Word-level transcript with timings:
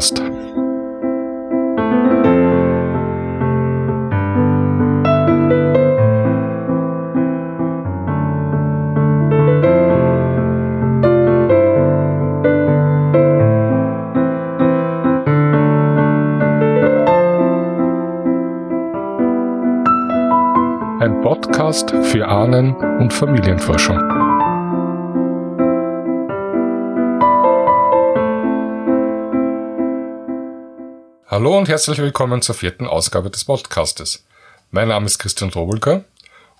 Gencast. 0.00 0.20
Ein 21.00 21.20
Podcast 21.22 21.90
für 22.02 22.26
Ahnen- 22.26 22.74
und 22.98 23.12
Familienforschung. 23.12 24.09
Und 31.60 31.68
herzlich 31.68 31.98
willkommen 31.98 32.40
zur 32.40 32.54
vierten 32.54 32.86
Ausgabe 32.86 33.28
des 33.28 33.44
Podcastes. 33.44 34.24
Mein 34.70 34.88
Name 34.88 35.04
ist 35.04 35.18
Christian 35.18 35.50
Drobelka 35.50 36.04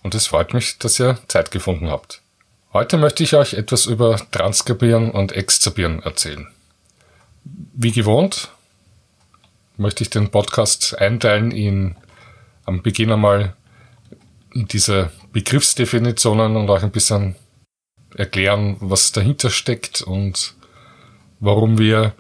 und 0.02 0.14
es 0.14 0.26
freut 0.26 0.52
mich, 0.52 0.78
dass 0.78 1.00
ihr 1.00 1.18
Zeit 1.26 1.50
gefunden 1.50 1.88
habt. 1.88 2.20
Heute 2.74 2.98
möchte 2.98 3.22
ich 3.22 3.34
euch 3.34 3.54
etwas 3.54 3.86
über 3.86 4.20
Transkribieren 4.30 5.10
und 5.10 5.32
Exzerbieren 5.32 6.02
erzählen. 6.02 6.48
Wie 7.44 7.92
gewohnt 7.92 8.50
möchte 9.78 10.02
ich 10.02 10.10
den 10.10 10.30
Podcast 10.30 10.98
einteilen 10.98 11.50
in 11.50 11.96
am 12.66 12.82
Beginn 12.82 13.10
einmal 13.10 13.56
in 14.52 14.68
diese 14.68 15.10
Begriffsdefinitionen 15.32 16.56
und 16.56 16.68
auch 16.68 16.82
ein 16.82 16.90
bisschen 16.90 17.36
erklären, 18.16 18.76
was 18.80 19.12
dahinter 19.12 19.48
steckt 19.48 20.02
und 20.02 20.52
warum 21.38 21.78
wir 21.78 22.12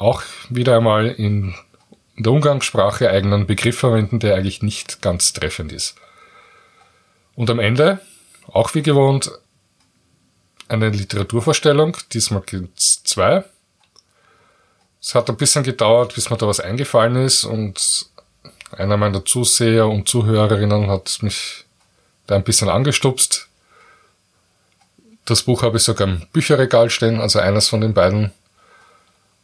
auch 0.00 0.22
wieder 0.48 0.76
einmal 0.76 1.08
in 1.08 1.54
der 2.16 2.32
Umgangssprache 2.32 3.10
eigenen 3.10 3.46
Begriff 3.46 3.78
verwenden, 3.78 4.18
der 4.18 4.34
eigentlich 4.34 4.62
nicht 4.62 5.02
ganz 5.02 5.32
treffend 5.34 5.72
ist. 5.72 5.94
Und 7.34 7.50
am 7.50 7.58
Ende, 7.58 8.00
auch 8.50 8.74
wie 8.74 8.82
gewohnt, 8.82 9.30
eine 10.68 10.88
Literaturvorstellung. 10.88 11.96
Diesmal 12.12 12.42
gibt 12.42 12.78
es 12.78 13.02
zwei. 13.04 13.44
Es 15.02 15.14
hat 15.14 15.28
ein 15.28 15.36
bisschen 15.36 15.64
gedauert, 15.64 16.14
bis 16.14 16.30
mir 16.30 16.36
da 16.36 16.46
was 16.46 16.60
eingefallen 16.60 17.16
ist 17.16 17.44
und 17.44 18.06
einer 18.72 18.96
meiner 18.96 19.24
Zuseher 19.24 19.86
und 19.86 20.08
Zuhörerinnen 20.08 20.88
hat 20.88 21.18
mich 21.22 21.64
da 22.26 22.36
ein 22.36 22.44
bisschen 22.44 22.68
angestupst. 22.68 23.48
Das 25.26 25.42
Buch 25.42 25.62
habe 25.62 25.76
ich 25.76 25.82
sogar 25.82 26.08
im 26.08 26.26
Bücherregal 26.32 26.88
stehen, 26.88 27.20
also 27.20 27.38
eines 27.38 27.68
von 27.68 27.80
den 27.80 27.92
beiden 27.92 28.32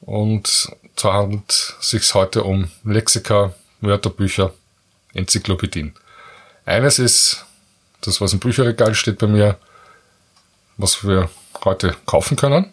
und 0.00 0.70
zwar 0.96 1.14
handelt 1.14 1.50
es 1.50 1.90
sich 1.90 2.14
heute 2.14 2.44
um 2.44 2.70
Lexika, 2.84 3.54
Wörterbücher, 3.80 4.52
Enzyklopädien. 5.14 5.94
Eines 6.64 6.98
ist 6.98 7.44
das, 8.00 8.20
was 8.20 8.32
im 8.32 8.38
Bücherregal 8.38 8.94
steht 8.94 9.18
bei 9.18 9.26
mir, 9.26 9.58
was 10.76 11.04
wir 11.04 11.30
heute 11.64 11.96
kaufen 12.06 12.36
können. 12.36 12.72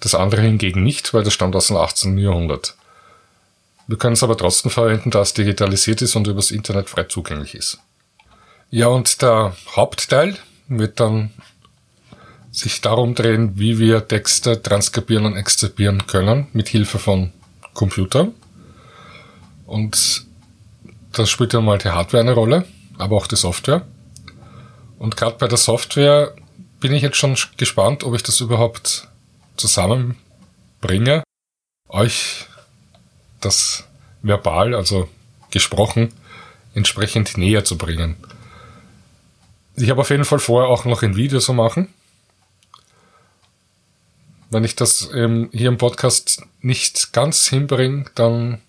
Das 0.00 0.14
andere 0.14 0.42
hingegen 0.42 0.82
nicht, 0.82 1.12
weil 1.12 1.24
das 1.24 1.32
stammt 1.32 1.56
aus 1.56 1.68
dem 1.68 1.76
18. 1.76 2.16
Jahrhundert. 2.18 2.76
Wir 3.88 3.96
können 3.96 4.12
es 4.12 4.22
aber 4.22 4.36
trotzdem 4.36 4.70
verwenden, 4.70 5.10
da 5.10 5.22
es 5.22 5.32
digitalisiert 5.32 6.02
ist 6.02 6.14
und 6.14 6.26
übers 6.26 6.50
Internet 6.50 6.90
frei 6.90 7.04
zugänglich 7.04 7.54
ist. 7.54 7.78
Ja, 8.70 8.88
und 8.88 9.22
der 9.22 9.56
Hauptteil 9.74 10.36
wird 10.68 11.00
dann 11.00 11.32
sich 12.58 12.80
darum 12.80 13.14
drehen, 13.14 13.52
wie 13.56 13.78
wir 13.78 14.08
Texte 14.08 14.60
transkribieren 14.60 15.26
und 15.26 15.36
exzerbieren 15.36 16.08
können 16.08 16.48
mit 16.52 16.68
Hilfe 16.68 16.98
von 16.98 17.32
Computern. 17.72 18.34
Und 19.64 20.26
das 21.12 21.30
spielt 21.30 21.52
ja 21.52 21.60
mal 21.60 21.78
die 21.78 21.90
Hardware 21.90 22.20
eine 22.20 22.32
Rolle, 22.32 22.64
aber 22.96 23.16
auch 23.16 23.28
die 23.28 23.36
Software. 23.36 23.86
Und 24.98 25.16
gerade 25.16 25.36
bei 25.38 25.46
der 25.46 25.56
Software 25.56 26.34
bin 26.80 26.92
ich 26.92 27.02
jetzt 27.02 27.16
schon 27.16 27.36
gespannt, 27.56 28.02
ob 28.02 28.16
ich 28.16 28.24
das 28.24 28.40
überhaupt 28.40 29.06
zusammenbringe, 29.56 31.22
euch 31.88 32.46
das 33.40 33.84
verbal, 34.22 34.74
also 34.74 35.08
gesprochen, 35.52 36.12
entsprechend 36.74 37.38
näher 37.38 37.64
zu 37.64 37.78
bringen. 37.78 38.16
Ich 39.76 39.90
habe 39.90 40.00
auf 40.00 40.10
jeden 40.10 40.24
Fall 40.24 40.40
vor, 40.40 40.66
auch 40.66 40.84
noch 40.86 41.04
ein 41.04 41.14
Video 41.14 41.38
zu 41.38 41.52
machen 41.52 41.88
wenn 44.50 44.64
ich 44.64 44.76
das 44.76 45.10
ähm, 45.14 45.50
hier 45.52 45.68
im 45.68 45.78
Podcast 45.78 46.42
nicht 46.60 47.12
ganz 47.12 47.46
hinbringe, 47.48 48.06
dann 48.14 48.60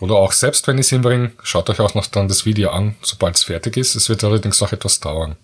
oder 0.00 0.16
auch 0.16 0.32
selbst 0.32 0.66
wenn 0.66 0.78
ich 0.78 0.86
es 0.86 0.90
hinbringe, 0.90 1.30
schaut 1.44 1.70
euch 1.70 1.80
auch 1.80 1.94
noch 1.94 2.06
dann 2.06 2.26
das 2.26 2.44
Video 2.44 2.70
an, 2.70 2.96
sobald 3.02 3.36
es 3.36 3.44
fertig 3.44 3.76
ist. 3.76 3.94
Es 3.94 4.08
wird 4.08 4.24
allerdings 4.24 4.60
noch 4.60 4.72
etwas 4.72 4.98
dauern. 4.98 5.36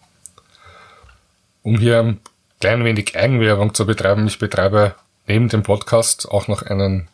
Um 1.62 1.78
hier 1.78 2.00
ein 2.00 2.20
klein 2.60 2.84
wenig 2.84 3.16
Eigenwerbung 3.16 3.72
zu 3.72 3.86
betreiben, 3.86 4.26
ich 4.26 4.38
betreibe 4.38 4.96
neben 5.28 5.48
dem 5.48 5.62
Podcast 5.62 6.28
auch 6.28 6.48
noch 6.48 6.62
einen 6.62 7.08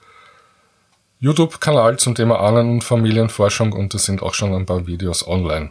YouTube-Kanal 1.20 1.98
zum 1.98 2.14
Thema 2.14 2.40
Ahnen- 2.40 2.70
und 2.70 2.84
Familienforschung 2.84 3.72
und 3.72 3.92
da 3.92 3.98
sind 3.98 4.22
auch 4.22 4.34
schon 4.34 4.54
ein 4.54 4.66
paar 4.66 4.86
Videos 4.86 5.26
online. 5.26 5.70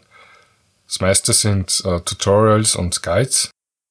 Das 0.88 1.00
meiste 1.00 1.34
sind 1.34 1.82
äh, 1.86 2.02
Tutorials 2.02 2.76
und 2.76 3.02
Guides 3.02 3.50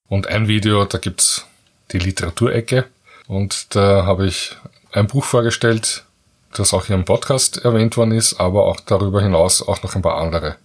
und 0.09 0.29
ein 0.29 0.47
Video, 0.47 0.85
da 0.85 0.99
gibt's 0.99 1.47
die 1.93 1.99
Literaturecke. 1.99 2.87
Und 3.29 3.75
da 3.75 4.05
habe 4.05 4.27
ich 4.27 4.57
ein 4.93 5.07
Buch 5.07 5.25
vorgestellt, 5.25 6.05
das 6.53 6.75
auch 6.75 6.87
hier 6.87 6.97
im 6.97 7.05
Podcast 7.05 7.65
erwähnt 7.65 7.97
worden 7.97 8.13
ist, 8.13 8.35
aber 8.41 8.67
auch 8.67 8.81
darüber 8.81 9.23
hinaus 9.23 9.67
auch 9.67 9.83
noch 9.83 9.95
ein 9.95 10.03
paar 10.03 10.19
andere. 10.19 10.57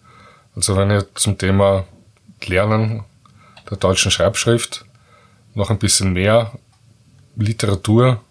Also 0.55 0.75
wenn 0.75 0.91
ihr 0.91 1.05
zum 1.15 1.37
Thema 1.37 1.85
Lernen 2.45 3.03
der 3.69 3.77
deutschen 3.77 4.11
Schreibschrift 4.11 4.85
noch 5.53 5.69
ein 5.69 5.79
bisschen 5.79 6.13
mehr 6.13 6.51
Literatur 7.35 8.21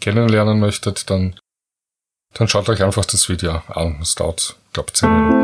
kennenlernen 0.00 0.60
möchtet, 0.60 1.10
dann, 1.10 1.36
dann 2.34 2.48
schaut 2.48 2.68
euch 2.68 2.82
einfach 2.82 3.04
das 3.04 3.28
Video 3.28 3.62
an. 3.68 3.98
Es 4.00 4.14
dauert, 4.14 4.56
glaube 4.72 4.92
10 4.92 5.08
Minuten. 5.10 5.41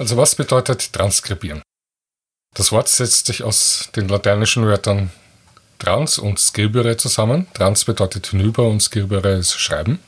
Also 0.00 0.16
was 0.16 0.34
bedeutet 0.34 0.94
transkribieren? 0.94 1.60
Das 2.54 2.72
Wort 2.72 2.88
setzt 2.88 3.26
sich 3.26 3.42
aus 3.42 3.90
den 3.94 4.08
lateinischen 4.08 4.64
Wörtern 4.64 5.10
trans 5.78 6.16
und 6.16 6.40
scribere 6.40 6.96
zusammen. 6.96 7.48
Trans 7.52 7.84
bedeutet 7.84 8.28
hinüber 8.28 8.66
und 8.66 8.80
scribere 8.80 9.32
ist 9.32 9.60
schreiben. 9.60 9.98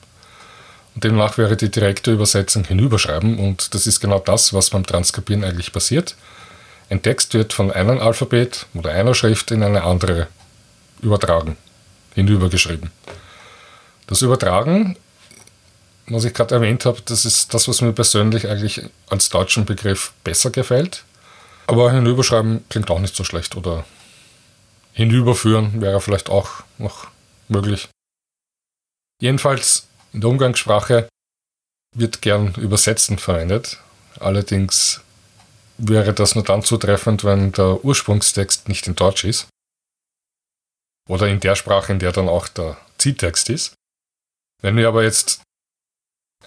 Und 0.95 1.05
demnach 1.05 1.37
wäre 1.37 1.59
die 1.59 1.71
direkte 1.71 2.11
Übersetzung 2.11 2.65
hinüberschreiben 2.65 3.39
und 3.39 3.75
das 3.75 3.87
ist 3.87 4.01
genau 4.01 4.19
das, 4.19 4.55
was 4.55 4.71
beim 4.71 4.87
Transkribieren 4.87 5.45
eigentlich 5.45 5.75
passiert. 5.75 6.17
Ein 6.89 7.03
Text 7.03 7.35
wird 7.35 7.53
von 7.53 7.71
einem 7.71 8.01
Alphabet 8.01 8.65
oder 8.73 8.93
einer 8.93 9.13
Schrift 9.13 9.51
in 9.51 9.63
eine 9.63 9.83
andere 9.85 10.29
übertragen, 11.03 11.59
hinübergeschrieben. 12.15 12.91
Das 14.07 14.23
Übertragen 14.23 14.97
was 16.07 16.25
ich 16.25 16.35
gerade 16.35 16.55
erwähnt 16.55 16.85
habe, 16.85 17.01
das 17.05 17.25
ist 17.25 17.55
das, 17.55 17.69
was 17.69 17.81
mir 17.81 17.93
persönlich 17.93 18.49
eigentlich 18.49 18.83
als 19.09 19.29
deutschen 19.29 19.65
Begriff 19.65 20.13
besser 20.25 20.51
gefällt. 20.51 21.05
Aber 21.67 21.93
hinüberschreiben 21.93 22.65
klingt 22.69 22.91
auch 22.91 22.99
nicht 22.99 23.15
so 23.15 23.25
schlecht. 23.25 23.57
Oder 23.57 23.85
hinüberführen 24.93 25.81
wäre 25.81 26.01
vielleicht 26.01 26.29
auch 26.29 26.65
noch 26.79 27.09
möglich. 27.49 27.89
Jedenfalls 29.21 29.87
in 30.13 30.21
der 30.21 30.31
Umgangssprache 30.31 31.09
wird 31.95 32.23
gern 32.23 32.55
übersetzen 32.55 33.19
verwendet. 33.19 33.79
Allerdings 34.19 35.01
wäre 35.79 36.13
das 36.13 36.35
nur 36.35 36.45
dann 36.45 36.63
zutreffend, 36.63 37.25
wenn 37.25 37.53
der 37.53 37.85
Ursprungstext 37.85 38.69
nicht 38.69 38.87
in 38.87 38.97
Deutsch 38.97 39.25
ist. 39.25 39.49
Oder 41.09 41.29
in 41.29 41.41
der 41.41 41.57
Sprache, 41.57 41.93
in 41.93 41.99
der 41.99 42.13
dann 42.13 42.29
auch 42.29 42.49
der 42.49 42.77
Zieltext 42.99 43.51
ist. 43.51 43.75
Wenn 44.61 44.77
wir 44.77 44.89
aber 44.89 45.03
jetzt 45.03 45.43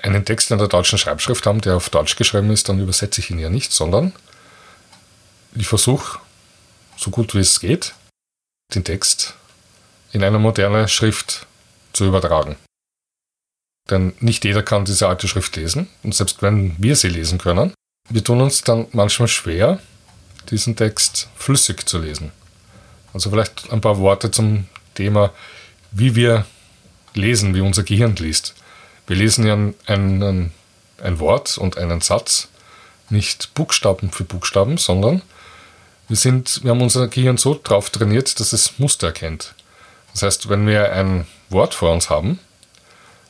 einen 0.01 0.25
Text 0.25 0.51
in 0.51 0.57
der 0.57 0.67
deutschen 0.67 0.97
Schreibschrift 0.97 1.45
haben, 1.45 1.61
der 1.61 1.75
auf 1.75 1.89
Deutsch 1.89 2.15
geschrieben 2.15 2.51
ist, 2.51 2.69
dann 2.69 2.79
übersetze 2.79 3.21
ich 3.21 3.29
ihn 3.29 3.39
ja 3.39 3.49
nicht, 3.49 3.71
sondern 3.71 4.13
ich 5.55 5.67
versuche, 5.67 6.19
so 6.97 7.11
gut 7.11 7.33
wie 7.33 7.39
es 7.39 7.59
geht, 7.59 7.93
den 8.73 8.83
Text 8.83 9.35
in 10.11 10.23
eine 10.23 10.39
moderne 10.39 10.87
Schrift 10.87 11.45
zu 11.93 12.05
übertragen. 12.05 12.55
Denn 13.89 14.13
nicht 14.19 14.43
jeder 14.45 14.63
kann 14.63 14.85
diese 14.85 15.07
alte 15.07 15.27
Schrift 15.27 15.55
lesen 15.55 15.87
und 16.03 16.15
selbst 16.15 16.41
wenn 16.41 16.75
wir 16.81 16.95
sie 16.95 17.09
lesen 17.09 17.37
können, 17.37 17.73
wir 18.09 18.23
tun 18.23 18.41
uns 18.41 18.61
dann 18.61 18.87
manchmal 18.91 19.27
schwer, 19.27 19.79
diesen 20.49 20.75
Text 20.75 21.29
flüssig 21.35 21.87
zu 21.87 21.99
lesen. 21.99 22.31
Also 23.13 23.29
vielleicht 23.29 23.71
ein 23.71 23.81
paar 23.81 23.97
Worte 23.97 24.31
zum 24.31 24.67
Thema, 24.93 25.31
wie 25.91 26.15
wir 26.15 26.45
lesen, 27.13 27.55
wie 27.55 27.61
unser 27.61 27.83
Gehirn 27.83 28.15
liest. 28.15 28.54
Wir 29.07 29.15
lesen 29.15 29.45
ja 29.45 29.53
ein, 29.53 30.51
ein 31.01 31.19
Wort 31.19 31.57
und 31.57 31.77
einen 31.77 32.01
Satz 32.01 32.47
nicht 33.09 33.53
Buchstaben 33.53 34.09
für 34.11 34.23
Buchstaben, 34.23 34.77
sondern 34.77 35.21
Wir, 36.07 36.17
sind, 36.17 36.63
wir 36.63 36.71
haben 36.71 36.81
unser 36.81 37.07
Gehirn 37.07 37.37
so 37.37 37.59
drauf 37.61 37.89
trainiert, 37.89 38.39
dass 38.39 38.53
es 38.53 38.77
Muster 38.77 39.07
erkennt. 39.07 39.55
Das 40.13 40.21
heißt, 40.21 40.49
wenn 40.49 40.67
wir 40.67 40.91
ein 40.93 41.25
Wort 41.49 41.73
vor 41.73 41.91
uns 41.91 42.09
haben, 42.09 42.39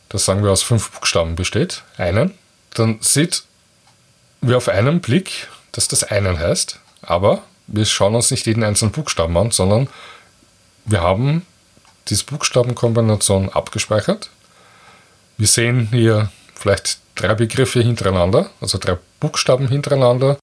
das 0.09 0.25
sagen 0.25 0.43
wir 0.43 0.51
aus 0.51 0.61
fünf 0.63 0.91
Buchstaben 0.91 1.35
besteht, 1.35 1.83
einen, 1.97 2.33
dann 2.73 2.97
sieht 3.01 3.43
wir 4.41 4.57
auf 4.57 4.67
einen 4.67 4.99
Blick, 4.99 5.47
dass 5.71 5.87
das 5.87 6.03
einen 6.03 6.37
heißt, 6.37 6.79
aber 7.01 7.43
wir 7.67 7.85
schauen 7.85 8.15
uns 8.15 8.29
nicht 8.29 8.45
jeden 8.45 8.63
einzelnen 8.63 8.91
Buchstaben 8.91 9.35
an, 9.37 9.51
sondern 9.51 9.87
wir 10.85 11.01
haben 11.01 11.45
diese 12.09 12.25
Buchstabenkombination 12.25 13.49
abgespeichert. 13.49 14.29
Wir 15.37 15.47
sehen 15.47 15.89
hier 15.91 16.31
vielleicht 16.53 16.99
drei 17.15 17.33
Begriffe 17.33 17.81
hintereinander, 17.81 18.49
also 18.61 18.77
drei 18.77 18.97
Buchstaben 19.19 19.67
hintereinander 19.67 20.37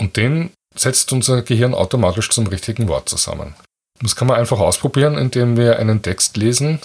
und 0.00 0.16
den 0.16 0.50
setzt 0.74 1.12
unser 1.12 1.42
Gehirn 1.42 1.74
automatisch 1.74 2.30
zum 2.30 2.46
richtigen 2.46 2.88
Wort 2.88 3.08
zusammen. 3.08 3.54
Das 4.00 4.14
kann 4.14 4.28
man 4.28 4.38
einfach 4.38 4.60
ausprobieren, 4.60 5.18
indem 5.18 5.56
wir 5.56 5.78
einen 5.78 6.02
Text 6.02 6.36
lesen, 6.36 6.80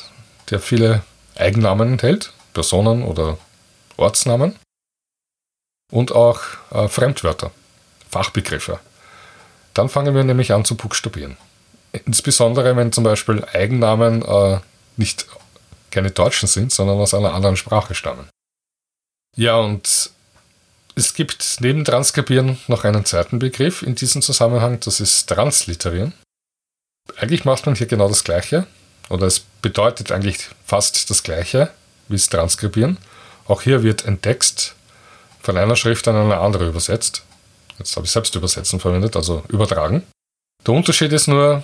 der 0.49 0.59
viele 0.59 1.03
Eigennamen 1.35 1.93
enthält, 1.93 2.33
Personen 2.53 3.03
oder 3.03 3.37
Ortsnamen 3.97 4.55
und 5.91 6.11
auch 6.11 6.39
äh, 6.71 6.87
Fremdwörter, 6.87 7.51
Fachbegriffe. 8.09 8.79
Dann 9.75 9.89
fangen 9.89 10.15
wir 10.15 10.23
nämlich 10.23 10.53
an 10.53 10.65
zu 10.65 10.75
buchstabieren. 10.75 11.37
Insbesondere 12.05 12.75
wenn 12.75 12.91
zum 12.91 13.03
Beispiel 13.03 13.45
Eigennamen 13.53 14.23
äh, 14.23 14.59
nicht 14.97 15.27
keine 15.93 16.11
deutschen 16.11 16.47
sind, 16.47 16.71
sondern 16.71 16.97
aus 16.97 17.13
einer 17.13 17.33
anderen 17.33 17.55
Sprache 17.55 17.95
stammen. 17.95 18.27
Ja, 19.35 19.55
und 19.57 20.11
es 20.95 21.13
gibt 21.13 21.57
neben 21.59 21.85
Transkribieren 21.85 22.59
noch 22.67 22.83
einen 22.83 23.05
zweiten 23.05 23.39
Begriff 23.39 23.81
in 23.81 23.95
diesem 23.95 24.21
Zusammenhang, 24.21 24.79
das 24.79 24.99
ist 24.99 25.27
Transliterieren. 25.27 26.13
Eigentlich 27.17 27.45
macht 27.45 27.65
man 27.65 27.75
hier 27.75 27.87
genau 27.87 28.07
das 28.07 28.23
Gleiche, 28.23 28.67
oder 29.09 29.27
es 29.27 29.39
bedeutet 29.39 30.11
eigentlich 30.11 30.49
fast 30.65 31.09
das 31.09 31.23
Gleiche 31.23 31.71
wie 32.07 32.15
das 32.15 32.29
Transkribieren. 32.29 32.97
Auch 33.45 33.61
hier 33.61 33.83
wird 33.83 34.05
ein 34.05 34.21
Text 34.21 34.75
von 35.41 35.57
einer 35.57 35.75
Schrift 35.75 36.07
an 36.07 36.15
eine 36.15 36.39
andere 36.39 36.67
übersetzt. 36.67 37.23
Jetzt 37.79 37.95
habe 37.95 38.05
ich 38.05 38.11
selbst 38.11 38.35
übersetzen 38.35 38.79
verwendet, 38.79 39.15
also 39.15 39.43
übertragen. 39.49 40.03
Der 40.65 40.73
Unterschied 40.73 41.11
ist 41.11 41.27
nur 41.27 41.63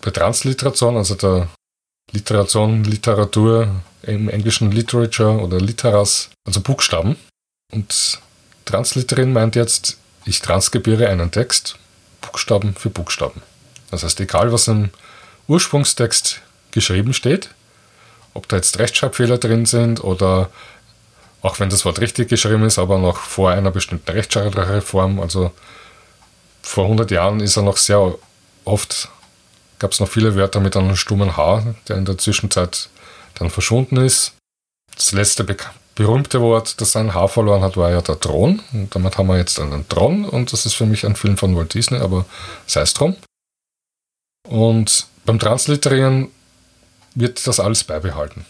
bei 0.00 0.10
Transliteration, 0.10 0.96
also 0.96 1.14
der 1.14 1.48
Literation, 2.12 2.84
Literatur, 2.84 3.82
im 4.02 4.28
Englischen 4.28 4.70
Literature 4.70 5.40
oder 5.40 5.58
Literas, 5.58 6.30
also 6.46 6.60
Buchstaben. 6.60 7.16
Und 7.72 8.20
Transliterin 8.64 9.32
meint 9.32 9.56
jetzt, 9.56 9.98
ich 10.24 10.40
transkribiere 10.40 11.08
einen 11.08 11.30
Text, 11.30 11.76
Buchstaben 12.20 12.74
für 12.74 12.90
Buchstaben. 12.90 13.42
Das 13.90 14.02
heißt, 14.02 14.20
egal 14.20 14.52
was 14.52 14.68
im 14.68 14.90
Ursprungstext 15.48 16.40
geschrieben 16.70 17.14
steht, 17.14 17.50
ob 18.32 18.48
da 18.48 18.56
jetzt 18.56 18.78
Rechtschreibfehler 18.78 19.38
drin 19.38 19.66
sind 19.66 20.02
oder 20.02 20.50
auch 21.42 21.60
wenn 21.60 21.68
das 21.68 21.84
Wort 21.84 22.00
richtig 22.00 22.28
geschrieben 22.28 22.64
ist, 22.64 22.78
aber 22.78 22.98
noch 22.98 23.18
vor 23.18 23.50
einer 23.50 23.70
bestimmten 23.70 24.10
Rechtschreibreform, 24.10 25.20
also 25.20 25.52
vor 26.62 26.84
100 26.84 27.10
Jahren 27.10 27.40
ist 27.40 27.56
er 27.56 27.62
noch 27.62 27.76
sehr 27.76 28.14
oft, 28.64 29.10
gab 29.78 29.92
es 29.92 30.00
noch 30.00 30.08
viele 30.08 30.36
Wörter 30.36 30.60
mit 30.60 30.76
einem 30.76 30.96
stummen 30.96 31.36
H, 31.36 31.74
der 31.88 31.96
in 31.96 32.04
der 32.04 32.18
Zwischenzeit 32.18 32.88
dann 33.34 33.50
verschwunden 33.50 33.96
ist. 33.96 34.32
Das 34.94 35.12
letzte 35.12 35.44
berühmte 35.94 36.40
Wort, 36.40 36.80
das 36.80 36.96
ein 36.96 37.14
H 37.14 37.28
verloren 37.28 37.62
hat, 37.62 37.76
war 37.76 37.90
ja 37.90 38.00
der 38.00 38.18
Thron. 38.18 38.60
Und 38.72 38.94
damit 38.94 39.18
haben 39.18 39.28
wir 39.28 39.36
jetzt 39.36 39.58
einen 39.58 39.88
Thron 39.88 40.24
und 40.24 40.52
das 40.52 40.66
ist 40.66 40.74
für 40.74 40.86
mich 40.86 41.04
ein 41.04 41.16
Film 41.16 41.36
von 41.36 41.56
Walt 41.56 41.74
Disney, 41.74 41.98
aber 41.98 42.24
sei 42.66 42.82
es 42.82 42.94
drum. 42.94 43.16
Und 44.48 45.06
beim 45.24 45.38
Transliterieren 45.38 46.30
wird 47.14 47.46
das 47.46 47.60
alles 47.60 47.84
beibehalten. 47.84 48.44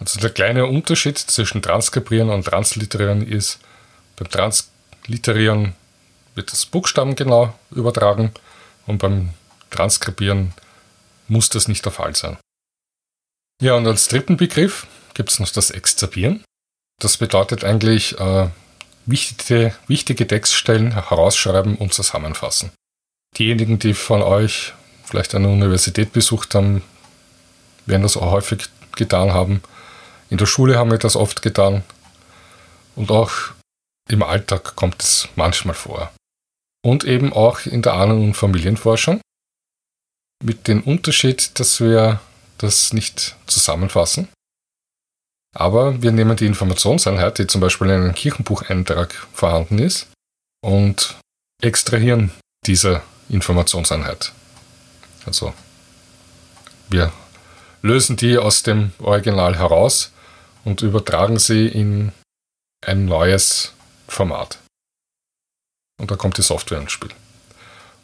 Also 0.00 0.20
der 0.20 0.30
kleine 0.30 0.66
Unterschied 0.66 1.18
zwischen 1.18 1.62
Transkribieren 1.62 2.30
und 2.30 2.44
Transliterieren 2.44 3.26
ist, 3.26 3.58
beim 4.16 4.28
Transliterieren 4.30 5.74
wird 6.34 6.52
das 6.52 6.66
Buchstaben 6.66 7.16
genau 7.16 7.52
übertragen 7.70 8.32
und 8.86 8.98
beim 8.98 9.30
Transkribieren 9.70 10.54
muss 11.28 11.48
das 11.48 11.68
nicht 11.68 11.84
der 11.84 11.92
Fall 11.92 12.14
sein. 12.16 12.38
Ja, 13.60 13.74
und 13.74 13.86
als 13.86 14.08
dritten 14.08 14.36
Begriff 14.36 14.86
gibt 15.14 15.30
es 15.30 15.40
noch 15.40 15.50
das 15.50 15.70
Exzerbieren. 15.70 16.44
Das 17.00 17.16
bedeutet 17.16 17.64
eigentlich 17.64 18.18
äh, 18.18 18.48
wichtige, 19.06 19.74
wichtige 19.86 20.26
Textstellen 20.26 20.92
herausschreiben 20.92 21.76
und 21.76 21.92
zusammenfassen. 21.92 22.70
Diejenigen, 23.36 23.78
die 23.78 23.94
von 23.94 24.22
euch 24.22 24.72
vielleicht 25.04 25.34
eine 25.34 25.48
Universität 25.48 26.12
besucht 26.12 26.54
haben, 26.54 26.82
werden 27.86 28.02
das 28.02 28.16
auch 28.16 28.30
häufig 28.30 28.66
getan 28.96 29.32
haben. 29.32 29.62
In 30.30 30.38
der 30.38 30.46
Schule 30.46 30.78
haben 30.78 30.90
wir 30.90 30.98
das 30.98 31.16
oft 31.16 31.42
getan. 31.42 31.82
Und 32.94 33.10
auch 33.10 33.32
im 34.08 34.22
Alltag 34.22 34.76
kommt 34.76 35.02
es 35.02 35.28
manchmal 35.36 35.74
vor. 35.74 36.12
Und 36.84 37.04
eben 37.04 37.32
auch 37.32 37.60
in 37.60 37.82
der 37.82 37.94
Ahnen- 37.94 38.22
und 38.22 38.34
Familienforschung. 38.34 39.20
Mit 40.42 40.68
dem 40.68 40.82
Unterschied, 40.82 41.58
dass 41.58 41.80
wir 41.80 42.20
das 42.58 42.92
nicht 42.92 43.36
zusammenfassen. 43.46 44.28
Aber 45.54 46.02
wir 46.02 46.12
nehmen 46.12 46.36
die 46.36 46.46
Informationseinheit, 46.46 47.38
die 47.38 47.46
zum 47.46 47.60
Beispiel 47.60 47.88
in 47.88 47.94
einem 47.94 48.14
Kirchenbucheintrag 48.14 49.12
vorhanden 49.32 49.78
ist, 49.78 50.08
und 50.60 51.16
extrahieren 51.62 52.30
diese 52.66 53.02
Informationseinheit. 53.28 54.32
Also 55.26 55.54
wir 56.88 57.12
lösen 57.82 58.16
die 58.16 58.38
aus 58.38 58.62
dem 58.62 58.92
Original 58.98 59.58
heraus 59.58 60.12
und 60.64 60.82
übertragen 60.82 61.38
sie 61.38 61.66
in 61.66 62.12
ein 62.84 63.04
neues 63.04 63.72
Format. 64.08 64.58
Und 66.00 66.10
da 66.10 66.16
kommt 66.16 66.38
die 66.38 66.42
Software 66.42 66.80
ins 66.80 66.92
Spiel. 66.92 67.10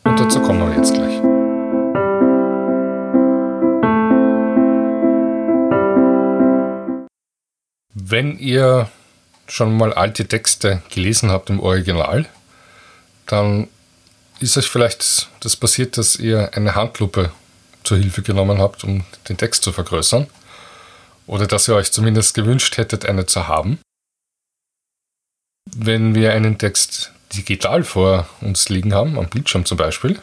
Und 0.04 0.18
dazu 0.18 0.40
kommen 0.42 0.68
wir 0.68 0.76
jetzt 0.76 0.94
gleich. 0.94 1.23
Wenn 7.94 8.38
ihr 8.38 8.90
schon 9.46 9.76
mal 9.76 9.92
alte 9.92 10.26
Texte 10.26 10.82
gelesen 10.90 11.30
habt 11.30 11.48
im 11.48 11.60
Original, 11.60 12.26
dann 13.26 13.68
ist 14.40 14.56
euch 14.56 14.66
vielleicht 14.66 15.28
das 15.40 15.54
passiert, 15.54 15.96
dass 15.96 16.16
ihr 16.16 16.50
eine 16.54 16.74
Handlupe 16.74 17.30
zur 17.84 17.98
Hilfe 17.98 18.22
genommen 18.22 18.58
habt, 18.58 18.82
um 18.82 19.04
den 19.28 19.36
Text 19.36 19.62
zu 19.62 19.72
vergrößern. 19.72 20.26
Oder 21.26 21.46
dass 21.46 21.68
ihr 21.68 21.76
euch 21.76 21.92
zumindest 21.92 22.34
gewünscht 22.34 22.76
hättet, 22.78 23.06
eine 23.06 23.26
zu 23.26 23.46
haben. 23.46 23.78
Wenn 25.74 26.14
wir 26.14 26.32
einen 26.32 26.58
Text 26.58 27.12
digital 27.32 27.84
vor 27.84 28.28
uns 28.40 28.68
liegen 28.68 28.92
haben, 28.92 29.18
am 29.18 29.28
Bildschirm 29.28 29.64
zum 29.64 29.78
Beispiel, 29.78 30.20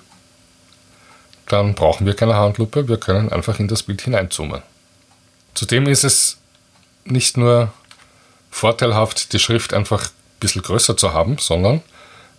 dann 1.48 1.74
brauchen 1.74 2.06
wir 2.06 2.16
keine 2.16 2.36
Handlupe, 2.36 2.88
wir 2.88 2.98
können 2.98 3.32
einfach 3.32 3.60
in 3.60 3.68
das 3.68 3.84
Bild 3.84 4.01
hineinzoomen. 4.01 4.62
Zudem 5.54 5.88
ist 5.88 6.04
es 6.04 6.40
nicht 7.12 7.38
nur 7.38 7.72
vorteilhaft, 8.50 9.34
die 9.34 9.39
Schrift 9.39 9.74
einfach 9.74 10.06
ein 10.06 10.39
bisschen 10.39 10.62
größer 10.62 10.98
zu 10.98 11.13
haben, 11.13 11.38
sondern 11.38 11.82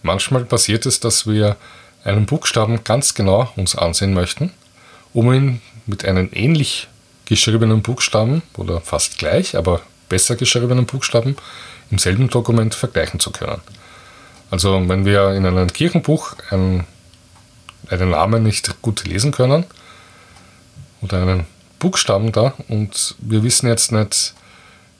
manchmal 0.02 0.44
passiert 0.44 0.86
es, 0.86 1.00
dass 1.00 1.26
wir 1.26 1.56
einen 2.04 2.26
Buchstaben 2.26 2.82
ganz 2.84 3.14
genau 3.14 3.52
uns 3.56 3.76
ansehen 3.76 4.12
möchten 4.12 4.52
um 5.12 5.32
ihn 5.32 5.60
mit 5.86 6.04
einem 6.04 6.30
ähnlich 6.32 6.88
geschriebenen 7.26 7.82
Buchstaben 7.82 8.42
oder 8.56 8.80
fast 8.80 9.18
gleich, 9.18 9.56
aber 9.56 9.80
besser 10.08 10.36
geschriebenen 10.36 10.86
Buchstaben 10.86 11.36
im 11.90 11.98
selben 11.98 12.28
Dokument 12.28 12.74
vergleichen 12.74 13.20
zu 13.20 13.30
können. 13.30 13.60
Also 14.50 14.86
wenn 14.88 15.04
wir 15.04 15.30
in 15.30 15.46
einem 15.46 15.72
Kirchenbuch 15.72 16.34
einen, 16.50 16.86
einen 17.88 18.10
Namen 18.10 18.42
nicht 18.42 18.82
gut 18.82 19.04
lesen 19.04 19.32
können 19.32 19.64
oder 21.00 21.22
einen 21.22 21.46
Buchstaben 21.78 22.32
da 22.32 22.54
und 22.68 23.14
wir 23.18 23.42
wissen 23.42 23.68
jetzt 23.68 23.92
nicht, 23.92 24.34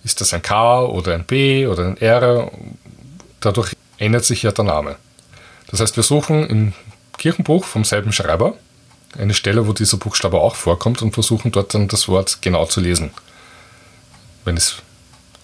ist 0.05 0.21
das 0.21 0.35
ein 0.35 0.43
K 0.43 0.83
oder 0.85 1.15
ein 1.15 1.25
B 1.25 1.67
oder 1.67 1.87
ein 1.87 1.97
R, 1.97 2.51
dadurch 3.41 3.75
ändert 3.99 4.25
sich 4.25 4.43
ja 4.43 4.53
der 4.53 4.65
Name. 4.65 4.97
Das 5.71 5.81
heißt, 5.81 5.97
wir 5.97 6.03
suchen 6.03 6.47
im 6.47 6.73
Kirchenbuch 7.19 7.65
vom 7.65 7.85
selben 7.85 8.13
Schreiber 8.13 8.55
eine 9.19 9.35
Stelle, 9.35 9.67
wo 9.67 9.73
dieser 9.73 9.97
Buchstabe 9.97 10.41
auch 10.41 10.57
vorkommt 10.57 11.03
und 11.03 11.13
versuchen 11.13 11.53
dort 11.53 11.75
dann 11.75 11.89
das 11.89 12.09
Wort 12.09 12.39
genau 12.41 12.67
zu 12.67 12.81
lesen. 12.81 13.11
Wenn 14.45 14.57
es, 14.57 14.77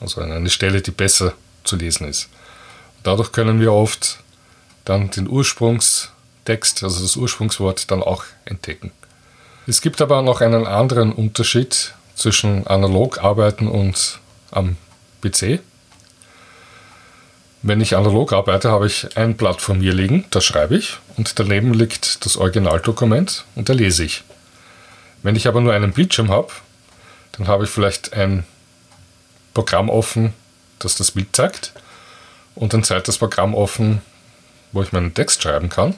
also 0.00 0.20
eine 0.20 0.50
Stelle, 0.50 0.80
die 0.80 0.90
besser 0.90 1.34
zu 1.64 1.76
lesen 1.76 2.08
ist. 2.08 2.28
Dadurch 3.02 3.32
können 3.32 3.60
wir 3.60 3.72
oft 3.72 4.18
dann 4.84 5.10
den 5.10 5.28
Ursprungstext, 5.28 6.82
also 6.82 7.02
das 7.02 7.16
Ursprungswort, 7.16 7.90
dann 7.90 8.02
auch 8.02 8.24
entdecken. 8.44 8.90
Es 9.66 9.82
gibt 9.82 10.00
aber 10.00 10.22
noch 10.22 10.40
einen 10.40 10.66
anderen 10.66 11.12
Unterschied 11.12 11.94
zwischen 12.14 12.66
analog 12.66 13.22
arbeiten 13.22 13.68
und 13.68 14.18
am 14.50 14.76
PC. 15.23 15.61
Wenn 17.62 17.81
ich 17.81 17.97
analog 17.97 18.33
arbeite, 18.33 18.71
habe 18.71 18.87
ich 18.87 19.17
ein 19.17 19.37
Blatt 19.37 19.61
vor 19.61 19.75
mir 19.75 19.93
liegen, 19.93 20.25
das 20.31 20.45
schreibe 20.45 20.76
ich, 20.76 20.97
und 21.17 21.38
daneben 21.38 21.75
liegt 21.75 22.25
das 22.25 22.37
Originaldokument 22.37 23.45
und 23.57 23.69
da 23.69 23.73
lese 23.73 24.05
ich. 24.05 24.23
Wenn 25.23 25.35
ich 25.35 25.49
aber 25.49 25.61
nur 25.61 25.73
einen 25.73 25.93
Bildschirm 25.93 26.31
habe, 26.31 26.52
dann 27.33 27.49
habe 27.49 27.64
ich 27.64 27.71
vielleicht 27.71 28.12
ein 28.12 28.45
Programm 29.55 29.90
offen, 29.90 30.33
das 30.78 30.95
das 30.95 31.11
Bild 31.11 31.35
zeigt, 31.35 31.73
und 32.55 32.75
ein 32.75 32.85
zweites 32.85 33.19
Programm 33.19 33.55
offen, 33.55 34.02
wo 34.73 34.83
ich 34.83 34.93
meinen 34.93 35.14
Text 35.14 35.43
schreiben 35.43 35.69
kann. 35.69 35.95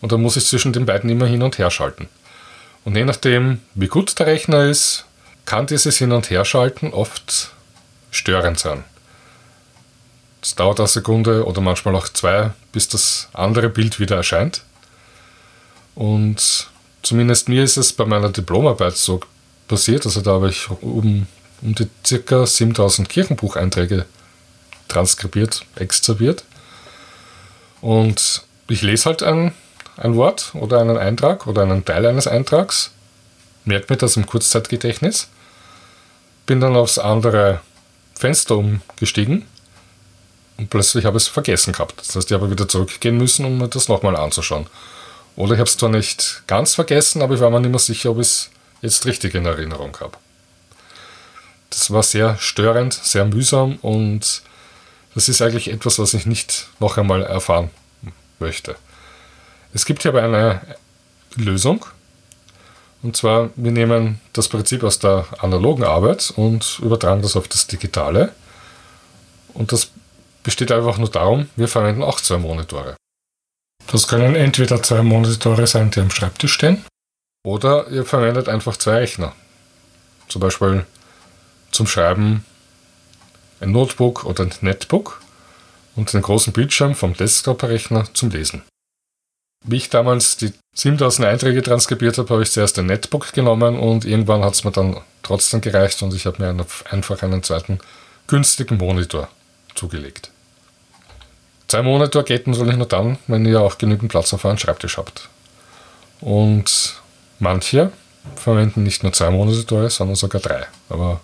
Und 0.00 0.12
dann 0.12 0.20
muss 0.20 0.36
ich 0.36 0.46
zwischen 0.46 0.72
den 0.72 0.84
beiden 0.84 1.08
immer 1.08 1.26
hin 1.26 1.42
und 1.42 1.58
her 1.58 1.70
schalten. 1.70 2.08
Und 2.84 2.96
je 2.96 3.04
nachdem, 3.04 3.60
wie 3.74 3.86
gut 3.86 4.18
der 4.18 4.26
Rechner 4.26 4.64
ist, 4.64 5.06
kann 5.44 5.66
dieses 5.66 5.96
Hin- 5.98 6.12
und 6.12 6.30
Herschalten 6.30 6.92
oft 6.92 7.52
störend 8.12 8.60
sein. 8.60 8.84
Es 10.40 10.54
dauert 10.54 10.78
eine 10.78 10.88
Sekunde 10.88 11.44
oder 11.44 11.60
manchmal 11.60 11.96
auch 11.96 12.08
zwei, 12.08 12.50
bis 12.70 12.88
das 12.88 13.28
andere 13.32 13.68
Bild 13.68 13.98
wieder 13.98 14.16
erscheint. 14.16 14.62
Und 15.94 16.70
zumindest 17.02 17.48
mir 17.48 17.64
ist 17.64 17.76
es 17.76 17.92
bei 17.92 18.04
meiner 18.04 18.28
Diplomarbeit 18.28 18.96
so 18.96 19.20
passiert. 19.68 20.04
Also 20.06 20.20
da 20.20 20.32
habe 20.32 20.50
ich 20.50 20.68
um, 20.70 21.26
um 21.62 21.74
die 21.74 21.88
circa 22.04 22.46
7000 22.46 23.08
Kirchenbucheinträge 23.08 24.04
transkribiert, 24.88 25.64
extrahiert. 25.76 26.44
Und 27.80 28.42
ich 28.68 28.82
lese 28.82 29.06
halt 29.06 29.22
ein, 29.22 29.52
ein 29.96 30.16
Wort 30.16 30.52
oder 30.54 30.80
einen 30.80 30.96
Eintrag 30.96 31.46
oder 31.46 31.62
einen 31.62 31.84
Teil 31.84 32.06
eines 32.06 32.26
Eintrags, 32.26 32.90
merke 33.64 33.92
mir 33.92 33.96
das 33.96 34.16
im 34.16 34.26
Kurzzeitgedächtnis, 34.26 35.28
bin 36.46 36.60
dann 36.60 36.76
aufs 36.76 36.98
andere 36.98 37.60
Fenster 38.22 38.56
umgestiegen 38.56 39.46
und 40.56 40.70
plötzlich 40.70 41.04
habe 41.04 41.16
ich 41.16 41.24
es 41.24 41.28
vergessen 41.28 41.72
gehabt. 41.72 41.98
Das 41.98 42.14
heißt, 42.14 42.30
ich 42.30 42.34
habe 42.34 42.52
wieder 42.52 42.68
zurückgehen 42.68 43.16
müssen, 43.16 43.44
um 43.44 43.58
mir 43.58 43.66
das 43.66 43.88
nochmal 43.88 44.14
anzuschauen. 44.14 44.68
Oder 45.34 45.54
ich 45.54 45.58
habe 45.58 45.68
es 45.68 45.76
zwar 45.76 45.88
nicht 45.88 46.44
ganz 46.46 46.76
vergessen, 46.76 47.20
aber 47.20 47.34
ich 47.34 47.40
war 47.40 47.50
mir 47.50 47.58
nicht 47.58 47.70
mehr 47.70 47.80
sicher, 47.80 48.12
ob 48.12 48.18
ich 48.18 48.28
es 48.28 48.50
jetzt 48.80 49.06
richtig 49.06 49.34
in 49.34 49.44
Erinnerung 49.44 49.96
habe. 49.98 50.16
Das 51.70 51.90
war 51.90 52.04
sehr 52.04 52.38
störend, 52.38 52.94
sehr 52.94 53.24
mühsam 53.24 53.78
und 53.82 54.42
das 55.16 55.28
ist 55.28 55.42
eigentlich 55.42 55.72
etwas, 55.72 55.98
was 55.98 56.14
ich 56.14 56.24
nicht 56.24 56.68
noch 56.78 56.98
einmal 56.98 57.24
erfahren 57.24 57.70
möchte. 58.38 58.76
Es 59.74 59.84
gibt 59.84 60.02
hier 60.02 60.12
aber 60.12 60.22
eine 60.22 60.60
Lösung. 61.34 61.84
Und 63.02 63.16
zwar, 63.16 63.50
wir 63.56 63.72
nehmen 63.72 64.20
das 64.32 64.48
Prinzip 64.48 64.84
aus 64.84 64.98
der 64.98 65.26
analogen 65.38 65.84
Arbeit 65.84 66.32
und 66.36 66.78
übertragen 66.80 67.22
das 67.22 67.36
auf 67.36 67.48
das 67.48 67.66
Digitale. 67.66 68.32
Und 69.54 69.72
das 69.72 69.90
besteht 70.42 70.70
einfach 70.70 70.98
nur 70.98 71.10
darum, 71.10 71.48
wir 71.56 71.68
verwenden 71.68 72.02
auch 72.02 72.20
zwei 72.20 72.38
Monitore. 72.38 72.96
Das 73.90 74.06
können 74.06 74.36
entweder 74.36 74.82
zwei 74.82 75.02
Monitore 75.02 75.66
sein, 75.66 75.90
die 75.90 76.00
am 76.00 76.10
Schreibtisch 76.10 76.52
stehen, 76.52 76.84
oder 77.44 77.88
ihr 77.88 78.04
verwendet 78.04 78.48
einfach 78.48 78.76
zwei 78.76 78.98
Rechner. 78.98 79.34
Zum 80.28 80.40
Beispiel 80.40 80.86
zum 81.72 81.86
Schreiben 81.86 82.44
ein 83.60 83.72
Notebook 83.72 84.24
oder 84.24 84.44
ein 84.44 84.54
Netbook 84.60 85.20
und 85.96 86.12
den 86.12 86.22
großen 86.22 86.52
Bildschirm 86.52 86.94
vom 86.94 87.14
Desktop-Rechner 87.14 88.06
zum 88.14 88.30
Lesen. 88.30 88.62
Wie 89.64 89.76
ich 89.76 89.90
damals 89.90 90.36
die 90.36 90.52
7000 90.74 91.28
Einträge 91.28 91.62
transkribiert 91.62 92.18
habe, 92.18 92.30
habe 92.30 92.42
ich 92.42 92.50
zuerst 92.50 92.78
ein 92.78 92.86
Netbook 92.86 93.32
genommen 93.32 93.78
und 93.78 94.04
irgendwann 94.04 94.42
hat 94.42 94.54
es 94.54 94.64
mir 94.64 94.72
dann 94.72 95.00
trotzdem 95.22 95.60
gereicht 95.60 96.02
und 96.02 96.14
ich 96.14 96.26
habe 96.26 96.42
mir 96.42 96.66
einfach 96.90 97.22
einen 97.22 97.42
zweiten 97.42 97.78
günstigen 98.26 98.78
Monitor 98.78 99.28
zugelegt. 99.74 100.30
Zwei 101.68 101.82
Monitor 101.82 102.24
geht 102.24 102.46
natürlich 102.46 102.76
nur 102.76 102.86
dann, 102.86 103.18
wenn 103.28 103.46
ihr 103.46 103.60
auch 103.60 103.78
genügend 103.78 104.10
Platz 104.10 104.34
auf 104.34 104.44
eurem 104.44 104.58
Schreibtisch 104.58 104.98
habt. 104.98 105.28
Und 106.20 107.00
manche 107.38 107.92
verwenden 108.36 108.82
nicht 108.82 109.02
nur 109.02 109.12
zwei 109.12 109.30
Monitore, 109.30 109.90
sondern 109.90 110.16
sogar 110.16 110.40
drei. 110.40 110.66
Aber 110.88 111.20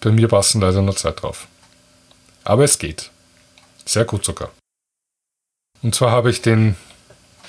bei 0.00 0.10
mir 0.10 0.28
passen 0.28 0.60
leider 0.60 0.82
nur 0.82 0.96
zwei 0.96 1.12
drauf. 1.12 1.46
Aber 2.44 2.64
es 2.64 2.78
geht. 2.78 3.10
Sehr 3.84 4.04
gut 4.04 4.24
sogar. 4.24 4.50
Und 5.82 5.94
zwar 5.94 6.10
habe 6.10 6.30
ich 6.30 6.42
den 6.42 6.76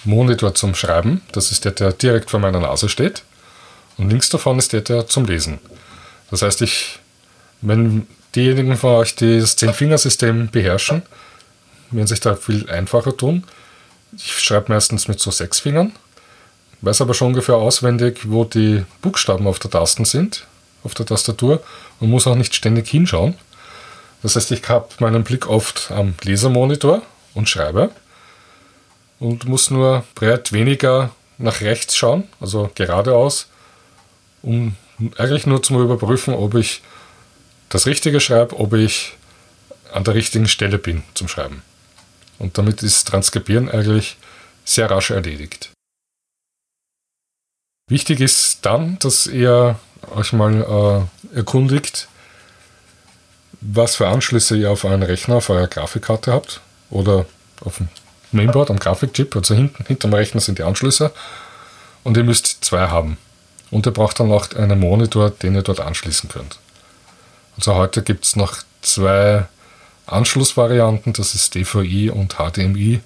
Monitor 0.05 0.53
zum 0.53 0.75
Schreiben. 0.75 1.22
Das 1.31 1.51
ist 1.51 1.65
der, 1.65 1.72
der 1.72 1.93
direkt 1.93 2.29
vor 2.29 2.39
meiner 2.39 2.60
Nase 2.60 2.89
steht. 2.89 3.24
Und 3.98 4.10
links 4.10 4.29
davon 4.29 4.60
ist 4.60 4.74
der, 4.74 4.81
der 4.81 5.07
zum 5.07 5.25
Lesen. 5.25 5.60
Das 6.31 6.41
heißt, 6.41 6.62
ich, 6.62 7.00
wenn 7.62 8.07
diejenigen 8.36 8.75
von 8.77 8.95
euch, 8.95 9.15
die 9.15 9.39
das 9.39 9.55
Zehn-Fingersystem 9.55 10.50
beherrschen, 10.50 11.03
werden 11.91 12.07
sich 12.07 12.19
da 12.19 12.36
viel 12.36 12.69
einfacher 12.69 13.15
tun. 13.15 13.43
Ich 14.17 14.39
schreibe 14.39 14.72
meistens 14.74 15.07
mit 15.07 15.19
so 15.19 15.31
sechs 15.31 15.60
Fingern, 15.60 15.91
weiß 16.81 17.01
aber 17.01 17.13
schon 17.13 17.29
ungefähr 17.29 17.55
auswendig, 17.55 18.22
wo 18.24 18.45
die 18.45 18.83
Buchstaben 19.01 19.48
auf 19.48 19.60
der 19.60 19.72
Tasten 19.72 20.05
sind, 20.05 20.45
auf 20.83 20.93
der 20.93 21.05
Tastatur 21.05 21.63
und 22.00 22.10
muss 22.10 22.27
auch 22.27 22.36
nicht 22.36 22.55
ständig 22.55 22.89
hinschauen. 22.89 23.36
Das 24.22 24.36
heißt, 24.36 24.51
ich 24.51 24.67
habe 24.69 24.89
meinen 25.00 25.24
Blick 25.24 25.48
oft 25.48 25.91
am 25.91 26.15
Lesermonitor 26.24 27.01
und 27.33 27.50
schreibe 27.50 27.91
und 29.20 29.46
muss 29.46 29.70
nur 29.70 30.03
breit 30.15 30.51
weniger 30.51 31.12
nach 31.38 31.62
rechts 31.62 31.96
schauen, 31.96 32.27
also 32.39 32.70
geradeaus, 32.75 33.48
um 34.41 34.75
eigentlich 35.17 35.46
nur 35.46 35.63
zu 35.63 35.79
überprüfen, 35.82 36.34
ob 36.34 36.55
ich 36.55 36.82
das 37.70 37.86
Richtige 37.88 38.20
schreibe, 38.20 38.60
ob 38.60 38.74
ich 38.74 39.17
an 39.91 40.03
der 40.03 40.15
richtigen 40.15 40.48
Stelle 40.48 40.77
bin 40.77 41.03
zum 41.13 41.27
Schreiben. 41.27 41.62
Und 42.39 42.58
damit 42.58 42.84
ist 42.84 43.08
Transkribieren 43.08 43.70
eigentlich 43.70 44.17
sehr 44.65 44.89
rasch 44.89 45.12
erledigt. 45.12 45.72
Wichtig 47.89 48.22
ist 48.22 48.65
dann, 48.65 48.98
dass 49.00 49.27
ihr 49.27 49.77
euch 50.15 50.34
mal 50.34 51.08
äh, 51.34 51.38
erkundigt, 51.38 52.08
was 53.62 53.96
für 53.96 54.08
Anschlüsse 54.08 54.58
ihr 54.58 54.72
auf 54.72 54.84
euren 54.84 55.03
Rechner, 55.03 55.36
auf 55.36 55.50
eurer 55.50 55.67
Grafikkarte 55.67 56.32
habt 56.32 56.62
oder 56.89 57.25
auf 57.62 57.77
dem 57.77 57.89
Mainboard 58.33 58.69
am 58.69 58.79
Grafikchip, 58.79 59.35
also 59.35 59.55
hinten, 59.55 59.85
hinterm 59.85 60.13
Rechner 60.13 60.41
sind 60.41 60.59
die 60.59 60.63
Anschlüsse 60.63 61.11
und 62.03 62.17
ihr 62.17 62.23
müsst 62.23 62.63
zwei 62.63 62.87
haben. 62.87 63.17
Und 63.71 63.85
ihr 63.85 63.91
braucht 63.91 64.19
dann 64.19 64.31
auch 64.31 64.53
einen 64.55 64.79
Monitor, 64.79 65.31
den 65.31 65.55
ihr 65.55 65.63
dort 65.63 65.79
anschließen 65.79 66.29
könnt. 66.29 66.59
Also 67.57 67.75
heute 67.75 68.03
gibt 68.03 68.25
es 68.25 68.35
noch 68.35 68.57
zwei 68.81 69.45
Anschlussvarianten, 70.05 71.13
das 71.13 71.33
ist 71.33 71.55
DVI 71.55 72.09
und 72.09 72.35
HDMI. 72.35 73.01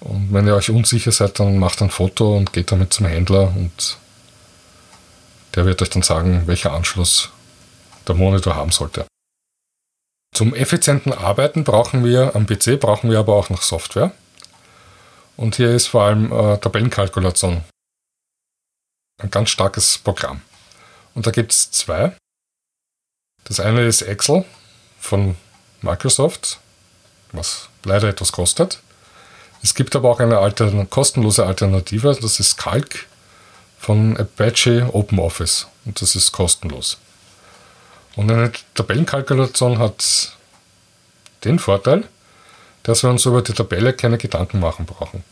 Und 0.00 0.32
wenn 0.32 0.46
ihr 0.46 0.54
euch 0.54 0.70
unsicher 0.70 1.10
seid, 1.10 1.40
dann 1.40 1.58
macht 1.58 1.82
ein 1.82 1.90
Foto 1.90 2.36
und 2.36 2.52
geht 2.52 2.70
damit 2.70 2.92
zum 2.92 3.06
Händler 3.06 3.52
und 3.56 3.96
der 5.54 5.64
wird 5.64 5.82
euch 5.82 5.90
dann 5.90 6.02
sagen, 6.02 6.42
welcher 6.46 6.72
Anschluss 6.72 7.30
der 8.06 8.14
Monitor 8.14 8.54
haben 8.54 8.70
sollte. 8.70 9.06
Zum 10.32 10.54
effizienten 10.54 11.12
Arbeiten 11.12 11.64
brauchen 11.64 12.04
wir 12.04 12.36
am 12.36 12.46
PC 12.46 12.78
brauchen 12.78 13.10
wir 13.10 13.18
aber 13.18 13.34
auch 13.34 13.50
noch 13.50 13.62
Software. 13.62 14.12
Und 15.36 15.56
hier 15.56 15.70
ist 15.70 15.86
vor 15.86 16.02
allem 16.02 16.32
äh, 16.32 16.58
Tabellenkalkulation 16.58 17.62
ein 19.18 19.30
ganz 19.30 19.50
starkes 19.50 19.98
Programm. 19.98 20.42
Und 21.14 21.26
da 21.26 21.30
gibt 21.30 21.52
es 21.52 21.70
zwei. 21.70 22.16
Das 23.44 23.60
eine 23.60 23.86
ist 23.86 24.02
Excel 24.02 24.44
von 25.00 25.36
Microsoft, 25.80 26.60
was 27.32 27.68
leider 27.84 28.08
etwas 28.08 28.32
kostet. 28.32 28.80
Es 29.62 29.74
gibt 29.74 29.96
aber 29.96 30.10
auch 30.10 30.20
eine 30.20 30.38
Altern 30.38 30.88
kostenlose 30.88 31.44
Alternative, 31.44 32.16
das 32.20 32.38
ist 32.38 32.56
Calc 32.56 33.06
von 33.78 34.16
Apache 34.16 34.88
OpenOffice 34.92 35.66
und 35.84 36.00
das 36.00 36.14
ist 36.14 36.32
kostenlos. 36.32 36.98
Und 38.18 38.32
eine 38.32 38.50
Tabellenkalkulation 38.74 39.78
hat 39.78 40.36
den 41.44 41.60
Vorteil, 41.60 42.02
dass 42.82 43.04
wir 43.04 43.10
uns 43.10 43.24
über 43.26 43.42
die 43.42 43.52
Tabelle 43.52 43.92
keine 43.92 44.18
Gedanken 44.18 44.58
machen 44.58 44.86
brauchen. 44.86 45.22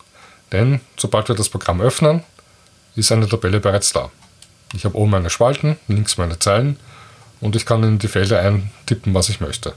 Denn 0.52 0.80
sobald 0.96 1.26
wir 1.26 1.34
das 1.34 1.48
Programm 1.48 1.80
öffnen, 1.80 2.22
ist 2.94 3.10
eine 3.10 3.28
Tabelle 3.28 3.58
bereits 3.58 3.92
da. 3.92 4.12
Ich 4.72 4.84
habe 4.84 4.96
oben 4.96 5.10
meine 5.10 5.30
Spalten, 5.30 5.76
links 5.88 6.16
meine 6.16 6.38
Zeilen 6.38 6.78
und 7.40 7.56
ich 7.56 7.66
kann 7.66 7.82
in 7.82 7.98
die 7.98 8.06
Felder 8.06 8.38
eintippen, 8.38 9.14
was 9.14 9.30
ich 9.30 9.40
möchte. 9.40 9.74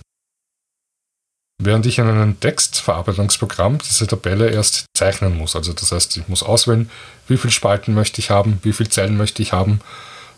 Während 1.60 1.88
ich 1.88 1.98
in 1.98 2.08
einem 2.08 2.40
Textverarbeitungsprogramm 2.40 3.80
diese 3.80 4.06
Tabelle 4.06 4.52
erst 4.52 4.86
zeichnen 4.94 5.36
muss. 5.36 5.56
Also 5.56 5.74
das 5.74 5.92
heißt, 5.92 6.16
ich 6.18 6.28
muss 6.28 6.44
auswählen, 6.44 6.92
wie 7.28 7.38
viele 7.38 7.54
Spalten 7.54 7.96
möchte 7.96 8.22
ich 8.22 8.30
haben, 8.30 8.60
wie 8.62 8.72
viele 8.72 8.92
Zeilen 8.92 9.18
möchte 9.18 9.42
ich 9.42 9.52
haben 9.52 9.82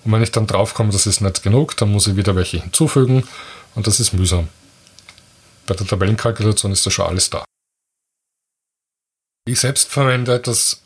und 0.04 0.12
wenn 0.12 0.24
ich 0.24 0.32
dann 0.32 0.48
draufkomme, 0.48 0.92
das 0.92 1.06
ist 1.06 1.22
nicht 1.22 1.44
genug, 1.44 1.78
dann 1.78 1.92
muss 1.92 2.08
ich 2.08 2.16
wieder 2.16 2.36
welche 2.36 2.62
hinzufügen 2.62 3.28
und 3.76 3.88
das 3.88 4.00
ist 4.00 4.14
mühsam. 4.14 4.48
Bei 5.68 5.76
der 5.76 5.86
Tabellenkalkulation 5.86 6.72
ist 6.72 6.86
da 6.86 6.92
schon 6.92 7.06
alles 7.06 7.30
da. 7.30 7.46
Ich 9.46 9.60
selbst 9.60 9.90
verwende 9.90 10.40
das 10.40 10.82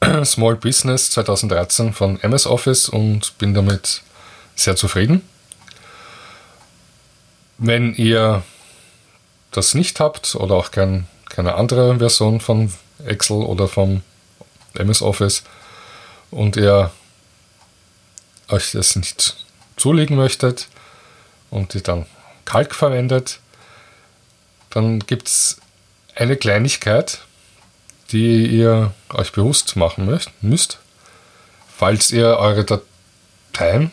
Small 0.24 0.56
Business 0.56 1.10
2013 1.10 1.92
von 1.92 2.20
MS 2.20 2.46
Office 2.46 2.88
und 2.88 3.36
bin 3.38 3.54
damit 3.54 4.02
sehr 4.56 4.76
zufrieden. 4.76 5.22
Wenn 7.58 7.94
ihr 7.94 8.42
das 9.50 9.74
nicht 9.74 10.00
habt 10.00 10.34
oder 10.34 10.54
auch 10.54 10.70
kein, 10.70 11.06
keine 11.28 11.54
andere 11.54 11.98
Version 11.98 12.40
von 12.40 12.72
Excel 13.04 13.38
oder 13.38 13.68
vom 13.68 14.02
MS 14.74 15.02
Office 15.02 15.42
und 16.30 16.56
ihr 16.56 16.90
euch 18.50 18.72
das 18.72 18.96
nicht 18.96 19.36
zulegen 19.76 20.16
möchtet 20.16 20.68
und 21.50 21.74
ihr 21.74 21.82
dann 21.82 22.06
Kalk 22.44 22.74
verwendet, 22.74 23.40
dann 24.70 25.00
gibt 25.00 25.28
es 25.28 25.56
eine 26.14 26.36
Kleinigkeit, 26.36 27.20
die 28.12 28.46
ihr 28.46 28.92
euch 29.10 29.32
bewusst 29.32 29.76
machen 29.76 30.20
müsst, 30.40 30.78
falls 31.76 32.10
ihr 32.10 32.36
eure 32.38 32.64
Dateien 32.64 33.90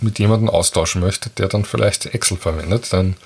mit 0.00 0.18
jemandem 0.18 0.50
austauschen 0.50 1.00
möchtet, 1.00 1.38
der 1.38 1.48
dann 1.48 1.64
vielleicht 1.64 2.06
Excel 2.06 2.36
verwendet. 2.36 2.92
Denn 2.92 3.16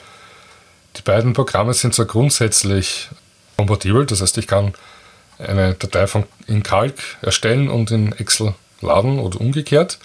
die 0.96 1.02
beiden 1.02 1.32
Programme 1.32 1.74
sind 1.74 1.94
so 1.94 2.06
grundsätzlich 2.06 3.08
kompatibel. 3.56 4.06
Das 4.06 4.20
heißt, 4.20 4.38
ich 4.38 4.46
kann 4.46 4.74
eine 5.38 5.74
Datei 5.74 6.06
von, 6.06 6.24
in 6.46 6.62
Calc 6.62 6.94
erstellen 7.22 7.68
und 7.68 7.90
in 7.90 8.12
Excel 8.12 8.54
laden 8.80 9.18
oder 9.18 9.40
umgekehrt. 9.40 9.98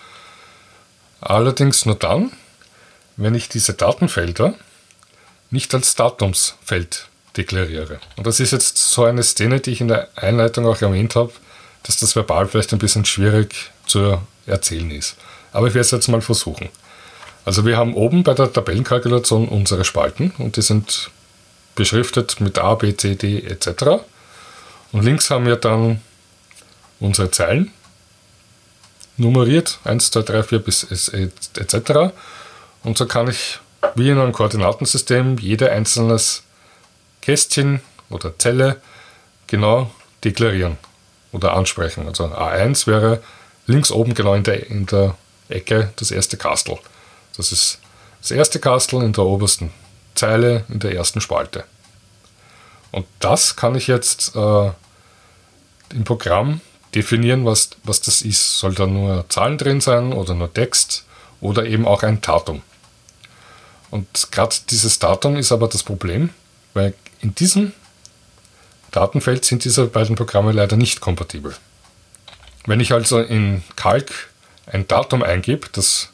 Allerdings 1.25 1.87
nur 1.87 1.95
dann, 1.95 2.31
wenn 3.17 3.33
ich 3.33 3.49
diese 3.49 3.73
Datenfelder 3.73 4.53
nicht 5.49 5.73
als 5.73 5.95
Datumsfeld 5.95 7.07
deklariere. 7.35 7.99
Und 8.15 8.27
das 8.27 8.39
ist 8.39 8.51
jetzt 8.51 8.77
so 8.77 9.05
eine 9.05 9.23
Szene, 9.23 9.59
die 9.59 9.71
ich 9.71 9.81
in 9.81 9.87
der 9.87 10.07
Einleitung 10.15 10.67
auch 10.67 10.79
erwähnt 10.83 11.15
habe, 11.15 11.31
dass 11.81 11.97
das 11.97 12.15
verbal 12.15 12.47
vielleicht 12.47 12.73
ein 12.73 12.79
bisschen 12.79 13.05
schwierig 13.05 13.71
zu 13.87 14.21
erzählen 14.45 14.91
ist. 14.91 15.15
Aber 15.51 15.65
ich 15.65 15.73
werde 15.73 15.85
es 15.85 15.91
jetzt 15.91 16.07
mal 16.09 16.21
versuchen. 16.21 16.69
Also 17.43 17.65
wir 17.65 17.75
haben 17.75 17.95
oben 17.95 18.23
bei 18.23 18.35
der 18.35 18.53
Tabellenkalkulation 18.53 19.47
unsere 19.47 19.83
Spalten 19.83 20.31
und 20.37 20.57
die 20.57 20.61
sind 20.61 21.09
beschriftet 21.73 22.39
mit 22.39 22.59
A, 22.59 22.75
B, 22.75 22.95
C, 22.95 23.15
D 23.15 23.39
etc. 23.39 24.03
Und 24.91 25.03
links 25.03 25.31
haben 25.31 25.47
wir 25.47 25.55
dann 25.55 26.01
unsere 26.99 27.31
Zeilen 27.31 27.71
nummeriert, 29.17 29.79
1, 29.83 30.11
2, 30.11 30.21
3, 30.21 30.43
4 30.43 30.59
bis 30.59 30.83
etc. 30.83 32.13
Und 32.83 32.97
so 32.97 33.05
kann 33.05 33.27
ich 33.27 33.59
wie 33.95 34.09
in 34.09 34.19
einem 34.19 34.33
Koordinatensystem 34.33 35.37
jede 35.37 35.71
einzelnes 35.71 36.43
Kästchen 37.21 37.81
oder 38.09 38.37
Zelle 38.37 38.81
genau 39.47 39.91
deklarieren 40.23 40.77
oder 41.31 41.53
ansprechen. 41.53 42.07
Also 42.07 42.25
A1 42.25 42.87
wäre 42.87 43.21
links 43.67 43.91
oben 43.91 44.13
genau 44.13 44.33
in 44.33 44.43
der, 44.43 44.69
in 44.69 44.85
der 44.85 45.15
Ecke 45.49 45.91
das 45.97 46.11
erste 46.11 46.37
Kastel. 46.37 46.77
Das 47.37 47.51
ist 47.51 47.79
das 48.21 48.31
erste 48.31 48.59
Kastel 48.59 49.03
in 49.03 49.13
der 49.13 49.25
obersten 49.25 49.71
Zeile 50.15 50.63
in 50.69 50.79
der 50.79 50.95
ersten 50.95 51.21
Spalte. 51.21 51.65
Und 52.91 53.05
das 53.19 53.55
kann 53.55 53.75
ich 53.75 53.87
jetzt 53.87 54.35
äh, 54.35 54.71
im 55.91 56.03
Programm 56.05 56.61
definieren, 56.95 57.45
was, 57.45 57.71
was 57.83 58.01
das 58.01 58.21
ist. 58.21 58.59
Soll 58.59 58.73
da 58.73 58.87
nur 58.87 59.25
Zahlen 59.29 59.57
drin 59.57 59.81
sein 59.81 60.13
oder 60.13 60.33
nur 60.33 60.53
Text 60.53 61.05
oder 61.41 61.65
eben 61.65 61.85
auch 61.85 62.03
ein 62.03 62.21
Datum. 62.21 62.61
Und 63.91 64.31
gerade 64.31 64.55
dieses 64.69 64.99
Datum 64.99 65.35
ist 65.35 65.51
aber 65.51 65.67
das 65.67 65.83
Problem, 65.83 66.29
weil 66.73 66.93
in 67.21 67.35
diesem 67.35 67.73
Datenfeld 68.91 69.45
sind 69.45 69.63
diese 69.63 69.87
beiden 69.87 70.15
Programme 70.15 70.51
leider 70.51 70.77
nicht 70.77 71.01
kompatibel. 71.01 71.55
Wenn 72.65 72.79
ich 72.79 72.93
also 72.93 73.19
in 73.19 73.63
Calc 73.75 74.11
ein 74.65 74.87
Datum 74.87 75.21
eingebe 75.21 75.67
das, 75.71 76.09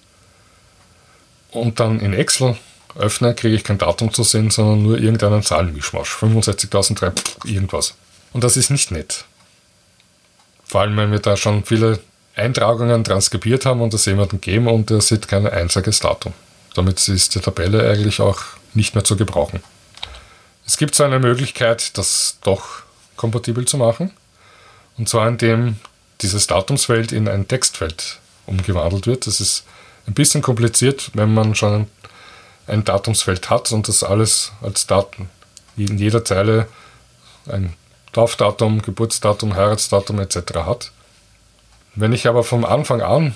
und 1.52 1.80
dann 1.80 2.00
in 2.00 2.14
Excel 2.14 2.58
öffne, 2.96 3.36
kriege 3.36 3.56
ich 3.56 3.64
kein 3.64 3.78
Datum 3.78 4.14
zu 4.14 4.24
sehen, 4.24 4.50
sondern 4.50 4.84
nur 4.84 4.98
irgendeinen 4.98 5.44
Zahlenmischmasch. 5.44 6.16
65.003, 6.16 7.14
irgendwas. 7.46 7.94
Und 8.34 8.44
das 8.44 8.58
ist 8.58 8.70
nicht 8.70 8.92
nett. 8.92 9.26
Vor 10.72 10.80
allem, 10.80 10.96
wenn 10.96 11.12
wir 11.12 11.20
da 11.20 11.36
schon 11.36 11.66
viele 11.66 12.00
Eintragungen 12.34 13.04
transkribiert 13.04 13.66
haben 13.66 13.82
und 13.82 13.94
das 13.94 14.06
jemanden 14.06 14.40
geben 14.40 14.68
und 14.68 14.90
er 14.90 15.02
sieht 15.02 15.28
kein 15.28 15.46
einziges 15.46 16.00
Datum. 16.00 16.32
Damit 16.76 17.06
ist 17.10 17.36
die 17.36 17.42
Tabelle 17.42 17.92
eigentlich 17.92 18.22
auch 18.22 18.40
nicht 18.74 18.96
mehr 18.96 19.04
zu 19.04 19.18
gebrauchen. 19.18 19.62
Es 20.66 20.78
gibt 20.78 20.96
so 20.96 21.04
eine 21.04 21.20
Möglichkeit, 21.20 21.98
das 21.98 22.38
doch 22.42 22.84
kompatibel 23.18 23.66
zu 23.66 23.76
machen. 23.76 24.12
Und 24.98 25.10
zwar 25.10 25.28
indem 25.28 25.76
dieses 26.22 26.48
Datumsfeld 26.48 27.12
in 27.12 27.28
ein 27.28 27.50
Textfeld 27.50 28.20
umgewandelt 28.46 29.08
wird. 29.08 29.28
Das 29.28 29.42
ist 29.42 29.66
ein 30.08 30.14
bisschen 30.14 30.42
kompliziert, 30.42 31.12
wenn 31.16 31.34
man 31.34 31.54
schon 31.54 31.88
ein 32.68 32.86
Datumsfeld 32.86 33.50
hat 33.50 33.74
und 33.74 33.90
das 33.90 34.06
alles 34.06 34.54
als 34.62 34.88
Daten 34.88 35.30
in 35.76 35.98
jeder 35.98 36.24
Zeile 36.24 36.70
ein 37.50 37.74
Taufdatum, 38.14 38.82
Geburtsdatum, 38.82 39.56
Heiratsdatum 39.56 40.20
etc. 40.20 40.38
hat. 40.66 40.92
Wenn 41.96 42.14
ich 42.14 42.28
aber 42.28 42.44
vom 42.44 42.66
Anfang 42.66 43.02
an 43.02 43.36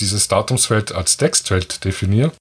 dieses 0.00 0.28
Datumsfeld 0.28 0.92
als 0.92 1.16
Textfeld 1.16 1.84
definiere, 1.84 2.32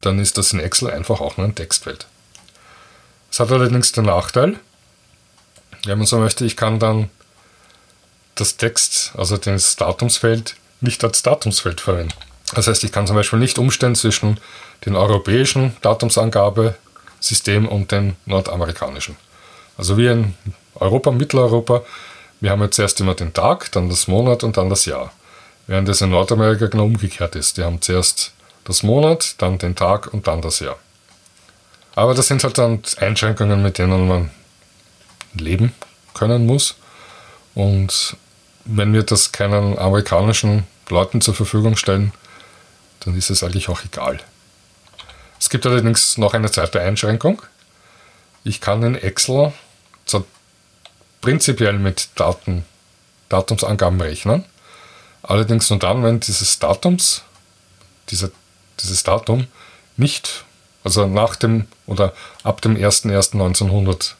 dann 0.00 0.18
ist 0.18 0.38
das 0.38 0.52
in 0.52 0.60
Excel 0.60 0.90
einfach 0.90 1.20
auch 1.20 1.36
nur 1.36 1.46
ein 1.46 1.54
Textfeld. 1.54 2.06
Es 3.30 3.40
hat 3.40 3.50
allerdings 3.50 3.92
den 3.92 4.04
Nachteil, 4.04 4.58
wenn 5.84 5.98
man 5.98 6.06
so 6.06 6.18
möchte, 6.18 6.44
ich 6.44 6.56
kann 6.56 6.78
dann 6.78 7.10
das 8.34 8.56
Text, 8.56 9.12
also 9.16 9.36
das 9.36 9.76
Datumsfeld, 9.76 10.56
nicht 10.80 11.02
als 11.02 11.22
Datumsfeld 11.22 11.80
verwenden. 11.80 12.14
Das 12.54 12.66
heißt, 12.66 12.84
ich 12.84 12.92
kann 12.92 13.06
zum 13.06 13.16
Beispiel 13.16 13.38
nicht 13.38 13.58
umstellen 13.58 13.94
zwischen 13.94 14.40
dem 14.86 14.94
europäischen 14.94 15.76
Datumsangabesystem 15.82 17.68
und 17.68 17.92
dem 17.92 18.16
nordamerikanischen. 18.26 19.16
Also 19.78 19.96
wie 19.96 20.08
in 20.08 20.34
Europa, 20.74 21.10
Mitteleuropa, 21.12 21.82
wir 22.40 22.50
haben 22.50 22.62
jetzt 22.62 22.76
zuerst 22.76 23.00
immer 23.00 23.14
den 23.14 23.32
Tag, 23.32 23.72
dann 23.72 23.88
das 23.88 24.08
Monat 24.08 24.44
und 24.44 24.56
dann 24.56 24.68
das 24.68 24.84
Jahr. 24.84 25.12
Während 25.66 25.88
es 25.88 26.00
in 26.00 26.10
Nordamerika 26.10 26.66
genau 26.66 26.84
umgekehrt 26.84 27.36
ist. 27.36 27.56
Die 27.56 27.62
haben 27.62 27.80
zuerst 27.80 28.32
das 28.64 28.82
Monat, 28.82 29.36
dann 29.38 29.58
den 29.58 29.76
Tag 29.76 30.12
und 30.12 30.26
dann 30.26 30.42
das 30.42 30.60
Jahr. 30.60 30.76
Aber 31.94 32.14
das 32.14 32.26
sind 32.26 32.44
halt 32.44 32.58
dann 32.58 32.82
Einschränkungen, 32.98 33.62
mit 33.62 33.78
denen 33.78 34.08
man 34.08 34.30
leben 35.34 35.72
können 36.14 36.46
muss. 36.46 36.76
Und 37.54 38.16
wenn 38.64 38.92
wir 38.92 39.02
das 39.02 39.32
keinen 39.32 39.78
amerikanischen 39.78 40.66
Leuten 40.88 41.20
zur 41.20 41.34
Verfügung 41.34 41.76
stellen, 41.76 42.12
dann 43.00 43.16
ist 43.16 43.30
es 43.30 43.42
eigentlich 43.42 43.68
auch 43.68 43.84
egal. 43.84 44.20
Es 45.40 45.50
gibt 45.50 45.66
allerdings 45.66 46.18
noch 46.18 46.34
eine 46.34 46.50
zweite 46.50 46.80
Einschränkung. 46.80 47.42
Ich 48.44 48.60
kann 48.60 48.82
in 48.82 48.94
Excel 48.94 49.52
prinzipiell 51.20 51.78
mit 51.78 52.08
Daten, 52.14 52.64
Datumsangaben 53.28 54.00
rechnen, 54.00 54.44
allerdings 55.22 55.70
nur 55.70 55.78
dann, 55.78 56.02
wenn 56.02 56.20
dieses 56.20 56.58
Datums, 56.58 57.22
diese, 58.10 58.32
dieses 58.80 59.02
Datum 59.02 59.46
nicht, 59.96 60.44
also 60.84 61.06
nach 61.06 61.36
dem 61.36 61.66
oder 61.86 62.14
ab 62.42 62.62
dem 62.62 62.76
01.01.1900 62.76 64.12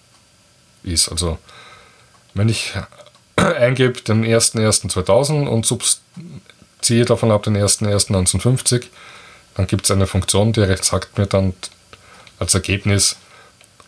ist. 0.83 1.09
Also 1.09 1.39
wenn 2.35 2.49
ich 2.49 2.75
eingebe 3.37 4.01
den 4.01 4.25
01.01.2000 4.25 5.47
und 5.47 6.01
ziehe 6.81 7.05
davon 7.05 7.31
ab 7.31 7.45
den 7.45 7.57
01.01.1950, 7.57 8.87
dann 9.55 9.67
gibt 9.67 9.85
es 9.85 9.91
eine 9.91 10.07
Funktion, 10.07 10.53
die 10.53 10.77
sagt 10.81 11.19
mir 11.19 11.27
dann 11.27 11.55
als 12.39 12.55
Ergebnis, 12.55 13.17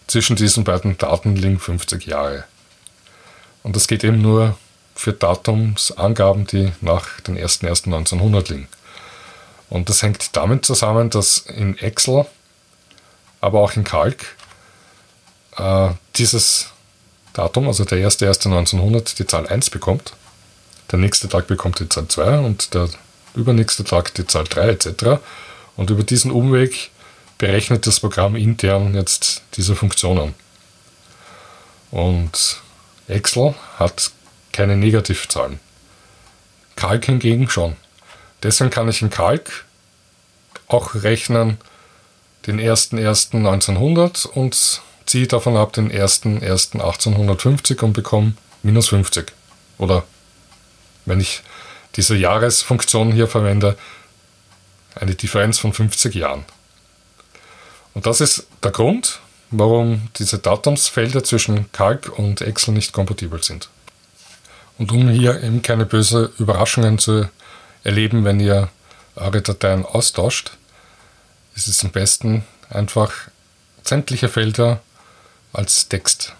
zwischen 0.06 0.34
diesen 0.34 0.64
beiden 0.64 0.98
Daten 0.98 1.36
liegen 1.36 1.60
50 1.60 2.06
Jahre. 2.06 2.44
Und 3.62 3.76
das 3.76 3.86
geht 3.86 4.04
eben 4.04 4.20
nur 4.20 4.56
für 4.94 5.12
Datumsangaben, 5.12 6.46
die 6.46 6.72
nach 6.80 7.20
den 7.20 7.38
01.01.1900 7.38 8.52
liegen. 8.52 8.68
Und 9.68 9.88
das 9.88 10.02
hängt 10.02 10.36
damit 10.36 10.66
zusammen, 10.66 11.10
dass 11.10 11.38
in 11.38 11.78
Excel, 11.78 12.26
aber 13.40 13.60
auch 13.60 13.72
in 13.74 13.84
Calc, 13.84 14.36
äh, 15.56 15.90
dieses 16.16 16.70
Datum, 17.32 17.68
also 17.68 17.84
der 17.84 18.06
1.1.1900, 18.06 19.16
die 19.16 19.26
Zahl 19.26 19.46
1 19.46 19.70
bekommt, 19.70 20.14
der 20.90 20.98
nächste 20.98 21.28
Tag 21.28 21.46
bekommt 21.46 21.78
die 21.78 21.88
Zahl 21.88 22.08
2 22.08 22.40
und 22.40 22.74
der 22.74 22.88
übernächste 23.34 23.84
Tag 23.84 24.12
die 24.14 24.26
Zahl 24.26 24.44
3 24.44 24.68
etc. 24.70 25.04
Und 25.76 25.90
über 25.90 26.02
diesen 26.02 26.32
Umweg 26.32 26.90
berechnet 27.38 27.86
das 27.86 28.00
Programm 28.00 28.34
intern 28.36 28.94
jetzt 28.94 29.42
diese 29.54 29.76
Funktionen. 29.76 30.34
Und 31.90 32.60
Excel 33.10 33.54
hat 33.78 34.10
keine 34.52 34.76
Negativzahlen. 34.76 35.60
Calc 36.76 37.04
hingegen 37.06 37.48
schon. 37.48 37.76
Deswegen 38.42 38.70
kann 38.70 38.88
ich 38.88 39.02
in 39.02 39.10
Calc 39.10 39.64
auch 40.66 40.94
rechnen 40.94 41.58
den 42.46 42.60
1.1.1900 42.60 44.26
und 44.26 44.80
ziehe 45.04 45.26
davon 45.26 45.56
ab 45.56 45.72
den 45.72 45.92
1.1.1850 45.92 47.82
und 47.82 47.92
bekomme 47.92 48.34
minus 48.62 48.88
50. 48.88 49.32
Oder 49.78 50.04
wenn 51.04 51.20
ich 51.20 51.42
diese 51.96 52.16
Jahresfunktion 52.16 53.12
hier 53.12 53.26
verwende, 53.26 53.76
eine 54.94 55.14
Differenz 55.14 55.58
von 55.58 55.72
50 55.72 56.14
Jahren. 56.14 56.44
Und 57.94 58.06
das 58.06 58.20
ist 58.20 58.46
der 58.62 58.70
Grund, 58.70 59.20
warum 59.50 60.08
diese 60.16 60.38
Datumsfelder 60.38 61.24
zwischen 61.24 61.70
Calc 61.72 62.08
und 62.08 62.40
Excel 62.40 62.74
nicht 62.74 62.92
kompatibel 62.92 63.42
sind. 63.42 63.68
Und 64.78 64.92
um 64.92 65.08
hier 65.10 65.42
eben 65.42 65.62
keine 65.62 65.84
bösen 65.84 66.28
Überraschungen 66.38 66.98
zu 66.98 67.28
erleben, 67.84 68.24
wenn 68.24 68.40
ihr 68.40 68.68
eure 69.16 69.42
Dateien 69.42 69.84
austauscht, 69.84 70.52
ist 71.54 71.66
es 71.66 71.84
am 71.84 71.90
besten 71.90 72.44
einfach 72.70 73.12
sämtliche 73.82 74.28
Felder 74.28 74.80
als 75.52 75.88
Text 75.88 76.34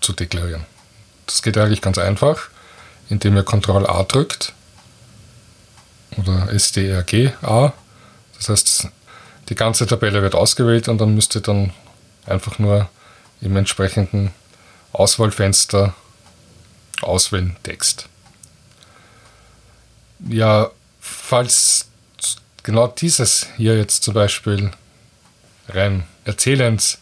zu 0.00 0.12
deklarieren. 0.12 0.66
Das 1.26 1.42
geht 1.42 1.58
eigentlich 1.58 1.82
ganz 1.82 1.98
einfach, 1.98 2.48
indem 3.08 3.36
ihr 3.36 3.44
Ctrl 3.44 3.86
A 3.86 4.02
drückt 4.04 4.52
oder 6.16 6.52
SDRG 6.52 7.32
A. 7.42 7.72
Das 8.36 8.48
heißt, 8.48 8.88
die 9.48 9.54
ganze 9.54 9.86
Tabelle 9.86 10.22
wird 10.22 10.34
ausgewählt 10.34 10.88
und 10.88 10.98
dann 10.98 11.14
müsst 11.14 11.34
ihr 11.34 11.40
dann 11.40 11.72
einfach 12.26 12.58
nur 12.58 12.88
im 13.40 13.56
entsprechenden 13.56 14.32
Auswahlfenster 14.92 15.94
auswählen 17.02 17.56
Text. 17.62 18.08
Ja, 20.28 20.70
falls 21.00 21.86
genau 22.62 22.88
dieses 22.88 23.46
hier 23.56 23.76
jetzt 23.76 24.02
zum 24.02 24.14
Beispiel 24.14 24.70
rein 25.68 26.04
erzählend 26.24 26.98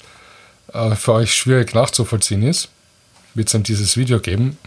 äh, 0.73 0.95
für 0.95 1.15
euch 1.15 1.35
schwierig 1.35 1.75
nachzuvollziehen 1.75 2.43
ist, 2.43 2.69
wird 3.35 3.49
es 3.49 3.53
dann 3.53 3.63
dieses 3.63 3.97
Video 3.97 4.21
geben. 4.21 4.59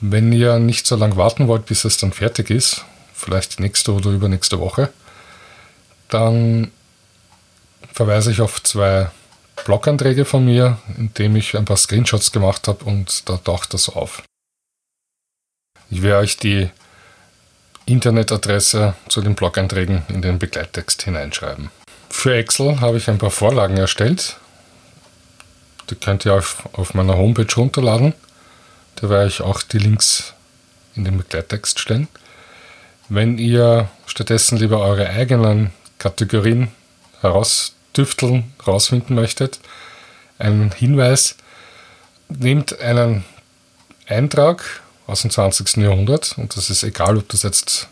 Wenn 0.00 0.32
ihr 0.32 0.58
nicht 0.58 0.86
so 0.86 0.96
lange 0.96 1.16
warten 1.16 1.48
wollt, 1.48 1.66
bis 1.66 1.84
es 1.84 1.96
dann 1.96 2.12
fertig 2.12 2.50
ist, 2.50 2.84
vielleicht 3.14 3.60
nächste 3.60 3.92
oder 3.92 4.10
übernächste 4.10 4.58
Woche, 4.58 4.92
dann 6.08 6.70
verweise 7.92 8.32
ich 8.32 8.40
auf 8.40 8.62
zwei 8.62 9.10
Blog-Einträge 9.64 10.24
von 10.24 10.44
mir, 10.44 10.78
in 10.96 11.12
dem 11.14 11.36
ich 11.36 11.56
ein 11.56 11.64
paar 11.64 11.76
Screenshots 11.76 12.32
gemacht 12.32 12.68
habe 12.68 12.84
und 12.84 13.28
da 13.28 13.36
taucht 13.36 13.74
das 13.74 13.88
auf. 13.88 14.22
Ich 15.90 16.02
werde 16.02 16.20
euch 16.20 16.36
die 16.36 16.70
Internetadresse 17.86 18.94
zu 19.08 19.20
den 19.20 19.34
Blog-Einträgen 19.34 20.02
in 20.08 20.22
den 20.22 20.38
Begleittext 20.38 21.02
hineinschreiben. 21.02 21.70
Für 22.08 22.34
Excel 22.34 22.80
habe 22.80 22.98
ich 22.98 23.08
ein 23.08 23.18
paar 23.18 23.30
Vorlagen 23.30 23.76
erstellt. 23.76 24.36
Die 25.90 25.96
könnt 25.96 26.24
ihr 26.24 26.34
auf, 26.34 26.68
auf 26.72 26.94
meiner 26.94 27.16
Homepage 27.16 27.52
runterladen. 27.56 28.14
Da 28.96 29.08
werde 29.08 29.28
ich 29.28 29.40
auch 29.40 29.62
die 29.62 29.78
Links 29.78 30.34
in 30.94 31.04
den 31.04 31.18
Begleittext 31.18 31.80
stellen. 31.80 32.08
Wenn 33.08 33.38
ihr 33.38 33.88
stattdessen 34.06 34.58
lieber 34.58 34.80
eure 34.80 35.08
eigenen 35.08 35.72
Kategorien 35.98 36.68
herausdüfteln, 37.92 38.52
herausfinden 38.64 39.14
möchtet, 39.14 39.60
ein 40.38 40.72
Hinweis, 40.72 41.36
nehmt 42.28 42.78
einen 42.80 43.24
Eintrag 44.06 44.64
aus 45.06 45.22
dem 45.22 45.30
20. 45.30 45.76
Jahrhundert 45.78 46.36
und 46.38 46.56
das 46.56 46.70
ist 46.70 46.82
egal, 46.82 47.18
ob 47.18 47.28
das 47.28 47.42
jetzt 47.42 47.88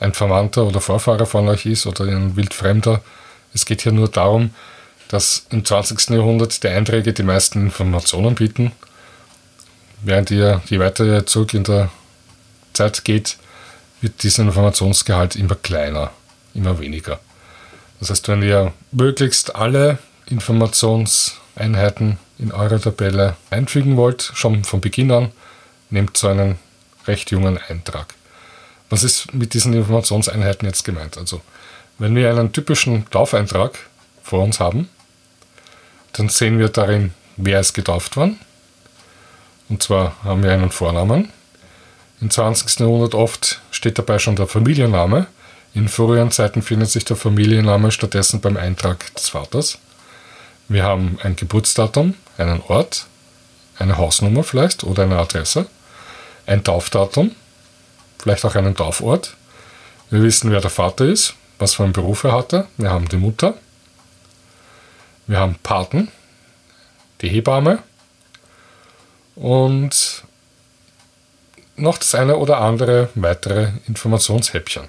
ein 0.00 0.14
Verwandter 0.14 0.64
oder 0.64 0.80
Vorfahrer 0.80 1.26
von 1.26 1.48
euch 1.48 1.66
ist 1.66 1.86
oder 1.86 2.04
ein 2.04 2.36
Wildfremder. 2.36 3.02
Es 3.54 3.64
geht 3.64 3.82
hier 3.82 3.92
nur 3.92 4.08
darum, 4.08 4.50
dass 5.08 5.46
im 5.50 5.64
20. 5.64 6.10
Jahrhundert 6.10 6.62
die 6.62 6.68
Einträge 6.68 7.12
die 7.12 7.22
meisten 7.22 7.66
Informationen 7.66 8.34
bieten, 8.34 8.72
während 10.02 10.30
ihr, 10.30 10.62
je 10.66 10.78
weiter 10.78 11.04
ihr 11.04 11.26
zurück 11.26 11.54
in 11.54 11.64
der 11.64 11.90
Zeit 12.72 13.04
geht, 13.04 13.36
wird 14.00 14.22
dieser 14.22 14.42
Informationsgehalt 14.42 15.36
immer 15.36 15.54
kleiner, 15.54 16.10
immer 16.54 16.78
weniger. 16.80 17.20
Das 18.02 18.10
heißt, 18.10 18.26
wenn 18.26 18.42
ihr 18.42 18.72
möglichst 18.90 19.54
alle 19.54 19.96
Informationseinheiten 20.26 22.18
in 22.36 22.50
eure 22.50 22.80
Tabelle 22.80 23.36
einfügen 23.48 23.96
wollt, 23.96 24.32
schon 24.34 24.64
von 24.64 24.80
Beginn 24.80 25.12
an, 25.12 25.30
nehmt 25.88 26.16
so 26.16 26.26
einen 26.26 26.58
recht 27.06 27.30
jungen 27.30 27.58
Eintrag. 27.68 28.12
Was 28.90 29.04
ist 29.04 29.32
mit 29.32 29.54
diesen 29.54 29.72
Informationseinheiten 29.72 30.66
jetzt 30.66 30.82
gemeint? 30.82 31.16
Also, 31.16 31.42
wenn 31.98 32.16
wir 32.16 32.28
einen 32.28 32.52
typischen 32.52 33.08
Taufeintrag 33.10 33.78
vor 34.24 34.42
uns 34.42 34.58
haben, 34.58 34.88
dann 36.14 36.28
sehen 36.28 36.58
wir 36.58 36.70
darin, 36.70 37.14
wer 37.36 37.60
ist 37.60 37.72
getauft 37.72 38.16
worden. 38.16 38.40
Und 39.68 39.80
zwar 39.80 40.16
haben 40.24 40.42
wir 40.42 40.52
einen 40.52 40.72
Vornamen. 40.72 41.30
Im 42.20 42.30
20. 42.30 42.80
Jahrhundert 42.80 43.14
oft 43.14 43.60
steht 43.70 43.96
dabei 43.96 44.18
schon 44.18 44.34
der 44.34 44.48
Familienname 44.48 45.28
in 45.74 45.88
früheren 45.88 46.30
Zeiten 46.30 46.62
findet 46.62 46.90
sich 46.90 47.04
der 47.04 47.16
Familienname 47.16 47.90
stattdessen 47.90 48.40
beim 48.40 48.56
Eintrag 48.56 49.14
des 49.14 49.30
Vaters. 49.30 49.78
Wir 50.68 50.84
haben 50.84 51.18
ein 51.22 51.36
Geburtsdatum, 51.36 52.14
einen 52.36 52.60
Ort, 52.68 53.06
eine 53.78 53.96
Hausnummer 53.96 54.44
vielleicht 54.44 54.84
oder 54.84 55.04
eine 55.04 55.18
Adresse, 55.18 55.66
ein 56.46 56.62
Taufdatum, 56.62 57.34
vielleicht 58.18 58.44
auch 58.44 58.54
einen 58.54 58.76
Taufort. 58.76 59.34
Wir 60.10 60.22
wissen, 60.22 60.50
wer 60.50 60.60
der 60.60 60.70
Vater 60.70 61.06
ist, 61.06 61.34
was 61.58 61.74
für 61.74 61.84
einen 61.84 61.92
Beruf 61.92 62.24
er 62.24 62.32
hatte. 62.32 62.66
Wir 62.76 62.90
haben 62.90 63.08
die 63.08 63.16
Mutter. 63.16 63.54
Wir 65.26 65.38
haben 65.38 65.56
Paten, 65.62 66.08
die 67.22 67.28
Hebamme 67.28 67.78
und 69.34 70.24
noch 71.76 71.96
das 71.96 72.14
eine 72.14 72.36
oder 72.36 72.60
andere 72.60 73.08
weitere 73.14 73.72
Informationshäppchen. 73.86 74.88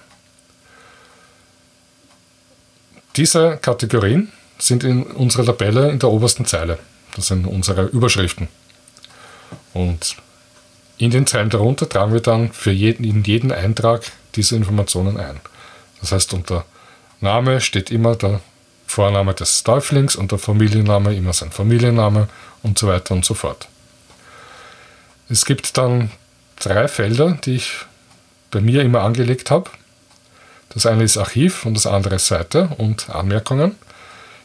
Diese 3.15 3.57
Kategorien 3.57 4.31
sind 4.57 4.83
in 4.83 5.03
unserer 5.03 5.45
Tabelle 5.45 5.91
in 5.91 5.99
der 5.99 6.09
obersten 6.09 6.45
Zeile. 6.45 6.79
Das 7.15 7.27
sind 7.27 7.45
unsere 7.45 7.85
Überschriften. 7.85 8.47
Und 9.73 10.15
in 10.97 11.11
den 11.11 11.27
Zeilen 11.27 11.49
darunter 11.49 11.87
tragen 11.87 12.13
wir 12.13 12.21
dann 12.21 12.51
für 12.51 12.71
jeden, 12.71 13.03
in 13.03 13.23
jeden 13.23 13.51
Eintrag 13.51 14.03
diese 14.35 14.55
Informationen 14.55 15.17
ein. 15.17 15.39
Das 15.99 16.11
heißt, 16.11 16.33
unter 16.33 16.65
Name 17.21 17.61
steht 17.61 17.91
immer 17.91 18.15
der 18.15 18.41
Vorname 18.87 19.33
des 19.33 19.63
Täuflings 19.63 20.15
und 20.15 20.31
der 20.31 20.39
Familienname 20.39 21.15
immer 21.15 21.33
sein 21.33 21.51
Familienname 21.51 22.27
und 22.61 22.77
so 22.77 22.87
weiter 22.87 23.13
und 23.13 23.25
so 23.25 23.33
fort. 23.33 23.67
Es 25.29 25.45
gibt 25.45 25.77
dann 25.77 26.11
drei 26.59 26.87
Felder, 26.87 27.37
die 27.43 27.55
ich 27.55 27.73
bei 28.51 28.61
mir 28.61 28.81
immer 28.81 29.01
angelegt 29.01 29.51
habe. 29.51 29.69
Das 30.73 30.85
eine 30.85 31.03
ist 31.03 31.17
Archiv 31.17 31.65
und 31.65 31.75
das 31.75 31.85
andere 31.85 32.19
Seite 32.19 32.69
und 32.77 33.09
Anmerkungen. 33.09 33.75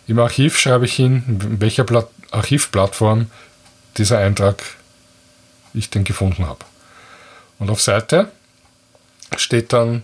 Im 0.06 0.18
Archiv 0.18 0.58
schreibe 0.58 0.84
ich 0.84 0.94
hin, 0.94 1.22
in 1.26 1.60
welcher 1.60 1.84
Plat 1.84 2.08
Archivplattform 2.30 3.30
dieser 3.96 4.18
Eintrag 4.18 4.62
ich 5.74 5.90
den 5.90 6.04
gefunden 6.04 6.46
habe. 6.46 6.64
Und 7.58 7.70
auf 7.70 7.80
Seite 7.80 8.30
steht 9.36 9.72
dann, 9.72 10.02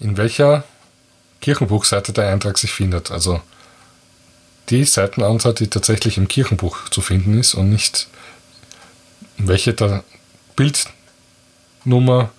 in 0.00 0.16
welcher 0.16 0.64
Kirchenbuchseite 1.40 2.12
der 2.12 2.28
Eintrag 2.28 2.58
sich 2.58 2.72
findet. 2.72 3.10
Also 3.10 3.40
die 4.70 4.84
Seitenanzahl, 4.84 5.54
die 5.54 5.68
tatsächlich 5.68 6.16
im 6.16 6.28
Kirchenbuch 6.28 6.88
zu 6.88 7.02
finden 7.02 7.38
ist 7.38 7.54
und 7.54 7.70
nicht 7.70 8.08
welche 9.36 9.74
der 9.74 10.04
Bildnummer 10.56 12.30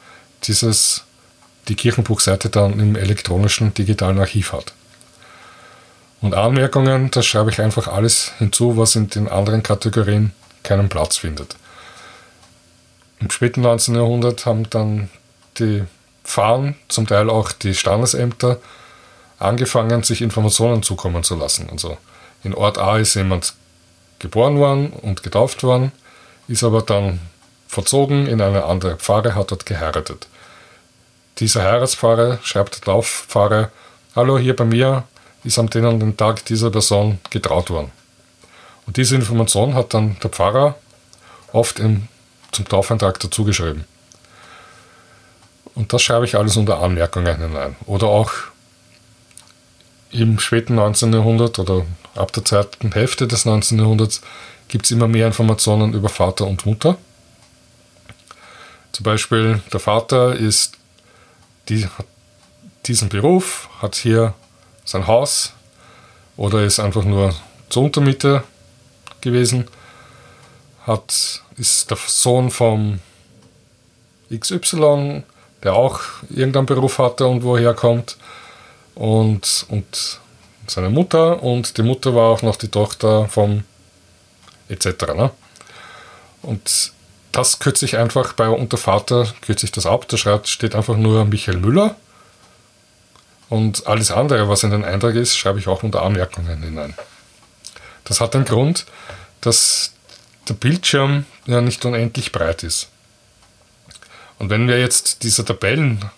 dieses 0.44 1.05
die 1.67 1.75
Kirchenbuchseite 1.75 2.49
dann 2.49 2.80
im 2.80 2.95
elektronischen 2.95 3.73
digitalen 3.73 4.19
Archiv 4.19 4.54
hat. 4.54 4.73
Und 6.21 6.34
Anmerkungen, 6.34 7.12
das 7.12 7.25
schreibe 7.25 7.51
ich 7.51 7.62
einfach 7.62 7.88
alles 7.88 8.32
hinzu, 8.39 8.78
was 8.78 8.95
in 8.95 9.10
den 9.10 9.28
anderen 9.28 9.63
Kategorien 9.63 10.34
keinen 10.63 10.89
Platz 10.89 11.17
findet. 11.17 11.56
Im 13.19 13.30
späten 13.30 13.62
19. 13.62 13.95
Jahrhundert 13.95 14.45
haben 14.45 14.69
dann 14.69 15.10
die 15.60 15.84
Pfarren, 16.23 16.75
zum 16.88 17.08
Teil 17.08 17.30
auch 17.30 17.51
die 17.51 17.73
Standesämter, 17.73 18.60
angefangen, 19.39 20.04
sich 20.04 20.21
Informationen 20.21 20.84
zukommen 20.84 21.23
zu 21.23 21.36
lassen. 21.36 21.69
Also 21.71 21.97
in 22.43 22.54
Ort 22.54 22.78
A 22.78 22.97
ist 22.97 23.15
jemand 23.15 23.54
geboren 24.19 24.58
worden 24.58 24.89
und 24.89 25.23
getauft 25.23 25.63
worden, 25.63 25.91
ist 26.47 26.63
aber 26.63 26.82
dann 26.82 27.19
verzogen 27.67 28.28
in 28.28 28.41
eine 28.41 28.65
andere 28.65 28.97
Pfarre, 28.97 29.36
hat 29.36 29.51
dort 29.51 29.65
geheiratet. 29.65 30.28
Dieser 31.39 31.63
Heiratspfarrer 31.63 32.39
schreibt 32.43 32.76
der 32.76 32.82
Taufpfarrer, 32.82 33.71
Hallo, 34.15 34.38
hier 34.38 34.56
bei 34.56 34.63
mir 34.63 35.04
ist 35.43 35.60
am 35.60 35.69
den 35.69 35.86
und 35.86 36.00
den 36.00 36.15
Tag 36.15 36.45
dieser 36.45 36.71
Person 36.71 37.19
getraut 37.30 37.69
worden. 37.69 37.91
Und 38.88 38.98
diese 38.98 39.15
Information 39.15 39.74
hat 39.74 39.93
dann 39.93 40.17
der 40.24 40.30
Pfarrer 40.30 40.76
oft 41.52 41.80
im, 41.80 42.08
zum 42.52 42.67
Taufeintrag 42.67 43.19
dazugeschrieben. 43.19 43.84
Und 45.76 45.91
das 45.91 46.02
schreibe 46.02 46.26
ich 46.26 46.36
alles 46.36 46.56
unter 46.56 46.80
Anmerkungen 46.80 47.38
hinein. 47.38 47.76
Oder 47.86 48.08
auch 48.08 48.32
im 50.12 50.39
späten 50.39 50.76
19. 50.76 51.12
Jahrhundert 51.12 51.60
oder 51.60 51.86
ab 52.15 52.32
der 52.32 52.45
zweiten 52.45 52.93
Hälfte 52.93 53.28
des 53.28 53.43
19. 53.43 53.80
Jahrhunderts 53.80 54.21
gibt 54.69 54.86
es 54.86 54.91
immer 54.91 55.10
mehr 55.10 55.28
Informationen 55.28 55.93
über 55.93 56.08
Vater 56.08 56.48
und 56.48 56.65
Mutter. 56.65 56.98
Zum 58.93 59.04
Beispiel 59.04 59.62
der 59.74 59.82
Vater 59.82 60.34
ist 60.34 60.78
die 61.69 61.86
hat 61.86 62.06
diesen 62.86 63.10
Beruf, 63.10 63.69
hat 63.82 63.95
hier 63.95 64.34
sein 64.84 65.08
Haus 65.08 65.54
oder 66.38 66.63
ist 66.63 66.80
einfach 66.80 67.04
nur 67.04 67.34
zur 67.69 67.84
Untermiete 67.84 68.43
gewesen, 69.21 69.67
hat, 70.86 71.41
ist 71.58 71.89
der 71.89 71.97
Sohn 71.97 72.51
vom 72.51 72.99
XY, 74.32 75.23
der 75.63 75.73
auch 75.73 75.99
irgendeinen 76.30 76.67
Beruf 76.67 76.99
hatte 76.99 77.25
und 77.28 77.43
woher 77.43 77.73
kommt 77.73 78.17
und, 78.93 79.65
und 79.69 80.19
seine 80.67 80.89
Mutter 80.89 81.41
und 81.41 81.78
die 81.78 81.84
Mutter 81.84 82.15
war 82.15 82.30
auch 82.30 82.41
noch 82.41 82.56
die 82.56 82.69
Tochter 82.69 83.28
vom 83.28 83.63
etc. 84.69 84.88
Ne? 85.15 85.32
Und 86.41 86.91
das 87.36 87.60
kürze 87.60 87.84
ich 87.84 87.98
einfach 87.98 88.32
bei 88.32 88.48
unter 88.48 88.78
Vater, 88.78 89.28
kürze 89.41 89.65
ich 89.65 89.71
das 89.74 89.86
ab, 89.86 90.08
da 90.08 90.15
schreibt, 90.15 90.48
steht 90.48 90.74
einfach 90.74 90.95
nur 90.95 91.26
Michael 91.26 91.58
Müller 91.58 91.98
und 93.50 93.88
alles 93.88 94.10
andere, 94.10 94.48
was 94.48 94.63
in 94.63 94.71
den 94.71 94.86
Eintrag 94.86 95.15
ist, 95.15 95.36
schreibe 95.36 95.60
ich 95.60 95.67
auch 95.67 95.84
unter 95.84 96.02
Anmerkungen 96.02 96.63
hinein. 96.63 96.93
Das 98.06 98.21
hat 98.21 98.36
den 98.36 98.45
Grund, 98.45 98.86
dass 99.41 99.91
der 100.48 100.54
Bildschirm 100.54 101.26
ja 101.45 101.60
nicht 101.60 101.84
unendlich 101.84 102.32
breit 102.32 102.63
ist. 102.63 102.88
Und 104.39 104.50
wenn 104.50 104.69
wir 104.69 104.80
jetzt 104.80 105.24
diese 105.24 105.43
Tabellen 105.43 106.10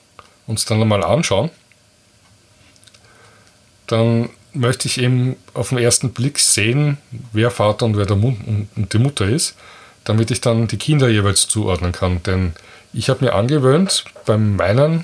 uns 0.45 0.65
dann 0.65 0.79
einmal 0.79 1.03
anschauen, 1.03 1.49
dann 3.87 4.29
möchte 4.53 4.87
ich 4.87 4.99
eben 4.99 5.35
auf 5.55 5.69
den 5.69 5.79
ersten 5.79 6.11
Blick 6.13 6.37
sehen, 6.37 6.99
wer 7.33 7.49
Vater 7.49 7.87
und 7.87 7.97
wer 7.97 8.05
der 8.05 8.17
Mund 8.17 8.69
und 8.75 8.93
die 8.93 8.99
Mutter 8.99 9.25
ist, 9.25 9.55
damit 10.07 10.31
ich 10.31 10.39
dann 10.39 10.67
die 10.67 10.77
Kinder 10.77 11.09
jeweils 11.09 11.47
zuordnen 11.49 11.91
kann. 11.91 12.23
Denn 12.23 12.53
ich 12.93 13.09
habe 13.09 13.25
mir 13.25 13.35
angewöhnt, 13.35 14.05
bei 14.25 14.37
meinen 14.37 15.03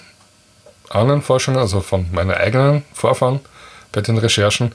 anderen 0.89 1.21
Forschungen, 1.21 1.59
also 1.59 1.81
von 1.81 2.09
meinen 2.11 2.31
eigenen 2.31 2.83
Vorfahren, 2.93 3.41
bei 3.91 3.99
den 3.99 4.17
Recherchen, 4.17 4.71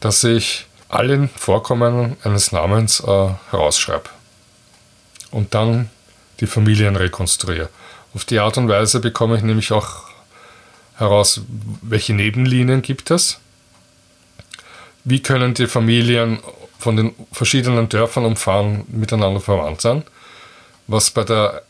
dass 0.00 0.22
ich 0.22 0.66
allen 0.90 1.30
Vorkommen 1.30 2.16
eines 2.24 2.52
Namens 2.52 3.00
äh, 3.00 3.28
herausschreibe 3.50 4.10
und 5.30 5.54
dann 5.54 5.88
die 6.40 6.46
Familien 6.46 6.96
rekonstruiere. 6.96 7.70
Auf 8.14 8.26
die 8.26 8.40
Art 8.40 8.58
und 8.58 8.68
Weise 8.68 9.00
bekomme 9.00 9.36
ich 9.36 9.42
nämlich 9.42 9.72
auch 9.72 10.04
heraus, 10.96 11.40
welche 11.80 12.12
Nebenlinien 12.12 12.82
gibt 12.82 13.10
es, 13.10 13.38
wie 15.04 15.20
können 15.20 15.54
die 15.54 15.66
Familien 15.66 16.38
von 16.84 16.96
den 16.96 17.14
verschiedenen 17.32 17.88
Dörfern 17.88 18.26
umfahren 18.26 18.84
miteinander 18.88 19.40
verwandt 19.40 19.80
sein, 19.80 20.04
was 20.86 21.10
bei 21.10 21.24
der 21.24 21.62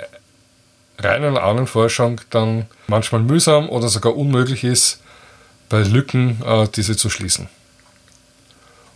reinen 0.99 1.39
Ahnenforschung 1.39 2.21
dann 2.31 2.67
manchmal 2.89 3.23
mühsam 3.23 3.69
oder 3.69 3.89
sogar 3.89 4.17
unmöglich 4.17 4.65
ist, 4.65 5.01
bei 5.69 5.83
Lücken 5.83 6.43
äh, 6.45 6.67
diese 6.75 6.97
zu 6.97 7.11
schließen. 7.11 7.49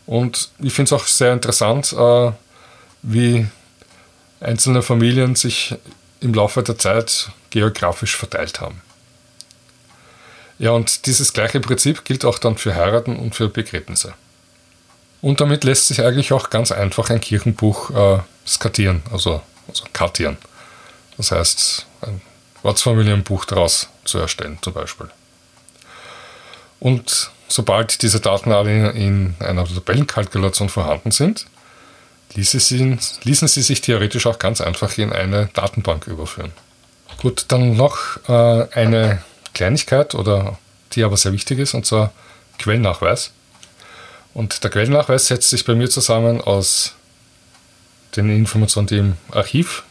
Und 0.06 0.50
ich 0.58 0.72
finde 0.72 0.88
es 0.88 1.00
auch 1.00 1.06
sehr 1.06 1.32
interessant, 1.32 1.92
äh, 1.92 2.32
wie 3.02 3.46
einzelne 4.40 4.82
Familien 4.82 5.36
sich 5.36 5.76
im 6.20 6.34
Laufe 6.34 6.64
der 6.64 6.78
Zeit 6.78 7.30
geografisch 7.50 8.16
verteilt 8.16 8.60
haben. 8.60 8.80
Ja, 10.58 10.72
und 10.72 11.06
dieses 11.06 11.32
gleiche 11.32 11.60
Prinzip 11.60 12.04
gilt 12.04 12.24
auch 12.24 12.40
dann 12.40 12.58
für 12.58 12.74
Heiraten 12.74 13.16
und 13.16 13.36
für 13.36 13.48
Begräbnisse. 13.48 14.14
Und 15.20 15.40
damit 15.40 15.64
lässt 15.64 15.88
sich 15.88 16.02
eigentlich 16.02 16.32
auch 16.32 16.50
ganz 16.50 16.70
einfach 16.70 17.10
ein 17.10 17.20
Kirchenbuch 17.20 17.90
äh, 17.90 18.18
skatieren, 18.46 19.02
also, 19.10 19.42
also 19.66 19.84
kartieren. 19.92 20.36
Das 21.16 21.32
heißt, 21.32 21.86
ein 22.02 22.20
Ortsfamilienbuch 22.62 23.44
daraus 23.44 23.88
zu 24.04 24.18
erstellen, 24.18 24.58
zum 24.62 24.72
Beispiel. 24.72 25.08
Und 26.80 27.30
sobald 27.48 28.02
diese 28.02 28.20
Daten 28.20 28.52
alle 28.52 28.90
in 28.90 29.34
einer 29.40 29.64
Tabellenkalkulation 29.64 30.68
vorhanden 30.68 31.10
sind, 31.10 31.46
ließen 32.34 32.60
sie, 32.60 32.98
ließen 33.24 33.48
sie 33.48 33.62
sich 33.62 33.80
theoretisch 33.80 34.26
auch 34.26 34.38
ganz 34.38 34.60
einfach 34.60 34.96
in 34.98 35.12
eine 35.12 35.48
Datenbank 35.54 36.06
überführen. 36.06 36.52
Gut, 37.20 37.46
dann 37.48 37.76
noch 37.76 37.98
äh, 38.28 38.68
eine 38.72 39.22
Kleinigkeit, 39.54 40.14
oder 40.14 40.58
die 40.92 41.02
aber 41.02 41.16
sehr 41.16 41.32
wichtig 41.32 41.58
ist, 41.58 41.74
und 41.74 41.84
zwar 41.84 42.12
Quellnachweis. 42.58 43.32
Und 44.34 44.62
der 44.62 44.70
Quellnachweis 44.70 45.26
setzt 45.26 45.50
sich 45.50 45.64
bei 45.64 45.74
mir 45.74 45.90
zusammen 45.90 46.40
aus 46.40 46.94
den 48.16 48.30
Informationen, 48.30 48.86
die 48.86 48.98
im 48.98 49.16
Archiv, 49.30 49.84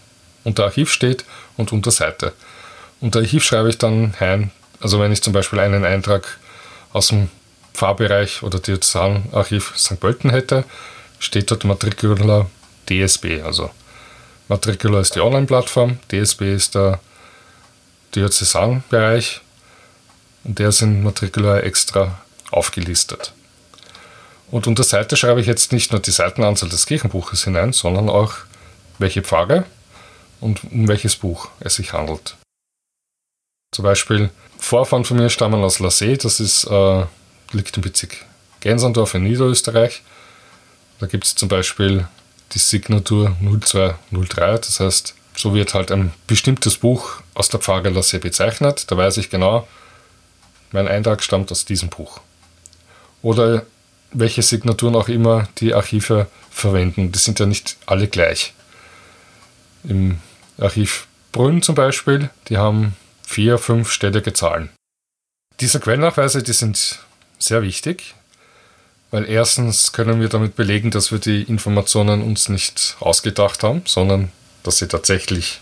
unter 0.43 0.65
Archiv 0.65 0.91
steht 0.91 1.26
und 1.58 1.71
unter 1.71 1.91
Seite. 1.91 2.34
Unter 3.00 3.19
Archiv 3.19 3.43
schreibe 3.43 3.69
ich 3.69 3.78
dann 3.78 4.13
ein, 4.19 4.52
also 4.80 5.00
wenn 5.00 5.12
ich 5.12 5.21
zum 5.21 5.34
Beispiel 5.34 5.60
einen 5.60 5.86
Eintrag 5.86 6.38
aus 6.93 7.08
dem 7.08 7.30
Pfarrbereich 7.73 8.43
oder 8.43 8.60
Diözesanarchiv 8.60 9.73
St. 9.78 10.00
Pölten 10.00 10.30
hätte, 10.32 10.63
steht 11.19 11.52
dort 11.52 11.63
Matricula 11.63 12.47
DSB. 12.89 13.41
Also 13.41 13.69
Matricula 14.47 15.00
ist 15.00 15.15
die 15.15 15.21
Online-Plattform, 15.21 16.00
DSB 16.12 16.56
ist 16.56 16.76
der 16.76 17.00
Diözesanbereich 18.15 19.41
und 20.43 20.58
der 20.58 20.73
in 20.82 21.04
Matricula 21.04 21.60
extra 21.60 22.19
aufgelistet. 22.50 23.34
Und 24.49 24.67
unter 24.67 24.83
Seite 24.83 25.17
schreibe 25.17 25.41
ich 25.41 25.47
jetzt 25.47 25.73
nicht 25.73 25.91
nur 25.91 26.01
die 26.01 26.12
Seitenanzahl 26.12 26.69
des 26.69 26.86
Kirchenbuches 26.86 27.43
hinein, 27.43 27.73
sondern 27.73 28.10
auch 28.10 28.33
welche 28.97 29.21
Pfarre 29.21 29.65
und 30.39 30.63
um 30.71 30.88
welches 30.88 31.15
Buch 31.15 31.49
es 31.60 31.75
sich 31.75 31.93
handelt. 31.93 32.36
Zum 33.71 33.83
Beispiel 33.83 34.29
Vorfahren 34.57 35.03
von 35.03 35.17
mir 35.17 35.29
stammen 35.29 35.63
aus 35.63 35.79
Lassee, 35.79 36.17
das 36.17 36.39
ist 36.39 36.65
äh, 36.65 37.05
liegt 37.51 37.75
im 37.77 37.83
Bezirk 37.83 38.25
Gensandorf 38.60 39.13
in 39.13 39.23
Niederösterreich. 39.23 40.01
Da 40.99 41.05
gibt 41.05 41.25
es 41.25 41.36
zum 41.36 41.49
Beispiel 41.49 42.07
die 42.53 42.60
Signatur 42.60 43.36
0203, 43.41 44.57
das 44.57 44.79
heißt, 44.79 45.15
so 45.36 45.53
wird 45.53 45.73
halt 45.73 45.91
ein 45.91 46.12
bestimmtes 46.25 46.77
Buch 46.77 47.21
aus 47.36 47.49
der 47.49 47.60
Pfarre 47.60 47.89
Lasse 47.89 48.19
bezeichnet. 48.19 48.89
Da 48.89 48.97
weiß 48.97 49.17
ich 49.17 49.29
genau, 49.29 49.67
mein 50.71 50.88
Eintrag 50.88 51.21
stammt 51.21 51.51
aus 51.51 51.65
diesem 51.65 51.89
Buch. 51.89 52.19
Oder 53.21 53.65
welche 54.12 54.41
Signaturen 54.41 54.96
auch 54.96 55.10
immer 55.10 55.48
die 55.58 55.74
Archive 55.74 56.28
verwenden. 56.50 57.12
Die 57.12 57.20
sind 57.20 57.39
ja 57.39 57.46
nicht 57.46 57.78
alle 57.86 58.08
gleich. 58.08 58.54
Im 59.84 60.20
Archiv 60.58 61.08
Brünn 61.32 61.62
zum 61.62 61.76
Beispiel, 61.76 62.30
die 62.50 62.58
haben 62.58 62.96
vier, 63.24 63.58
fünf 63.58 63.91
stellige 63.91 64.34
Zahlen. 64.34 64.70
Diese 65.60 65.80
Quellnachweise, 65.80 66.43
die 66.43 66.54
sind 66.54 67.00
sehr 67.39 67.62
wichtig, 67.62 68.15
weil 69.12 69.30
erstens 69.30 69.91
können 69.91 70.20
wir 70.20 70.30
damit 70.30 70.56
belegen, 70.56 70.91
dass 70.91 71.12
wir 71.12 71.20
die 71.20 71.43
Informationen 71.43 72.22
uns 72.22 72.50
nicht 72.50 72.98
ausgedacht 73.00 73.63
haben, 73.63 73.82
sondern 73.86 74.32
dass 74.63 74.80
sie 74.80 74.88
tatsächlich 74.88 75.62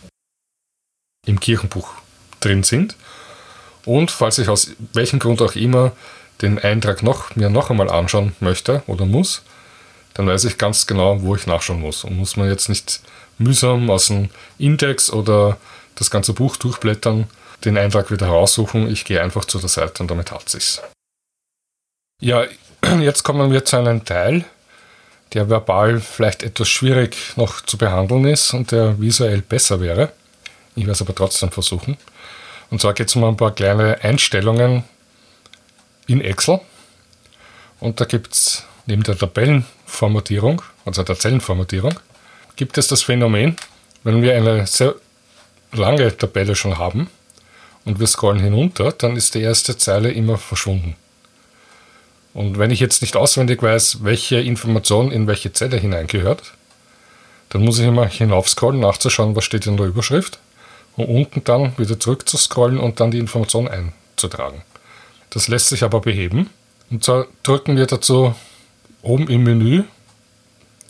im 1.25 1.39
Kirchenbuch 1.39 1.91
drin 2.39 2.63
sind. 2.63 2.95
Und 3.85 4.11
falls 4.11 4.37
ich 4.37 4.49
aus 4.49 4.71
welchem 4.93 5.19
Grund 5.19 5.41
auch 5.41 5.55
immer 5.55 5.91
den 6.41 6.59
Eintrag 6.59 7.03
noch, 7.03 7.35
mir 7.35 7.49
noch 7.49 7.69
einmal 7.69 7.89
anschauen 7.89 8.35
möchte 8.39 8.83
oder 8.87 9.05
muss, 9.05 9.43
dann 10.13 10.27
weiß 10.27 10.45
ich 10.45 10.57
ganz 10.57 10.87
genau, 10.87 11.21
wo 11.21 11.35
ich 11.35 11.47
nachschauen 11.47 11.81
muss. 11.81 12.03
Und 12.03 12.17
muss 12.17 12.37
man 12.37 12.49
jetzt 12.49 12.69
nicht 12.69 13.01
mühsam 13.37 13.89
aus 13.89 14.07
dem 14.07 14.29
Index 14.57 15.11
oder 15.11 15.57
das 15.95 16.09
ganze 16.09 16.33
Buch 16.33 16.57
durchblättern, 16.57 17.27
den 17.63 17.77
Eintrag 17.77 18.11
wieder 18.11 18.27
heraussuchen. 18.27 18.89
Ich 18.89 19.05
gehe 19.05 19.21
einfach 19.21 19.45
zu 19.45 19.59
der 19.59 19.69
Seite 19.69 20.03
und 20.03 20.11
damit 20.11 20.31
hat 20.31 20.49
sich's. 20.49 20.81
Ja, 22.21 22.45
jetzt 22.99 23.23
kommen 23.23 23.51
wir 23.51 23.65
zu 23.65 23.77
einem 23.77 24.05
Teil, 24.05 24.45
der 25.33 25.49
verbal 25.49 25.99
vielleicht 25.99 26.43
etwas 26.43 26.69
schwierig 26.69 27.17
noch 27.35 27.61
zu 27.61 27.77
behandeln 27.77 28.25
ist 28.25 28.53
und 28.53 28.71
der 28.71 28.99
visuell 28.99 29.41
besser 29.41 29.81
wäre. 29.81 30.11
Ich 30.75 30.83
werde 30.83 30.93
es 30.93 31.01
aber 31.01 31.15
trotzdem 31.15 31.51
versuchen. 31.51 31.97
Und 32.69 32.81
zwar 32.81 32.93
geht 32.93 33.09
es 33.09 33.15
um 33.15 33.23
ein 33.23 33.37
paar 33.37 33.51
kleine 33.51 34.01
Einstellungen 34.01 34.83
in 36.07 36.21
Excel. 36.21 36.59
Und 37.79 37.99
da 37.99 38.05
gibt 38.05 38.33
es 38.33 38.63
neben 38.85 39.03
der 39.03 39.17
Tabellenformatierung, 39.17 40.61
also 40.85 41.03
der 41.03 41.17
Zellenformatierung, 41.17 41.99
gibt 42.55 42.77
es 42.77 42.87
das 42.87 43.03
Phänomen, 43.03 43.57
wenn 44.03 44.21
wir 44.21 44.35
eine 44.35 44.65
sehr 44.67 44.95
lange 45.71 46.15
Tabelle 46.15 46.55
schon 46.55 46.77
haben 46.77 47.09
und 47.83 47.99
wir 47.99 48.07
scrollen 48.07 48.39
hinunter, 48.39 48.91
dann 48.91 49.15
ist 49.15 49.35
die 49.35 49.41
erste 49.41 49.77
Zeile 49.77 50.11
immer 50.11 50.37
verschwunden. 50.37 50.95
Und 52.33 52.59
wenn 52.59 52.71
ich 52.71 52.79
jetzt 52.79 53.01
nicht 53.01 53.15
auswendig 53.15 53.63
weiß, 53.63 54.03
welche 54.03 54.39
Information 54.39 55.11
in 55.11 55.25
welche 55.25 55.53
Zelle 55.53 55.77
hineingehört, 55.77 56.53
dann 57.49 57.63
muss 57.63 57.79
ich 57.79 57.85
immer 57.85 58.07
hinaufscrollen, 58.07 58.79
nachzuschauen, 58.79 59.35
was 59.35 59.45
steht 59.45 59.67
in 59.67 59.77
der 59.77 59.85
Überschrift 59.85 60.39
und 60.97 61.05
unten 61.05 61.43
dann 61.43 61.77
wieder 61.77 61.99
zurück 61.99 62.27
zu 62.27 62.37
scrollen 62.37 62.77
und 62.77 62.99
dann 62.99 63.11
die 63.11 63.19
Information 63.19 63.67
einzutragen. 63.67 64.63
Das 65.35 65.49
lässt 65.49 65.67
sich 65.67 65.83
aber 65.83 65.99
beheben. 65.99 66.49
Und 66.89 67.03
zwar 67.03 67.27
drücken 67.43 67.75
wir 67.75 67.85
dazu 67.87 68.33
oben 69.01 69.27
im 69.27 69.43
Menü 69.43 69.83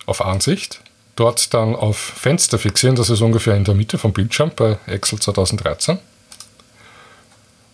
auf 0.05 0.23
Ansicht, 0.23 0.81
dort 1.15 1.51
dann 1.55 1.75
auf 1.75 1.97
Fenster 1.97 2.59
fixieren, 2.59 2.95
das 2.95 3.09
ist 3.09 3.21
ungefähr 3.21 3.55
in 3.55 3.63
der 3.63 3.73
Mitte 3.73 3.97
vom 3.97 4.13
Bildschirm 4.13 4.51
bei 4.55 4.77
Excel 4.85 5.19
2013 5.19 5.97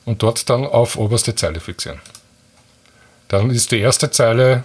und 0.06 0.24
dort 0.24 0.50
dann 0.50 0.66
auf 0.66 0.96
oberste 0.96 1.36
Zeile 1.36 1.60
fixieren. 1.60 2.00
Dann 3.28 3.50
ist 3.52 3.72
die 3.72 3.80
erste 3.80 4.10
Zeile 4.10 4.64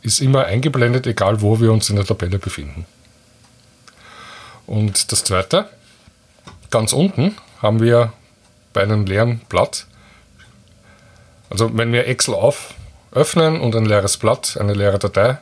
ist 0.00 0.20
immer 0.20 0.44
eingeblendet, 0.44 1.08
egal 1.08 1.42
wo 1.42 1.60
wir 1.60 1.72
uns 1.72 1.90
in 1.90 1.96
der 1.96 2.04
Tabelle 2.04 2.38
befinden. 2.38 2.86
Und 4.64 5.10
das 5.10 5.24
zweite, 5.24 5.68
ganz 6.70 6.92
unten 6.92 7.34
haben 7.60 7.80
wir 7.80 8.12
bei 8.72 8.82
einem 8.82 9.06
leeren 9.06 9.40
Blatt, 9.48 9.88
also 11.50 11.76
wenn 11.76 11.92
wir 11.92 12.06
Excel 12.06 12.34
auf 12.34 12.74
öffnen 13.12 13.60
und 13.60 13.74
ein 13.74 13.86
leeres 13.86 14.16
Blatt, 14.16 14.56
eine 14.60 14.74
leere 14.74 14.98
Datei 14.98 15.38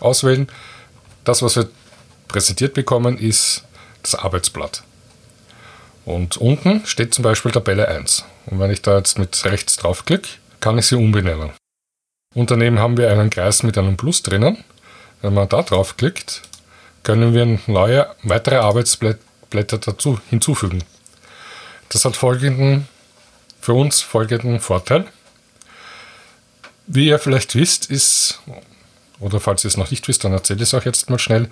auswählen, 0.00 0.48
das, 1.24 1.42
was 1.42 1.56
wir 1.56 1.68
präsentiert 2.28 2.74
bekommen, 2.74 3.16
ist 3.16 3.64
das 4.02 4.14
Arbeitsblatt. 4.14 4.82
Und 6.04 6.36
unten 6.36 6.84
steht 6.84 7.14
zum 7.14 7.22
Beispiel 7.22 7.52
Tabelle 7.52 7.88
1. 7.88 8.24
Und 8.46 8.60
wenn 8.60 8.70
ich 8.70 8.82
da 8.82 8.98
jetzt 8.98 9.18
mit 9.18 9.44
rechts 9.44 9.76
draufklicke, 9.76 10.28
kann 10.60 10.78
ich 10.78 10.86
sie 10.86 10.96
umbenennen. 10.96 11.52
Und 12.34 12.50
daneben 12.50 12.78
haben 12.78 12.96
wir 12.96 13.10
einen 13.10 13.30
Kreis 13.30 13.62
mit 13.62 13.78
einem 13.78 13.96
Plus 13.96 14.22
drinnen. 14.22 14.64
Wenn 15.22 15.32
man 15.32 15.48
da 15.48 15.62
draufklickt, 15.62 16.42
können 17.04 17.32
wir 17.32 17.58
neue, 17.66 18.08
weitere 18.22 18.56
Arbeitsblätter 18.56 19.78
dazu 19.78 20.18
hinzufügen. 20.28 20.82
Das 21.88 22.04
hat 22.04 22.16
folgenden, 22.16 22.88
für 23.64 23.72
uns 23.72 24.02
folgenden 24.02 24.60
Vorteil. 24.60 25.06
Wie 26.86 27.06
ihr 27.06 27.18
vielleicht 27.18 27.54
wisst, 27.54 27.90
ist, 27.90 28.40
oder 29.20 29.40
falls 29.40 29.64
ihr 29.64 29.68
es 29.68 29.78
noch 29.78 29.90
nicht 29.90 30.06
wisst, 30.06 30.22
dann 30.22 30.32
erzähle 30.32 30.58
ich 30.58 30.64
es 30.64 30.74
euch 30.74 30.84
jetzt 30.84 31.08
mal 31.08 31.18
schnell, 31.18 31.48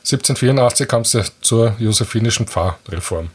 1784 0.00 0.86
kam 0.86 1.00
es 1.00 1.14
ja 1.14 1.24
zur 1.40 1.74
josephinischen 1.78 2.46
Pfarrreform. 2.46 3.30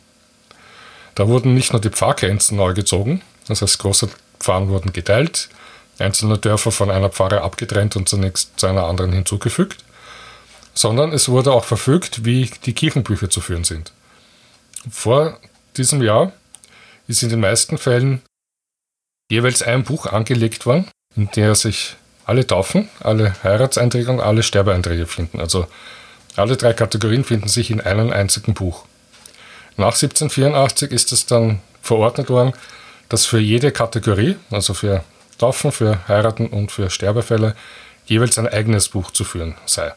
Da 1.16 1.28
wurden 1.28 1.56
nicht 1.56 1.74
nur 1.74 1.82
die 1.82 1.90
Pfarrgrenzen 1.90 2.58
neu 2.58 2.76
gezogen, 2.76 3.24
das 3.48 3.64
heißt 3.64 3.80
große 3.80 4.08
Pfarren 4.40 4.70
wurden 4.70 4.94
geteilt, 4.94 5.50
einzelne 5.98 6.38
Dörfer 6.38 6.72
von 6.72 6.92
einer 6.92 7.10
Pfarre 7.10 7.42
abgetrennt 7.42 7.96
und 7.96 8.08
zunächst 8.08 8.52
zu 8.60 8.68
einer 8.68 8.84
anderen 8.84 9.14
hinzugefügt, 9.14 9.84
sondern 10.76 11.12
es 11.12 11.28
wurde 11.28 11.54
auch 11.54 11.66
verfügt, 11.66 12.24
wie 12.24 12.52
die 12.68 12.74
Kirchenbücher 12.74 13.32
zu 13.32 13.42
führen 13.42 13.64
sind. 13.64 13.92
Vor 14.92 15.40
diesem 15.76 16.04
Jahr 16.04 16.34
ist 17.12 17.24
in 17.24 17.30
den 17.30 17.42
meisten 17.42 17.78
Fällen 17.78 18.22
jeweils 19.30 19.62
ein 19.62 19.84
Buch 19.84 20.08
angelegt 20.08 20.66
worden, 20.66 20.88
in 21.16 21.30
der 21.32 21.56
sich 21.56 21.96
alle 22.26 22.48
Taufen, 22.48 22.90
alle 23.02 23.36
Heiratseinträge 23.44 24.10
und 24.10 24.22
alle 24.22 24.44
Sterbeeinträge 24.44 25.06
finden. 25.06 25.40
Also 25.40 25.68
alle 26.38 26.56
drei 26.56 26.74
Kategorien 26.74 27.26
finden 27.26 27.50
sich 27.50 27.70
in 27.70 27.82
einem 27.82 28.12
einzigen 28.12 28.54
Buch. 28.54 28.86
Nach 29.76 29.94
1784 29.94 30.92
ist 30.92 31.12
es 31.12 31.26
dann 31.26 31.60
verordnet 31.82 32.30
worden, 32.30 32.54
dass 33.10 33.26
für 33.26 33.40
jede 33.40 33.72
Kategorie, 33.72 34.38
also 34.50 34.74
für 34.74 35.04
Taufen, 35.38 35.72
für 35.72 36.08
Heiraten 36.08 36.48
und 36.48 36.72
für 36.72 36.90
Sterbefälle, 36.90 37.56
jeweils 38.06 38.38
ein 38.38 38.48
eigenes 38.48 38.90
Buch 38.90 39.12
zu 39.12 39.24
führen 39.26 39.56
sei. 39.66 39.92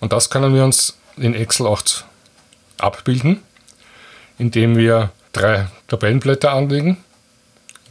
Und 0.00 0.12
das 0.12 0.28
können 0.28 0.54
wir 0.54 0.64
uns 0.64 0.98
in 1.16 1.34
Excel 1.34 1.66
8 1.66 2.04
abbilden, 2.78 3.42
indem 4.38 4.76
wir 4.76 5.10
drei 5.38 5.68
Tabellenblätter 5.88 6.52
anlegen. 6.52 6.98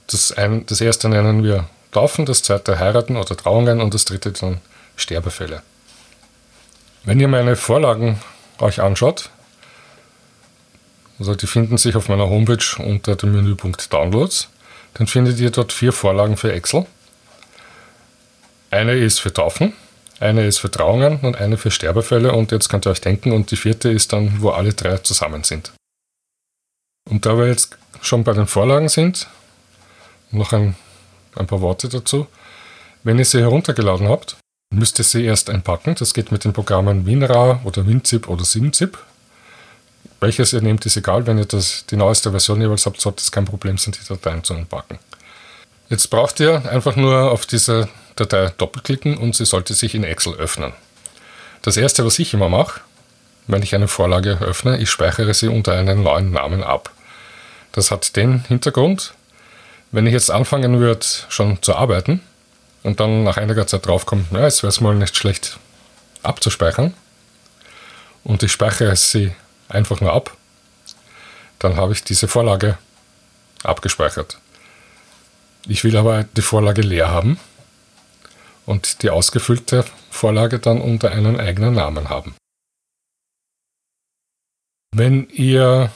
Das, 0.08 0.32
ein, 0.32 0.66
das 0.66 0.82
erste 0.82 1.10
nennen 1.10 1.44
wir 1.44 1.68
Taufen, 1.92 2.26
das 2.26 2.44
zweite 2.44 2.80
Heiraten 2.80 3.18
oder 3.18 3.36
Trauungen 3.36 3.82
und 3.82 3.94
das 3.94 4.06
dritte 4.06 4.32
dann 4.32 4.60
Sterbefälle. 4.96 5.62
Wenn 7.04 7.20
ihr 7.20 7.28
meine 7.28 7.56
Vorlagen 7.56 8.20
euch 8.60 8.82
anschaut, 8.82 9.30
also 11.20 11.34
die 11.36 11.48
finden 11.48 11.78
sich 11.78 11.96
auf 11.96 12.10
meiner 12.10 12.30
Homepage 12.30 12.64
unter 12.80 13.16
dem 13.16 13.32
Menüpunkt 13.32 13.92
Downloads, 13.92 14.50
dann 14.96 15.08
findet 15.08 15.40
ihr 15.40 15.50
dort 15.50 15.72
vier 15.72 15.94
Vorlagen 15.94 16.38
für 16.38 16.52
Excel. 16.52 16.86
Eine 18.70 18.96
ist 18.96 19.20
für 19.20 19.34
Taufen, 19.34 19.74
eine 20.20 20.46
ist 20.46 20.60
für 20.60 20.70
Trauungen 20.70 21.20
und 21.22 21.38
eine 21.38 21.58
für 21.58 21.72
Sterbefälle 21.72 22.32
und 22.34 22.52
jetzt 22.52 22.70
könnt 22.70 22.86
ihr 22.86 22.92
euch 22.92 23.02
denken, 23.02 23.32
und 23.32 23.52
die 23.52 23.56
vierte 23.56 23.90
ist 23.90 24.14
dann, 24.14 24.42
wo 24.42 24.50
alle 24.50 24.74
drei 24.74 24.98
zusammen 24.98 25.44
sind. 25.44 25.72
Und 27.18 27.26
da 27.26 27.36
wir 27.36 27.48
jetzt 27.48 27.76
schon 28.00 28.24
bei 28.24 28.34
den 28.34 28.46
Vorlagen 28.46 28.90
sind, 28.90 29.26
noch 30.30 30.54
ein, 30.54 30.76
ein 31.36 31.48
paar 31.48 31.62
Worte 31.62 31.90
dazu. 31.90 32.28
Wenn 33.02 33.18
ihr 33.18 33.26
sie 33.26 33.40
heruntergeladen 33.40 34.08
habt, 34.08 34.38
müsst 34.70 35.00
ihr 35.00 35.04
sie 35.04 35.26
erst 35.26 35.50
einpacken. 35.50 35.96
Das 35.98 36.14
geht 36.14 36.32
mit 36.32 36.44
den 36.44 36.54
Programmen 36.54 37.08
WinRAR 37.08 37.62
oder 37.64 37.88
WinZip 37.88 38.30
oder 38.30 38.46
SimZip. 38.46 39.00
Welches 40.20 40.54
ihr 40.54 40.62
nehmt, 40.62 40.86
ist 40.86 40.96
egal. 40.96 41.26
Wenn 41.26 41.40
ihr 41.40 41.46
das, 41.46 41.88
die 41.88 41.96
neueste 41.96 42.30
Version 42.30 42.62
jeweils 42.62 42.86
habt, 42.86 43.02
sollte 43.02 43.24
es 43.24 43.32
kein 43.32 43.46
Problem 43.46 43.80
sein, 43.80 43.96
die 44.00 44.08
Dateien 44.08 44.44
zu 44.44 44.54
entpacken. 44.54 45.00
Jetzt 45.90 46.12
braucht 46.12 46.40
ihr 46.40 46.70
einfach 46.70 46.96
nur 46.96 47.32
auf 47.32 47.48
diese 47.48 47.90
Datei 48.16 48.54
doppelklicken 48.56 49.18
und 49.18 49.36
sie 49.36 49.46
sollte 49.48 49.74
sich 49.74 49.96
in 49.96 50.04
Excel 50.04 50.36
öffnen. 50.36 50.74
Das 51.64 51.78
erste, 51.78 52.06
was 52.06 52.20
ich 52.20 52.36
immer 52.36 52.50
mache, 52.50 52.82
wenn 53.48 53.64
ich 53.64 53.74
eine 53.74 53.88
Vorlage 53.88 54.38
öffne, 54.40 54.78
ich 54.78 54.92
speichere 54.92 55.34
sie 55.34 55.48
unter 55.48 55.74
einem 55.74 56.04
neuen 56.04 56.30
Namen 56.30 56.62
ab. 56.64 56.92
Das 57.78 57.92
hat 57.92 58.16
den 58.16 58.44
Hintergrund, 58.46 59.14
wenn 59.92 60.08
ich 60.08 60.14
jetzt 60.14 60.32
anfangen 60.32 60.80
würde, 60.80 61.06
schon 61.30 61.62
zu 61.62 61.76
arbeiten 61.76 62.24
und 62.82 63.00
dann 63.00 63.24
nach 63.24 63.38
einiger 63.38 63.68
Zeit 63.68 63.86
draufkommt, 63.86 64.32
ja, 64.32 64.46
jetzt 64.46 64.64
wäre 64.64 64.70
es 64.70 64.82
mal 64.82 64.96
nicht 64.96 65.16
schlecht 65.16 65.60
abzuspeichern 66.24 66.96
und 68.24 68.42
ich 68.42 68.52
speichere 68.52 68.96
sie 68.96 69.32
einfach 69.70 70.02
nur 70.02 70.12
ab, 70.12 70.36
dann 71.60 71.76
habe 71.76 71.94
ich 71.94 72.04
diese 72.04 72.28
Vorlage 72.28 72.80
abgespeichert. 73.62 74.40
Ich 75.68 75.84
will 75.84 75.98
aber 75.98 76.24
die 76.24 76.42
Vorlage 76.42 76.82
leer 76.82 77.12
haben 77.12 77.40
und 78.66 79.04
die 79.04 79.12
ausgefüllte 79.12 79.86
Vorlage 80.10 80.58
dann 80.58 80.82
unter 80.82 81.12
einen 81.12 81.40
eigenen 81.40 81.76
Namen 81.76 82.10
haben. 82.10 82.34
Wenn 84.92 85.30
ihr 85.30 85.92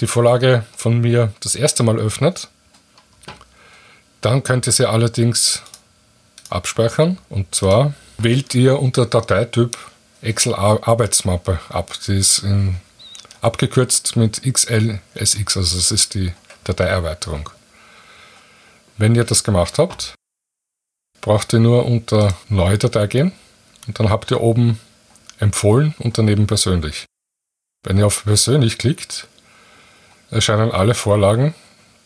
die 0.00 0.06
Vorlage 0.06 0.64
von 0.76 1.00
mir 1.00 1.32
das 1.40 1.54
erste 1.54 1.82
Mal 1.82 1.98
öffnet, 1.98 2.48
dann 4.20 4.42
könnt 4.42 4.66
ihr 4.66 4.72
sie 4.72 4.88
allerdings 4.88 5.62
abspeichern. 6.50 7.18
Und 7.28 7.54
zwar 7.54 7.94
wählt 8.18 8.54
ihr 8.54 8.80
unter 8.80 9.06
Dateityp 9.06 9.76
Excel 10.22 10.54
Arbeitsmappe 10.54 11.60
ab. 11.68 11.92
Die 12.06 12.18
ist 12.18 12.40
in, 12.40 12.76
abgekürzt 13.40 14.16
mit 14.16 14.42
XLSX, 14.42 15.56
also 15.56 15.76
das 15.76 15.90
ist 15.92 16.14
die 16.14 16.32
Dateierweiterung. 16.64 17.50
Wenn 18.96 19.14
ihr 19.14 19.24
das 19.24 19.44
gemacht 19.44 19.78
habt, 19.78 20.14
braucht 21.20 21.52
ihr 21.52 21.60
nur 21.60 21.86
unter 21.86 22.36
Neue 22.48 22.78
Datei 22.78 23.06
gehen 23.06 23.32
und 23.86 23.98
dann 23.98 24.10
habt 24.10 24.30
ihr 24.30 24.40
oben 24.40 24.80
empfohlen 25.38 25.94
und 25.98 26.18
daneben 26.18 26.46
persönlich. 26.48 27.06
Wenn 27.84 27.98
ihr 27.98 28.06
auf 28.06 28.24
persönlich 28.24 28.78
klickt, 28.78 29.28
erscheinen 30.30 30.72
alle 30.72 30.94
Vorlagen, 30.94 31.54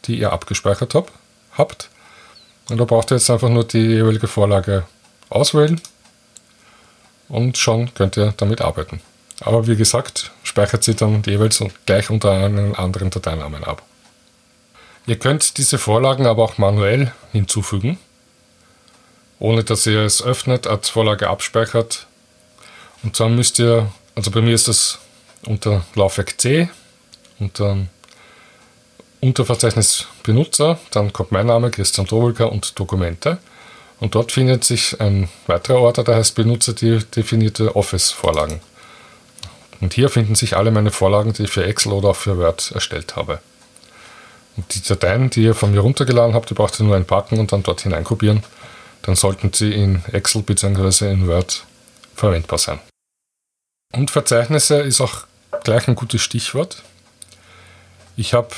die 0.05 0.18
ihr 0.18 0.32
abgespeichert 0.32 0.94
habt. 1.57 1.88
Und 2.68 2.78
da 2.78 2.84
braucht 2.84 3.11
ihr 3.11 3.16
jetzt 3.16 3.30
einfach 3.30 3.49
nur 3.49 3.64
die 3.64 3.78
jeweilige 3.78 4.28
Vorlage 4.28 4.84
auswählen 5.30 5.80
und 7.28 7.59
schon 7.59 7.92
könnt 7.94 8.16
ihr 8.16 8.34
damit 8.36 8.61
arbeiten. 8.61 9.01
Aber 9.40 9.66
wie 9.66 9.76
gesagt, 9.76 10.30
speichert 10.42 10.84
sie 10.84 10.94
dann 10.94 11.22
jeweils 11.24 11.62
gleich 11.86 12.11
unter 12.11 12.30
einem 12.30 12.74
anderen 12.74 13.11
Dateinamen 13.11 13.64
ab. 13.64 13.82
Ihr 15.07 15.18
könnt 15.18 15.59
diese 15.59 15.78
Vorlagen 15.78 16.26
aber 16.26 16.44
auch 16.44 16.59
manuell 16.59 17.12
hinzufügen, 17.32 17.99
ohne 19.40 19.64
dass 19.64 19.86
ihr 19.86 20.01
es 20.01 20.22
öffnet, 20.22 20.68
als 20.68 20.90
Vorlage 20.90 21.28
abspeichert. 21.28 22.07
Und 23.03 23.16
zwar 23.16 23.28
müsst 23.28 23.59
ihr, 23.59 23.90
also 24.14 24.30
bei 24.30 24.40
mir 24.40 24.55
ist 24.55 24.68
das 24.68 25.01
unter 25.44 25.84
Laufwerk 25.97 26.40
C, 26.40 26.68
unter 27.40 27.78
Unterverzeichnis 29.23 30.09
Benutzer, 30.25 30.81
dann 30.91 31.12
kommt 31.12 31.31
mein 31.31 31.47
Name, 31.47 31.70
Christian 31.70 32.09
Dobelka 32.09 32.45
und 32.45 32.77
Dokumente. 32.79 33.39
Und 34.01 34.16
dort 34.16 34.33
findet 34.33 34.64
sich 34.64 35.01
ein 35.01 35.29
weiterer 35.47 35.79
Ordner, 35.79 36.03
der 36.03 36.16
heißt 36.16 36.35
Benutzer 36.35 36.73
definierte 36.73 37.77
Office-Vorlagen. 37.77 38.61
Und 39.81 39.95
hier 39.95 40.09
finden 40.09 40.35
sich 40.35 40.57
alle 40.57 40.73
meine 40.73 40.91
Vorlagen, 40.91 41.33
die 41.33 41.45
ich 41.45 41.51
für 41.53 41.64
Excel 41.64 41.93
oder 41.93 42.09
auch 42.09 42.16
für 42.16 42.37
Word 42.37 42.73
erstellt 42.73 43.14
habe. 43.14 43.41
Und 44.57 44.75
die 44.75 44.83
Dateien, 44.83 45.31
die 45.31 45.45
ihr 45.45 45.55
von 45.55 45.70
mir 45.70 45.81
runtergeladen 45.81 46.35
habt, 46.35 46.51
die 46.51 46.55
braucht 46.55 46.81
ihr 46.81 46.85
nur 46.85 46.97
einpacken 46.97 47.39
und 47.39 47.53
dann 47.53 47.62
dort 47.62 47.83
hineinkopieren. 47.83 48.43
Dann 49.03 49.14
sollten 49.14 49.53
sie 49.53 49.73
in 49.73 50.05
Excel 50.11 50.43
bzw. 50.43 51.12
in 51.12 51.29
Word 51.29 51.64
verwendbar 52.16 52.59
sein. 52.59 52.81
Und 53.93 54.11
Verzeichnisse 54.11 54.81
ist 54.81 55.01
auch 55.01 55.27
gleich 55.62 55.87
ein 55.87 55.95
gutes 55.95 56.23
Stichwort. 56.23 56.83
Ich 58.16 58.35
habe 58.35 58.49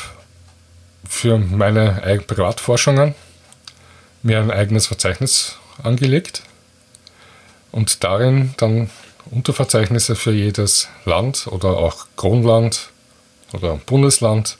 für 1.14 1.38
meine 1.38 2.02
Privatforschungen 2.26 3.14
mir 4.22 4.40
ein 4.40 4.50
eigenes 4.50 4.88
Verzeichnis 4.88 5.56
angelegt 5.82 6.42
und 7.72 8.02
darin 8.02 8.54
dann 8.56 8.90
Unterverzeichnisse 9.30 10.16
für 10.16 10.32
jedes 10.32 10.88
Land 11.04 11.46
oder 11.46 11.78
auch 11.78 12.08
Kronland 12.16 12.90
oder 13.52 13.76
Bundesland, 13.76 14.58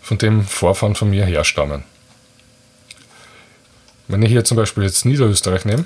von 0.00 0.18
dem 0.18 0.44
Vorfahren 0.44 0.94
von 0.94 1.10
mir 1.10 1.24
herstammen. 1.24 1.82
Wenn 4.08 4.22
ich 4.22 4.30
hier 4.30 4.44
zum 4.44 4.56
Beispiel 4.56 4.84
jetzt 4.84 5.04
Niederösterreich 5.04 5.64
nehme, 5.64 5.84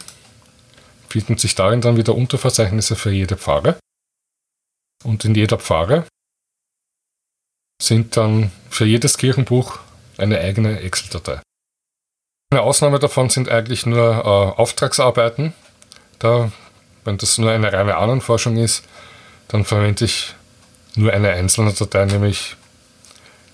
finden 1.08 1.38
sich 1.38 1.54
darin 1.54 1.80
dann 1.80 1.96
wieder 1.96 2.14
Unterverzeichnisse 2.14 2.96
für 2.96 3.10
jede 3.10 3.36
Pfarre. 3.36 3.76
Und 5.04 5.24
in 5.24 5.34
jeder 5.34 5.56
Pfarre 5.56 6.04
sind 7.80 8.16
dann 8.16 8.52
für 8.68 8.84
jedes 8.84 9.18
Kirchenbuch 9.18 9.80
eine 10.18 10.38
eigene 10.38 10.80
Excel-Datei. 10.80 11.40
Eine 12.52 12.62
Ausnahme 12.62 12.98
davon 12.98 13.30
sind 13.30 13.48
eigentlich 13.48 13.86
nur 13.86 13.98
äh, 13.98 14.60
Auftragsarbeiten. 14.60 15.54
Da, 16.18 16.52
wenn 17.04 17.16
das 17.16 17.38
nur 17.38 17.50
eine 17.50 17.72
reine 17.72 17.96
Ahnenforschung 17.96 18.56
ist, 18.56 18.84
dann 19.48 19.64
verwende 19.64 20.04
ich 20.04 20.34
nur 20.94 21.12
eine 21.12 21.30
einzelne 21.30 21.72
Datei, 21.72 22.04
nämlich 22.04 22.56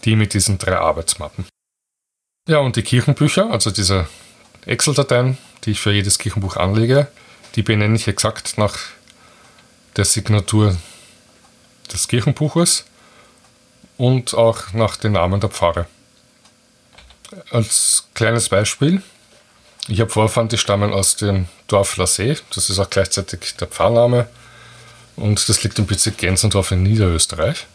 die 0.05 0.17
mit 0.17 0.35
diesen 0.35 0.59
drei 0.59 0.77
Arbeitsmappen. 0.77 1.47
Ja, 2.49 2.59
und 2.59 2.77
die 2.77 2.83
Kirchenbücher, 2.83 3.51
also 3.51 3.71
diese 3.71 4.09
Excel-Dateien, 4.67 5.39
die 5.65 5.73
ich 5.73 5.81
für 5.81 5.93
jedes 5.93 6.19
Kirchenbuch 6.19 6.57
anlege, 6.57 7.09
die 7.55 7.63
benenne 7.63 7.97
ich 7.97 8.09
exakt 8.09 8.59
nach 8.59 8.77
der 9.97 10.05
Signatur 10.05 10.77
des 11.93 12.09
Kirchenbuches 12.09 12.85
und 13.99 14.35
auch 14.35 14.73
nach 14.73 14.97
den 14.97 15.13
Namen 15.13 15.41
der 15.41 15.51
Pfarre. 15.51 15.87
Als 17.51 18.07
kleines 18.15 18.49
Beispiel, 18.49 19.03
ich 19.89 20.01
habe 20.01 20.11
Vorfahren, 20.11 20.49
die 20.49 20.59
stammen 20.59 20.93
aus 20.93 21.17
dem 21.17 21.49
Dorf 21.69 21.97
Lassee, 21.97 22.37
das 22.55 22.71
ist 22.71 22.79
auch 22.79 22.91
gleichzeitig 22.91 23.57
der 23.57 23.69
Pfarrname 23.69 24.29
und 25.17 25.49
das 25.49 25.63
liegt 25.63 25.79
im 25.79 25.87
Bezirk 25.87 26.19
Gensendorf 26.19 26.71
in 26.71 26.83
Niederösterreich. 26.83 27.67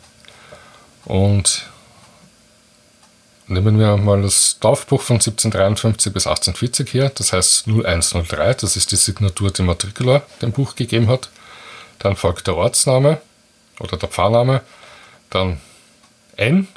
Und 1.05 1.65
nehmen 3.47 3.80
wir 3.80 3.97
mal 3.97 4.22
das 4.22 4.59
Dorfbuch 4.59 5.01
von 5.01 5.15
1753 5.15 6.13
bis 6.13 6.28
1840 6.28 6.93
her, 6.93 7.11
das 7.13 7.34
heißt 7.34 7.67
0103, 7.67 8.53
das 8.53 8.76
ist 8.76 8.91
die 8.91 8.95
Signatur, 8.95 9.51
die 9.51 9.63
Matricula 9.63 10.22
dem 10.41 10.51
Buch 10.51 10.76
gegeben 10.76 11.07
hat. 11.07 11.30
Dann 11.99 12.15
folgt 12.15 12.47
der 12.47 12.55
Ortsname 12.55 13.22
oder 13.80 13.97
der 13.97 14.09
Pfarrname, 14.09 14.61
dann 15.30 15.59
N, 16.41 16.67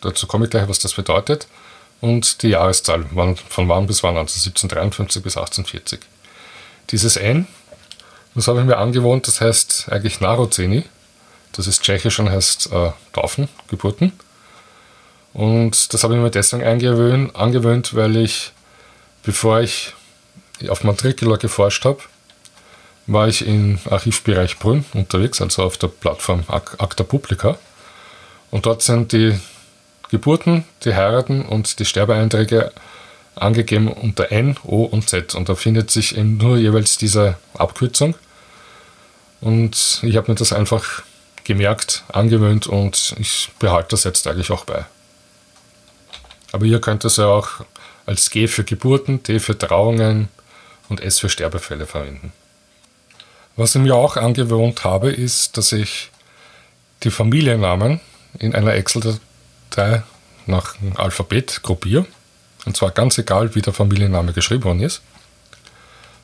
dazu 0.00 0.26
komme 0.26 0.44
ich 0.44 0.50
gleich, 0.50 0.68
was 0.68 0.78
das 0.78 0.94
bedeutet, 0.94 1.46
und 2.00 2.42
die 2.42 2.48
Jahreszahl, 2.48 3.04
von 3.48 3.68
wann 3.68 3.86
bis 3.86 4.02
wann, 4.02 4.16
also 4.16 4.36
1753 4.36 5.22
bis 5.22 5.36
1840. 5.36 6.00
Dieses 6.90 7.16
N, 7.16 7.46
das 8.34 8.48
habe 8.48 8.60
ich 8.60 8.66
mir 8.66 8.78
angewohnt, 8.78 9.26
das 9.26 9.40
heißt 9.40 9.86
eigentlich 9.90 10.20
Narozeni, 10.20 10.84
das 11.52 11.66
ist 11.66 11.82
tschechisch 11.82 12.18
und 12.18 12.30
heißt 12.30 12.72
äh, 12.72 12.90
Taufen, 13.12 13.48
Geburten. 13.68 14.12
Und 15.32 15.92
das 15.92 16.04
habe 16.04 16.14
ich 16.14 16.20
mir 16.20 16.30
deswegen 16.30 16.64
angewöhnt, 16.64 17.34
angewöhnt, 17.36 17.94
weil 17.94 18.16
ich, 18.16 18.52
bevor 19.22 19.60
ich 19.60 19.94
auf 20.68 20.84
Matricula 20.84 21.36
geforscht 21.36 21.84
habe, 21.84 22.00
war 23.06 23.28
ich 23.28 23.46
im 23.46 23.78
Archivbereich 23.90 24.58
Brünn 24.58 24.84
unterwegs, 24.94 25.40
also 25.40 25.62
auf 25.64 25.76
der 25.76 25.88
Plattform 25.88 26.44
Acta 26.48 27.04
Publica. 27.04 27.58
Und 28.54 28.66
dort 28.66 28.82
sind 28.82 29.10
die 29.10 29.36
Geburten, 30.12 30.64
die 30.84 30.94
Heiraten 30.94 31.44
und 31.44 31.80
die 31.80 31.84
Sterbeeinträge 31.84 32.70
angegeben 33.34 33.88
unter 33.88 34.30
N, 34.30 34.56
O 34.62 34.84
und 34.84 35.08
Z. 35.08 35.34
Und 35.34 35.48
da 35.48 35.56
findet 35.56 35.90
sich 35.90 36.16
eben 36.16 36.36
nur 36.36 36.56
jeweils 36.56 36.96
diese 36.96 37.36
Abkürzung. 37.54 38.14
Und 39.40 39.98
ich 40.02 40.14
habe 40.14 40.30
mir 40.30 40.36
das 40.36 40.52
einfach 40.52 41.02
gemerkt, 41.42 42.04
angewöhnt 42.12 42.68
und 42.68 43.16
ich 43.18 43.50
behalte 43.58 43.88
das 43.88 44.04
jetzt 44.04 44.24
eigentlich 44.28 44.52
auch 44.52 44.64
bei. 44.64 44.84
Aber 46.52 46.64
ihr 46.64 46.80
könnt 46.80 47.04
es 47.04 47.16
ja 47.16 47.26
auch 47.26 47.48
als 48.06 48.30
G 48.30 48.46
für 48.46 48.62
Geburten, 48.62 49.24
T 49.24 49.40
für 49.40 49.58
Trauungen 49.58 50.28
und 50.88 51.00
S 51.00 51.18
für 51.18 51.28
Sterbefälle 51.28 51.86
verwenden. 51.86 52.32
Was 53.56 53.74
ich 53.74 53.82
mir 53.82 53.96
auch 53.96 54.16
angewohnt 54.16 54.84
habe, 54.84 55.10
ist, 55.10 55.56
dass 55.56 55.72
ich 55.72 56.12
die 57.02 57.10
Familiennamen 57.10 58.00
in 58.38 58.54
einer 58.54 58.74
Excel-Datei 58.74 60.02
nach 60.46 60.76
dem 60.76 60.96
Alphabet 60.96 61.60
gruppiere. 61.62 62.06
Und 62.66 62.76
zwar 62.76 62.90
ganz 62.90 63.18
egal, 63.18 63.54
wie 63.54 63.62
der 63.62 63.72
Familienname 63.72 64.32
geschrieben 64.32 64.64
worden 64.64 64.80
ist. 64.80 65.02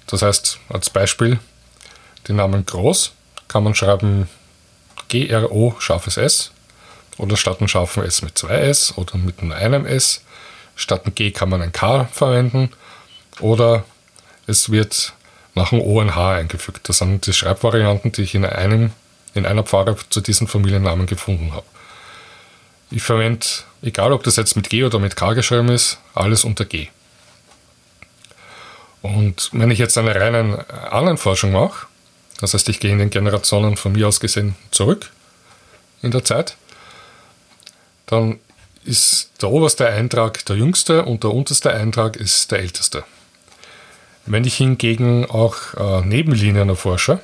Das 0.07 0.23
heißt, 0.23 0.59
als 0.69 0.91
Beispiel, 0.91 1.39
den 2.29 2.37
Namen 2.37 2.67
Groß 2.67 3.13
kann 3.49 3.65
man 3.65 3.75
schreiben 3.75 4.29
G-R-O 5.09 5.75
scharfes 5.79 6.17
S 6.17 6.53
oder 7.19 7.37
statt 7.37 7.59
einem 7.59 7.69
scharfen 7.69 8.05
S 8.05 8.23
mit 8.23 8.39
zwei 8.39 8.55
S 8.55 8.97
oder 8.97 9.19
mit 9.19 9.43
nur 9.43 9.55
einem 9.55 9.87
S. 9.87 10.23
Statt 10.77 11.07
ein 11.07 11.15
G 11.15 11.31
kann 11.31 11.51
man 11.51 11.63
ein 11.63 11.73
K 11.73 12.05
verwenden 12.07 12.71
oder 13.41 13.85
es 14.47 14.71
wird 14.71 15.13
nach 15.55 15.73
einem 15.73 15.83
O 15.83 16.01
ein 16.01 16.15
H 16.15 16.35
eingefügt. 16.35 16.89
Das 16.89 16.99
sind 16.99 17.27
die 17.27 17.33
Schreibvarianten, 17.33 18.13
die 18.13 18.23
ich 18.23 18.35
in, 18.35 18.45
einem, 18.45 18.93
in 19.35 19.47
einer 19.47 19.63
Pfarre 19.63 19.97
zu 20.09 20.21
diesen 20.21 20.47
Familiennamen 20.47 21.07
gefunden 21.07 21.53
habe. 21.53 21.67
Ich 22.91 23.03
verwende, 23.03 23.47
egal 23.83 24.13
ob 24.13 24.25
das 24.25 24.37
jetzt 24.37 24.57
mit 24.57 24.69
G 24.69 24.85
oder 24.85 24.99
mit 24.99 25.17
K 25.17 25.35
geschrieben 25.35 25.69
ist, 25.69 25.99
alles 26.15 26.45
unter 26.45 26.65
G. 26.65 26.89
Und 29.03 29.51
wenn 29.53 29.71
ich 29.71 29.79
jetzt 29.79 29.97
eine 29.97 30.15
reine 30.15 30.69
Ahnenforschung 30.91 31.53
mache, 31.53 31.87
das 32.41 32.55
heißt, 32.55 32.69
ich 32.69 32.81
gehe 32.81 32.91
in 32.91 32.99
den 32.99 33.11
Generationen 33.11 33.77
von 33.77 33.93
mir 33.93 34.09
aus 34.09 34.21
gesehen 34.21 34.57
zurück 34.71 35.11
in 36.03 36.11
der 36.11 36.25
Zeit, 36.25 36.57
dann 38.07 38.39
ist 38.85 39.31
der 39.41 39.51
oberste 39.51 39.87
Eintrag 39.87 40.45
der 40.47 40.57
jüngste 40.57 41.05
und 41.05 41.23
der 41.23 41.33
unterste 41.33 41.73
Eintrag 41.73 42.17
ist 42.17 42.51
der 42.51 42.61
älteste. 42.61 43.05
Wenn 44.27 44.45
ich 44.45 44.57
hingegen 44.57 45.27
auch 45.27 45.75
äh, 45.75 46.05
Nebenlinien 46.05 46.69
erforsche, 46.69 47.21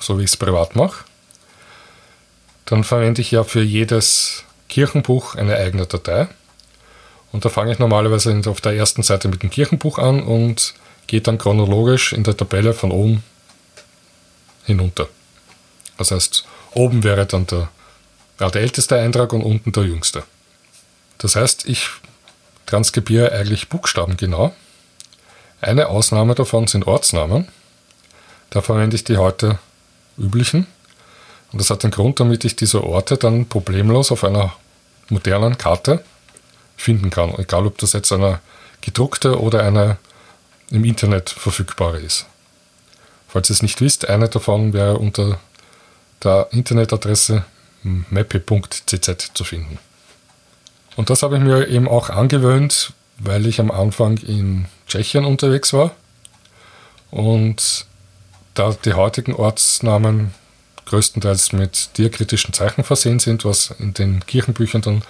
so 0.00 0.18
wie 0.18 0.24
ich 0.24 0.30
es 0.30 0.36
privat 0.36 0.76
mache, 0.76 1.04
dann 2.64 2.84
verwende 2.84 3.20
ich 3.20 3.30
ja 3.30 3.44
für 3.44 3.62
jedes 3.62 4.44
Kirchenbuch 4.68 5.34
eine 5.34 5.56
eigene 5.56 5.86
Datei. 5.86 6.28
Und 7.32 7.44
da 7.44 7.48
fange 7.48 7.72
ich 7.72 7.78
normalerweise 7.78 8.40
auf 8.46 8.60
der 8.60 8.72
ersten 8.72 9.02
Seite 9.02 9.28
mit 9.28 9.42
dem 9.42 9.50
Kirchenbuch 9.50 9.98
an 9.98 10.22
und 10.22 10.74
gehe 11.06 11.20
dann 11.20 11.38
chronologisch 11.38 12.12
in 12.12 12.24
der 12.24 12.36
Tabelle 12.36 12.72
von 12.72 12.90
oben 12.90 13.22
hinunter. 14.64 15.08
Das 15.96 16.10
heißt, 16.10 16.44
oben 16.74 17.04
wäre 17.04 17.26
dann 17.26 17.46
der 17.46 17.68
ja, 18.40 18.50
der 18.50 18.62
älteste 18.62 18.96
Eintrag 18.96 19.32
und 19.32 19.42
unten 19.42 19.72
der 19.72 19.84
jüngste. 19.84 20.22
Das 21.18 21.36
heißt, 21.36 21.68
ich 21.68 21.88
transkribiere 22.66 23.32
eigentlich 23.32 23.68
Buchstaben 23.68 24.16
genau. 24.16 24.54
Eine 25.60 25.88
Ausnahme 25.88 26.34
davon 26.34 26.66
sind 26.68 26.86
Ortsnamen. 26.86 27.48
Da 28.50 28.62
verwende 28.62 28.96
ich 28.96 29.04
die 29.04 29.16
heute 29.16 29.58
üblichen. 30.16 30.66
Und 31.52 31.60
das 31.60 31.70
hat 31.70 31.82
den 31.82 31.90
Grund, 31.90 32.20
damit 32.20 32.44
ich 32.44 32.56
diese 32.56 32.84
Orte 32.84 33.16
dann 33.16 33.46
problemlos 33.46 34.12
auf 34.12 34.24
einer 34.24 34.52
modernen 35.08 35.56
Karte 35.56 36.04
finden 36.76 37.10
kann. 37.10 37.34
Egal, 37.38 37.66
ob 37.66 37.78
das 37.78 37.92
jetzt 37.92 38.12
eine 38.12 38.40
gedruckte 38.80 39.40
oder 39.40 39.62
eine 39.64 39.96
im 40.70 40.84
Internet 40.84 41.30
verfügbare 41.30 41.98
ist. 41.98 42.26
Falls 43.26 43.50
ihr 43.50 43.54
es 43.54 43.62
nicht 43.62 43.80
wisst, 43.80 44.08
eine 44.08 44.28
davon 44.28 44.72
wäre 44.72 44.98
unter 44.98 45.38
der 46.22 46.48
Internetadresse 46.50 47.44
mappy.cz 47.82 49.30
zu 49.34 49.44
finden. 49.44 49.78
Und 50.96 51.10
das 51.10 51.22
habe 51.22 51.36
ich 51.36 51.42
mir 51.42 51.68
eben 51.68 51.88
auch 51.88 52.10
angewöhnt, 52.10 52.92
weil 53.18 53.46
ich 53.46 53.60
am 53.60 53.70
Anfang 53.70 54.18
in 54.18 54.66
Tschechien 54.86 55.24
unterwegs 55.24 55.72
war 55.72 55.92
und 57.10 57.86
da 58.54 58.76
die 58.84 58.94
heutigen 58.94 59.34
Ortsnamen 59.34 60.34
größtenteils 60.88 61.52
mit 61.52 61.96
diakritischen 61.98 62.52
Zeichen 62.52 62.84
versehen 62.84 63.18
sind, 63.18 63.44
was 63.44 63.74
in 63.78 63.94
den 63.94 64.24
Kirchenbüchern 64.26 64.82
dann 64.82 65.02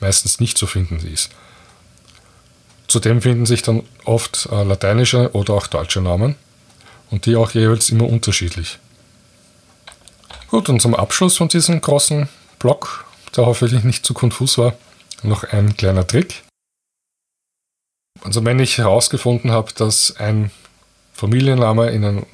meistens 0.00 0.40
nicht 0.40 0.58
zu 0.58 0.66
finden 0.66 0.98
ist. 1.06 1.30
Zudem 2.88 3.22
finden 3.22 3.46
sich 3.46 3.62
dann 3.62 3.82
oft 4.04 4.48
äh, 4.52 4.62
lateinische 4.62 5.32
oder 5.32 5.54
auch 5.54 5.66
deutsche 5.66 6.00
Namen 6.00 6.36
und 7.10 7.26
die 7.26 7.36
auch 7.36 7.50
jeweils 7.52 7.90
immer 7.90 8.08
unterschiedlich. 8.08 8.78
Gut, 10.50 10.68
und 10.68 10.80
zum 10.80 10.94
Abschluss 10.94 11.36
von 11.36 11.48
diesem 11.48 11.80
großen 11.80 12.28
Block, 12.58 13.04
der 13.36 13.46
hoffentlich 13.46 13.82
nicht 13.82 14.06
zu 14.06 14.14
konfus 14.14 14.58
war, 14.58 14.74
noch 15.22 15.44
ein 15.44 15.76
kleiner 15.76 16.06
Trick. 16.06 16.44
Also 18.22 18.44
wenn 18.44 18.58
ich 18.58 18.78
herausgefunden 18.78 19.50
habe, 19.50 19.72
dass 19.72 20.16
ein 20.18 20.50
Familienname 21.12 21.90
in 21.90 22.04
einen, 22.04 22.26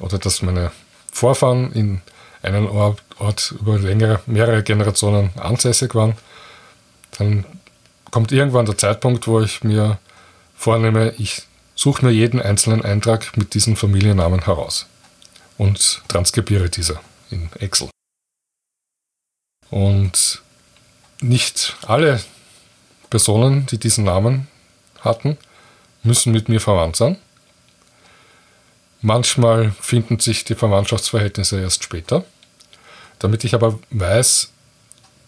oder 0.00 0.18
dass 0.18 0.42
meine 0.42 0.72
Vorfahren 1.10 1.72
in 1.72 2.00
einem 2.42 2.66
Ort, 2.66 3.54
über 3.60 3.78
längere, 3.78 4.20
mehrere 4.26 4.62
Generationen 4.62 5.30
ansässig 5.38 5.94
waren, 5.94 6.16
dann 7.18 7.44
kommt 8.10 8.32
irgendwann 8.32 8.66
der 8.66 8.76
Zeitpunkt, 8.76 9.26
wo 9.26 9.40
ich 9.40 9.62
mir 9.64 9.98
vornehme, 10.54 11.14
ich 11.18 11.42
suche 11.74 12.04
mir 12.04 12.12
jeden 12.12 12.40
einzelnen 12.40 12.84
Eintrag 12.84 13.36
mit 13.36 13.54
diesen 13.54 13.76
Familiennamen 13.76 14.44
heraus 14.44 14.86
und 15.58 16.02
transkribiere 16.08 16.68
diese 16.68 17.00
in 17.30 17.50
Excel. 17.58 17.88
Und 19.70 20.42
nicht 21.20 21.76
alle 21.86 22.22
Personen, 23.08 23.66
die 23.66 23.78
diesen 23.78 24.04
Namen 24.04 24.48
hatten, 25.00 25.38
müssen 26.02 26.32
mit 26.32 26.48
mir 26.48 26.60
verwandt 26.60 26.96
sein. 26.96 27.16
Manchmal 29.00 29.72
finden 29.80 30.20
sich 30.20 30.44
die 30.44 30.54
Verwandtschaftsverhältnisse 30.54 31.60
erst 31.60 31.82
später. 31.82 32.24
Damit 33.22 33.44
ich 33.44 33.54
aber 33.54 33.78
weiß, 33.90 34.50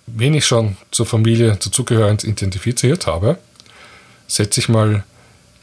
wen 0.08 0.34
ich 0.34 0.44
schon 0.44 0.76
zur 0.90 1.06
Familie 1.06 1.50
dazugehörend 1.50 2.24
identifiziert 2.24 3.06
habe, 3.06 3.38
setze 4.26 4.58
ich 4.58 4.68
mal 4.68 5.04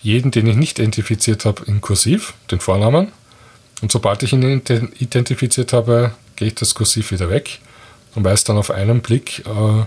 jeden, 0.01 0.31
den 0.31 0.47
ich 0.47 0.55
nicht 0.55 0.79
identifiziert 0.79 1.43
habe, 1.43 1.63
in 1.65 1.81
Kursiv, 1.81 2.33
den 2.49 2.61
Vornamen. 2.61 3.11
Und 3.81 3.91
sobald 3.91 4.23
ich 4.23 4.31
ihn 4.31 4.61
identifiziert 4.99 5.73
habe, 5.73 6.13
gehe 6.37 6.47
ich 6.47 6.55
das 6.55 6.73
Kursiv 6.73 7.11
wieder 7.11 7.29
weg 7.29 7.59
und 8.15 8.23
weiß 8.23 8.45
dann 8.45 8.57
auf 8.57 8.71
einen 8.71 9.01
Blick, 9.01 9.45
äh, 9.45 9.83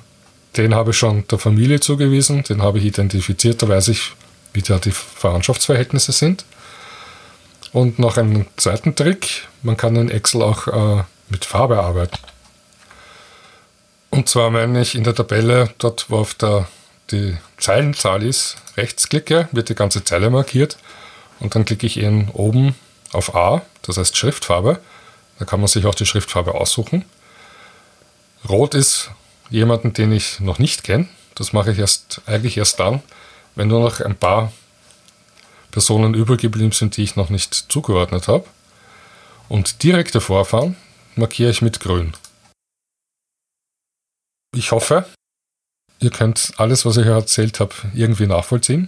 den 0.59 0.75
habe 0.75 0.91
ich 0.91 0.99
schon 0.99 1.27
der 1.29 1.39
Familie 1.39 1.81
zugewiesen, 1.81 2.43
den 2.45 2.63
habe 2.63 2.79
ich 2.79 2.85
identifiziert, 2.85 3.63
da 3.63 3.69
weiß 3.69 3.89
ich, 3.89 4.13
wie 4.53 4.63
da 4.63 4.79
die 4.79 4.93
Verwandtschaftsverhältnisse 4.93 6.13
sind. 6.13 6.45
Und 7.73 7.99
noch 7.99 8.19
einen 8.19 8.47
zweiten 8.57 8.95
Trick, 8.95 9.49
man 9.63 9.77
kann 9.79 9.97
in 9.97 10.11
Excel 10.11 10.43
auch 10.43 10.69
äh, 10.69 11.03
mit 11.29 11.45
Farbe 11.45 11.83
arbeiten. 11.83 12.19
Und 14.15 14.29
zwar, 14.29 14.53
wenn 14.53 14.77
ich 14.77 14.95
in 14.95 15.03
der 15.03 15.17
Tabelle, 15.17 15.75
dort 15.79 16.09
wo 16.09 16.19
auf 16.19 16.35
der 16.35 16.69
die 17.11 17.37
Zeilenzahl 17.59 18.23
ist, 18.23 18.57
rechts 18.77 19.09
klicke, 19.09 19.49
wird 19.51 19.71
die 19.71 19.75
ganze 19.75 20.05
Zeile 20.05 20.31
markiert 20.31 20.79
und 21.41 21.57
dann 21.57 21.65
klicke 21.65 21.85
ich 21.85 21.99
eben 21.99 22.31
oben 22.31 22.77
auf 23.13 23.35
A, 23.35 23.63
das 23.83 23.97
heißt 23.97 24.17
Schriftfarbe. 24.17 24.79
Da 25.41 25.45
kann 25.45 25.59
man 25.59 25.67
sich 25.67 25.85
auch 25.87 25.97
die 25.97 26.07
Schriftfarbe 26.07 26.55
aussuchen. 26.55 27.05
Rot 28.49 28.75
ist 28.75 29.11
jemanden, 29.51 29.95
den 29.95 30.13
ich 30.13 30.39
noch 30.39 30.61
nicht 30.61 30.85
kenne. 30.85 31.09
Das 31.35 31.53
mache 31.53 31.73
ich 31.73 31.81
erst 31.81 32.23
eigentlich 32.27 32.57
erst 32.57 32.79
dann, 32.79 33.03
wenn 33.57 33.67
nur 33.67 33.81
noch 33.81 33.99
ein 33.99 34.15
paar 34.15 34.53
Personen 35.73 36.15
übrig 36.15 36.41
geblieben 36.41 36.71
sind, 36.71 36.97
die 36.97 37.03
ich 37.03 37.17
noch 37.17 37.31
nicht 37.31 37.53
zugeordnet 37.53 38.29
habe. 38.29 38.45
Und 39.49 39.83
direkte 39.83 40.21
Vorfahren 40.21 40.77
markiere 41.17 41.51
ich 41.51 41.63
mit 41.63 41.81
grün. 41.81 42.15
Ich 44.57 44.71
hoffe, 44.71 45.05
ihr 45.99 46.11
könnt 46.11 46.53
alles, 46.59 46.87
was 46.87 46.97
ich 46.97 47.03
hier 47.05 47.15
erzählt 47.15 47.59
habe, 47.59 47.75
irgendwie 47.93 48.29
nachvollziehen. 48.29 48.87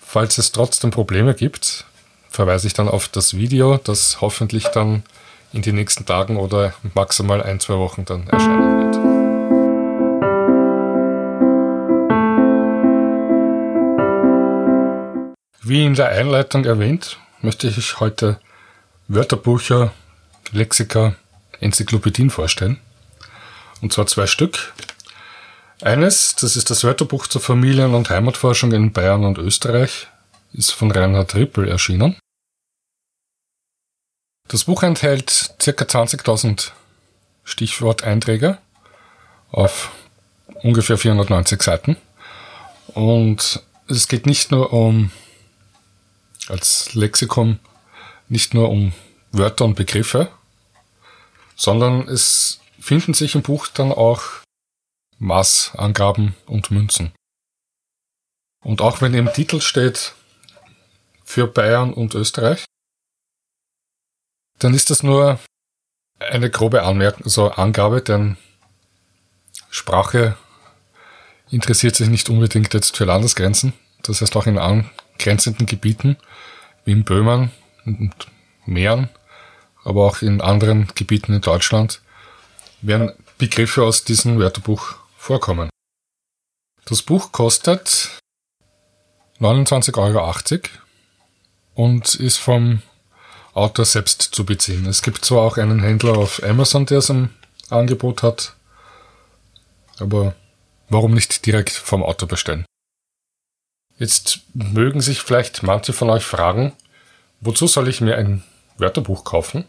Falls 0.00 0.38
es 0.38 0.50
trotzdem 0.50 0.90
Probleme 0.90 1.34
gibt, 1.34 1.84
verweise 2.28 2.66
ich 2.66 2.74
dann 2.74 2.88
auf 2.88 3.06
das 3.06 3.36
Video, 3.36 3.76
das 3.76 4.20
hoffentlich 4.20 4.66
dann 4.68 5.04
in 5.52 5.62
den 5.62 5.76
nächsten 5.76 6.04
Tagen 6.04 6.36
oder 6.36 6.74
maximal 6.94 7.40
ein, 7.44 7.60
zwei 7.60 7.74
Wochen 7.74 8.04
dann 8.04 8.26
erscheinen 8.26 8.82
wird. 8.82 8.96
Wie 15.62 15.84
in 15.86 15.94
der 15.94 16.08
Einleitung 16.08 16.64
erwähnt, 16.64 17.18
möchte 17.40 17.68
ich 17.68 18.00
heute 18.00 18.40
Wörterbücher, 19.06 19.92
Lexika, 20.50 21.14
Enzyklopädien 21.60 22.30
vorstellen. 22.30 22.80
Und 23.82 23.92
zwar 23.92 24.06
zwei 24.06 24.26
Stück. 24.26 24.72
Eines, 25.82 26.36
das 26.36 26.56
ist 26.56 26.70
das 26.70 26.84
Wörterbuch 26.84 27.26
zur 27.26 27.40
Familien- 27.40 27.94
und 27.94 28.08
Heimatforschung 28.08 28.72
in 28.72 28.92
Bayern 28.92 29.24
und 29.24 29.36
Österreich, 29.38 30.06
ist 30.52 30.70
von 30.70 30.92
Reinhard 30.92 31.34
Rippel 31.34 31.68
erschienen. 31.68 32.16
Das 34.48 34.64
Buch 34.64 34.84
enthält 34.84 35.54
ca. 35.58 35.70
20.000 35.70 36.70
Stichworteinträge 37.42 38.58
auf 39.50 39.90
ungefähr 40.62 40.96
490 40.96 41.60
Seiten. 41.60 41.96
Und 42.94 43.62
es 43.88 44.06
geht 44.06 44.26
nicht 44.26 44.52
nur 44.52 44.72
um, 44.72 45.10
als 46.48 46.94
Lexikon, 46.94 47.58
nicht 48.28 48.54
nur 48.54 48.70
um 48.70 48.92
Wörter 49.32 49.64
und 49.64 49.74
Begriffe, 49.74 50.28
sondern 51.56 52.06
es 52.08 52.61
finden 52.82 53.14
sich 53.14 53.34
im 53.36 53.42
Buch 53.42 53.68
dann 53.68 53.92
auch 53.92 54.22
Maßangaben 55.18 56.34
und 56.46 56.70
Münzen. 56.72 57.12
Und 58.64 58.80
auch 58.80 59.00
wenn 59.00 59.14
im 59.14 59.32
Titel 59.32 59.60
steht 59.60 60.14
für 61.24 61.46
Bayern 61.46 61.94
und 61.94 62.14
Österreich, 62.14 62.64
dann 64.58 64.74
ist 64.74 64.90
das 64.90 65.02
nur 65.02 65.38
eine 66.18 66.50
grobe 66.50 66.82
Anmerkung, 66.82 67.24
also 67.24 67.50
Angabe, 67.52 68.02
denn 68.02 68.36
Sprache 69.70 70.36
interessiert 71.50 71.96
sich 71.96 72.08
nicht 72.08 72.28
unbedingt 72.30 72.74
jetzt 72.74 72.96
für 72.96 73.04
Landesgrenzen. 73.04 73.72
Das 74.02 74.20
heißt 74.20 74.36
auch 74.36 74.46
in 74.46 74.58
angrenzenden 74.58 75.66
Gebieten 75.66 76.16
wie 76.84 76.92
in 76.92 77.04
Böhmen 77.04 77.52
und 77.84 78.12
Mähren, 78.66 79.08
aber 79.84 80.04
auch 80.04 80.22
in 80.22 80.40
anderen 80.40 80.88
Gebieten 80.94 81.32
in 81.32 81.40
Deutschland 81.40 82.02
werden 82.82 83.12
Begriffe 83.38 83.84
aus 83.84 84.04
diesem 84.04 84.38
Wörterbuch 84.38 84.96
vorkommen. 85.16 85.70
Das 86.84 87.02
Buch 87.02 87.32
kostet 87.32 88.18
29,80 89.40 89.98
Euro 89.98 90.60
und 91.74 92.14
ist 92.14 92.38
vom 92.38 92.82
Autor 93.54 93.84
selbst 93.84 94.22
zu 94.22 94.44
beziehen. 94.44 94.86
Es 94.86 95.02
gibt 95.02 95.24
zwar 95.24 95.42
auch 95.42 95.56
einen 95.58 95.80
Händler 95.80 96.16
auf 96.16 96.42
Amazon, 96.42 96.86
der 96.86 96.98
es 96.98 97.10
im 97.10 97.30
Angebot 97.70 98.22
hat, 98.22 98.56
aber 99.98 100.34
warum 100.88 101.14
nicht 101.14 101.46
direkt 101.46 101.70
vom 101.70 102.02
Autor 102.02 102.28
bestellen? 102.28 102.64
Jetzt 103.98 104.40
mögen 104.54 105.00
sich 105.00 105.20
vielleicht 105.22 105.62
manche 105.62 105.92
von 105.92 106.10
euch 106.10 106.24
fragen, 106.24 106.72
wozu 107.40 107.66
soll 107.66 107.88
ich 107.88 108.00
mir 108.00 108.16
ein 108.16 108.42
Wörterbuch 108.78 109.24
kaufen? 109.24 109.64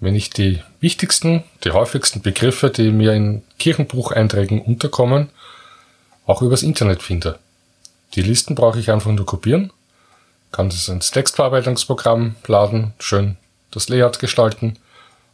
Wenn 0.00 0.14
ich 0.14 0.30
die 0.30 0.62
wichtigsten, 0.80 1.44
die 1.64 1.70
häufigsten 1.70 2.22
Begriffe, 2.22 2.70
die 2.70 2.90
mir 2.90 3.12
in 3.12 3.42
Kirchenbucheinträgen 3.58 4.60
unterkommen, 4.60 5.30
auch 6.26 6.42
übers 6.42 6.62
Internet 6.62 7.02
finde. 7.02 7.38
Die 8.14 8.22
Listen 8.22 8.54
brauche 8.54 8.78
ich 8.78 8.90
einfach 8.90 9.10
nur 9.10 9.26
kopieren, 9.26 9.72
kann 10.52 10.68
das 10.68 10.88
ins 10.88 11.10
Textverarbeitungsprogramm 11.10 12.36
laden, 12.46 12.94
schön 12.98 13.36
das 13.70 13.88
Layout 13.88 14.20
gestalten, 14.20 14.78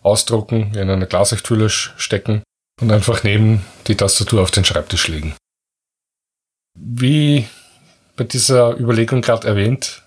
ausdrucken, 0.02 0.74
in 0.74 0.88
eine 0.88 1.06
Glashülle 1.06 1.68
stecken 1.68 2.42
und 2.80 2.90
einfach 2.90 3.22
neben 3.22 3.64
die 3.86 3.96
Tastatur 3.96 4.42
auf 4.42 4.50
den 4.50 4.64
Schreibtisch 4.64 5.08
legen. 5.08 5.34
Wie 6.74 7.46
bei 8.16 8.24
dieser 8.24 8.78
Überlegung 8.78 9.20
gerade 9.20 9.46
erwähnt, 9.46 10.02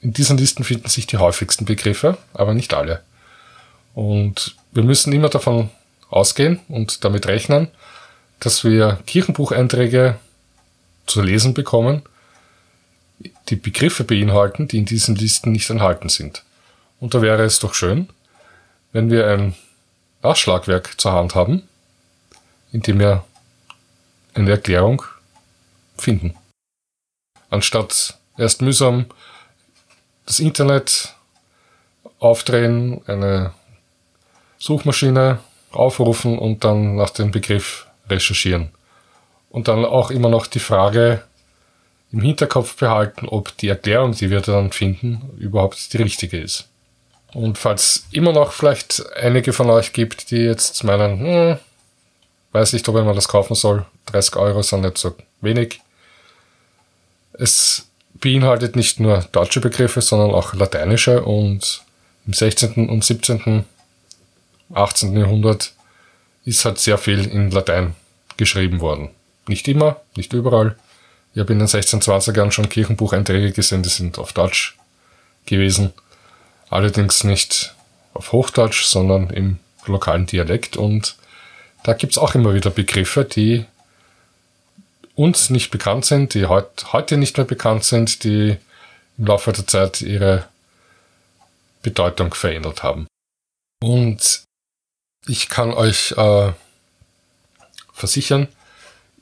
in 0.00 0.12
diesen 0.12 0.36
Listen 0.36 0.64
finden 0.64 0.88
sich 0.88 1.06
die 1.06 1.18
häufigsten 1.18 1.64
Begriffe, 1.64 2.18
aber 2.32 2.54
nicht 2.54 2.74
alle. 2.74 3.02
Und 3.94 4.56
wir 4.72 4.82
müssen 4.82 5.12
immer 5.12 5.28
davon 5.28 5.70
ausgehen 6.10 6.60
und 6.68 7.04
damit 7.04 7.26
rechnen, 7.26 7.68
dass 8.40 8.64
wir 8.64 8.98
Kirchenbucheinträge 9.06 10.18
zu 11.06 11.22
lesen 11.22 11.54
bekommen, 11.54 12.02
die 13.48 13.56
Begriffe 13.56 14.04
beinhalten, 14.04 14.68
die 14.68 14.78
in 14.78 14.84
diesen 14.84 15.14
Listen 15.14 15.52
nicht 15.52 15.70
enthalten 15.70 16.08
sind. 16.08 16.42
Und 17.00 17.14
da 17.14 17.22
wäre 17.22 17.44
es 17.44 17.58
doch 17.58 17.74
schön, 17.74 18.08
wenn 18.92 19.10
wir 19.10 19.28
ein 19.28 19.54
Nachschlagwerk 20.22 21.00
zur 21.00 21.12
Hand 21.12 21.34
haben, 21.34 21.68
in 22.72 22.82
dem 22.82 22.98
wir 22.98 23.24
eine 24.34 24.50
Erklärung 24.50 25.02
finden. 25.96 26.34
Anstatt 27.50 28.18
erst 28.36 28.62
mühsam 28.62 29.06
das 30.26 30.40
Internet 30.40 31.14
aufdrehen, 32.18 33.02
eine 33.06 33.52
Suchmaschine 34.64 35.40
aufrufen 35.72 36.38
und 36.38 36.64
dann 36.64 36.96
nach 36.96 37.10
dem 37.10 37.30
Begriff 37.30 37.86
recherchieren. 38.08 38.70
Und 39.50 39.68
dann 39.68 39.84
auch 39.84 40.10
immer 40.10 40.30
noch 40.30 40.46
die 40.46 40.58
Frage 40.58 41.22
im 42.10 42.22
Hinterkopf 42.22 42.74
behalten, 42.76 43.28
ob 43.28 43.54
die 43.58 43.68
Erklärung, 43.68 44.12
die 44.12 44.30
wir 44.30 44.40
dann 44.40 44.72
finden, 44.72 45.20
überhaupt 45.36 45.92
die 45.92 45.98
richtige 45.98 46.40
ist. 46.40 46.66
Und 47.34 47.58
falls 47.58 48.06
immer 48.10 48.32
noch 48.32 48.52
vielleicht 48.52 49.04
einige 49.16 49.52
von 49.52 49.68
euch 49.68 49.92
gibt, 49.92 50.30
die 50.30 50.38
jetzt 50.38 50.82
meinen, 50.82 51.20
hm, 51.20 51.58
weiß 52.52 52.72
nicht, 52.72 52.88
ob 52.88 52.96
ich 52.96 53.04
mal 53.04 53.14
das 53.14 53.28
kaufen 53.28 53.54
soll, 53.54 53.84
30 54.06 54.36
Euro 54.36 54.62
sind 54.62 54.80
nicht 54.80 54.96
so 54.96 55.14
wenig. 55.42 55.80
Es 57.34 57.86
beinhaltet 58.14 58.76
nicht 58.76 58.98
nur 58.98 59.26
deutsche 59.30 59.60
Begriffe, 59.60 60.00
sondern 60.00 60.30
auch 60.30 60.54
lateinische 60.54 61.22
und 61.22 61.82
im 62.26 62.32
16. 62.32 62.88
und 62.88 63.04
17. 63.04 63.66
18. 64.74 65.16
Jahrhundert 65.16 65.72
ist 66.44 66.64
halt 66.64 66.78
sehr 66.78 66.98
viel 66.98 67.24
in 67.24 67.50
Latein 67.50 67.94
geschrieben 68.36 68.80
worden. 68.80 69.10
Nicht 69.46 69.68
immer, 69.68 70.00
nicht 70.16 70.32
überall. 70.32 70.76
Ich 71.34 71.40
habe 71.40 71.52
in 71.52 71.58
den 71.58 71.68
1620ern 71.68 72.50
schon 72.50 72.68
Kirchenbucheinträge 72.68 73.52
gesehen, 73.52 73.82
die 73.82 73.88
sind 73.88 74.18
auf 74.18 74.32
Deutsch 74.32 74.76
gewesen. 75.46 75.92
Allerdings 76.70 77.24
nicht 77.24 77.74
auf 78.14 78.32
Hochdeutsch, 78.32 78.84
sondern 78.84 79.30
im 79.30 79.58
lokalen 79.86 80.26
Dialekt. 80.26 80.76
Und 80.76 81.16
da 81.82 81.92
gibt's 81.92 82.18
auch 82.18 82.34
immer 82.34 82.54
wieder 82.54 82.70
Begriffe, 82.70 83.24
die 83.24 83.66
uns 85.14 85.50
nicht 85.50 85.70
bekannt 85.70 86.04
sind, 86.04 86.34
die 86.34 86.46
heut, 86.46 86.92
heute 86.92 87.16
nicht 87.16 87.36
mehr 87.36 87.46
bekannt 87.46 87.84
sind, 87.84 88.24
die 88.24 88.56
im 89.18 89.26
Laufe 89.26 89.52
der 89.52 89.66
Zeit 89.66 90.00
ihre 90.00 90.46
Bedeutung 91.82 92.34
verändert 92.34 92.82
haben. 92.82 93.06
Und 93.82 94.42
ich 95.26 95.48
kann 95.48 95.72
euch 95.72 96.12
äh, 96.12 96.52
versichern, 97.92 98.48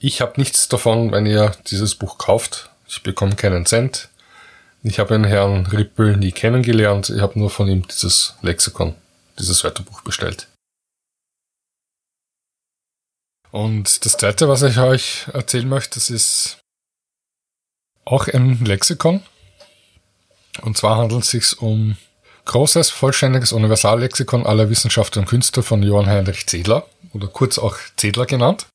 ich 0.05 0.20
habe 0.20 0.40
nichts 0.40 0.66
davon, 0.66 1.12
wenn 1.12 1.26
ihr 1.26 1.53
dieses 1.68 1.94
Buch 1.94 2.18
kauft. 2.18 2.70
Ich 2.88 3.05
bekomme 3.05 3.36
keinen 3.36 3.66
Cent. 3.66 4.09
Ich 4.82 4.98
habe 4.98 5.14
den 5.14 5.22
Herrn 5.22 5.64
Rippel 5.66 6.16
nie 6.16 6.32
kennengelernt. 6.32 7.09
Ich 7.09 7.20
habe 7.20 7.38
nur 7.38 7.50
von 7.50 7.68
ihm 7.68 7.86
dieses 7.86 8.34
Lexikon, 8.42 8.96
dieses 9.38 9.62
Wörterbuch 9.62 10.00
bestellt. 10.00 10.48
Und 13.53 14.05
das 14.05 14.16
zweite, 14.16 14.48
was 14.48 14.62
ich 14.62 14.78
euch 14.78 15.28
erzählen 15.32 15.68
möchte, 15.68 15.94
das 15.94 16.11
ist 16.11 16.59
auch 18.05 18.26
ein 18.26 18.64
Lexikon. 18.64 19.22
Und 20.62 20.76
zwar 20.76 20.96
handelt 20.96 21.22
es 21.22 21.30
sich 21.30 21.61
um 21.61 21.96
großes, 22.45 22.90
vollständiges 22.90 23.53
Universallexikon 23.53 24.47
aller 24.47 24.68
Wissenschaftler 24.70 25.20
und 25.22 25.28
Künstler 25.28 25.62
von 25.62 25.82
Johann 25.82 26.07
Heinrich 26.07 26.47
Zedler 26.47 26.86
oder 27.12 27.28
kurz 27.28 27.59
auch 27.59 27.76
Zedler 27.97 28.26
genannt. 28.26 28.66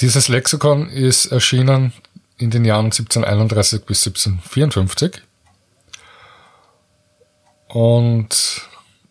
Dieses 0.00 0.28
Lexikon 0.28 0.88
ist 0.88 1.26
erschienen 1.26 1.92
in 2.36 2.50
den 2.50 2.64
Jahren 2.64 2.86
1731 2.86 3.84
bis 3.84 4.06
1754 4.06 5.22
und 7.68 8.62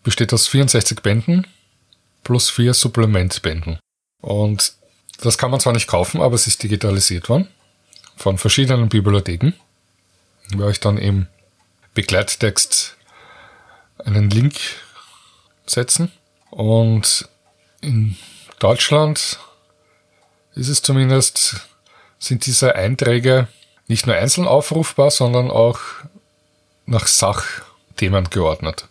besteht 0.03 0.33
aus 0.33 0.47
64 0.47 1.01
Bänden 1.01 1.45
plus 2.23 2.49
vier 2.49 2.73
Supplementbänden. 2.73 3.79
Und 4.21 4.73
das 5.21 5.37
kann 5.37 5.51
man 5.51 5.59
zwar 5.59 5.73
nicht 5.73 5.87
kaufen, 5.87 6.21
aber 6.21 6.35
es 6.35 6.47
ist 6.47 6.63
digitalisiert 6.63 7.29
worden 7.29 7.47
von 8.15 8.37
verschiedenen 8.37 8.89
Bibliotheken. 8.89 9.53
Ich 10.47 10.53
werde 10.53 10.65
euch 10.65 10.79
dann 10.79 10.97
im 10.97 11.27
Begleittext 11.93 12.96
einen 14.03 14.29
Link 14.29 14.55
setzen. 15.65 16.11
Und 16.49 17.27
in 17.81 18.17
Deutschland 18.59 19.39
ist 20.55 20.69
es 20.69 20.81
zumindest, 20.81 21.67
sind 22.19 22.45
diese 22.45 22.75
Einträge 22.75 23.47
nicht 23.87 24.07
nur 24.07 24.15
einzeln 24.15 24.47
aufrufbar, 24.47 25.11
sondern 25.11 25.51
auch 25.51 25.79
nach 26.85 27.07
Sachthemen 27.07 28.29
geordnet. 28.29 28.87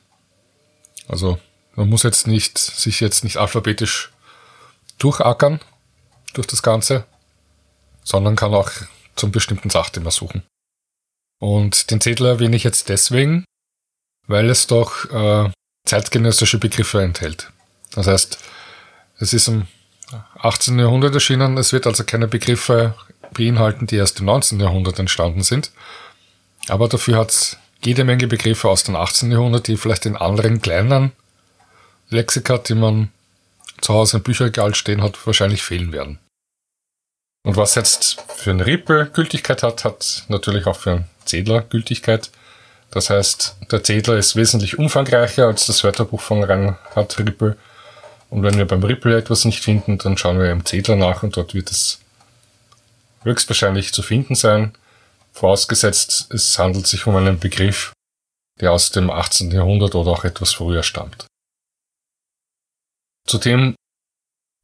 Also 1.08 1.38
man 1.74 1.88
muss 1.88 2.02
jetzt 2.02 2.26
nicht, 2.26 2.58
sich 2.58 3.00
jetzt 3.00 3.24
nicht 3.24 3.36
alphabetisch 3.36 4.12
durchackern 4.98 5.60
durch 6.32 6.46
das 6.46 6.62
Ganze, 6.62 7.04
sondern 8.02 8.36
kann 8.36 8.54
auch 8.54 8.70
zum 9.14 9.32
bestimmten 9.32 9.70
Sachthema 9.70 10.10
suchen. 10.10 10.42
Und 11.38 11.90
den 11.90 12.00
Zettel 12.00 12.26
erwähne 12.26 12.56
ich 12.56 12.64
jetzt 12.64 12.88
deswegen, 12.88 13.44
weil 14.26 14.50
es 14.50 14.66
doch 14.66 15.10
äh, 15.10 15.50
zeitgenössische 15.84 16.58
Begriffe 16.58 17.02
enthält. 17.02 17.50
Das 17.92 18.06
heißt, 18.06 18.38
es 19.18 19.32
ist 19.32 19.48
im 19.48 19.66
18. 20.38 20.78
Jahrhundert 20.78 21.14
erschienen, 21.14 21.56
es 21.58 21.72
wird 21.72 21.86
also 21.86 22.04
keine 22.04 22.28
Begriffe 22.28 22.94
beinhalten, 23.32 23.86
die 23.86 23.96
erst 23.96 24.20
im 24.20 24.26
19. 24.26 24.60
Jahrhundert 24.60 24.98
entstanden 24.98 25.42
sind. 25.42 25.72
Aber 26.68 26.88
dafür 26.88 27.16
hat 27.16 27.30
es 27.30 27.56
jede 27.84 28.04
Menge 28.04 28.26
Begriffe 28.26 28.68
aus 28.68 28.84
dem 28.84 28.96
18. 28.96 29.30
Jahrhundert, 29.30 29.68
die 29.68 29.76
vielleicht 29.76 30.06
in 30.06 30.16
anderen 30.16 30.60
kleinen 30.60 31.12
Lexika, 32.08 32.58
die 32.58 32.74
man 32.74 33.10
zu 33.80 33.94
Hause 33.94 34.18
im 34.18 34.22
Bücherregal 34.22 34.74
stehen 34.74 35.02
hat, 35.02 35.26
wahrscheinlich 35.26 35.62
fehlen 35.62 35.92
werden. 35.92 36.18
Und 37.44 37.56
was 37.56 37.74
jetzt 37.76 38.20
für 38.36 38.50
einen 38.50 38.60
Rippe 38.60 39.10
Gültigkeit 39.12 39.62
hat, 39.62 39.84
hat 39.84 40.24
natürlich 40.28 40.66
auch 40.66 40.76
für 40.76 40.92
einen 40.92 41.04
Zedler 41.24 41.60
Gültigkeit. 41.60 42.30
Das 42.96 43.10
heißt, 43.10 43.56
der 43.70 43.84
Zedler 43.84 44.16
ist 44.16 44.36
wesentlich 44.36 44.78
umfangreicher 44.78 45.48
als 45.48 45.66
das 45.66 45.84
Wörterbuch 45.84 46.22
von 46.22 46.42
Reinhard 46.42 47.18
Rippel. 47.18 47.58
Und 48.30 48.42
wenn 48.42 48.56
wir 48.56 48.66
beim 48.66 48.82
Rippel 48.82 49.12
etwas 49.12 49.44
nicht 49.44 49.62
finden, 49.62 49.98
dann 49.98 50.16
schauen 50.16 50.38
wir 50.38 50.50
im 50.50 50.64
Zedler 50.64 50.96
nach 50.96 51.22
und 51.22 51.36
dort 51.36 51.52
wird 51.52 51.70
es 51.70 51.98
höchstwahrscheinlich 53.22 53.92
zu 53.92 54.00
finden 54.00 54.34
sein. 54.34 54.72
Vorausgesetzt, 55.34 56.32
es 56.32 56.58
handelt 56.58 56.86
sich 56.86 57.06
um 57.06 57.14
einen 57.16 57.38
Begriff, 57.38 57.92
der 58.62 58.72
aus 58.72 58.92
dem 58.92 59.10
18. 59.10 59.50
Jahrhundert 59.50 59.94
oder 59.94 60.12
auch 60.12 60.24
etwas 60.24 60.54
früher 60.54 60.82
stammt. 60.82 61.26
Zudem 63.26 63.74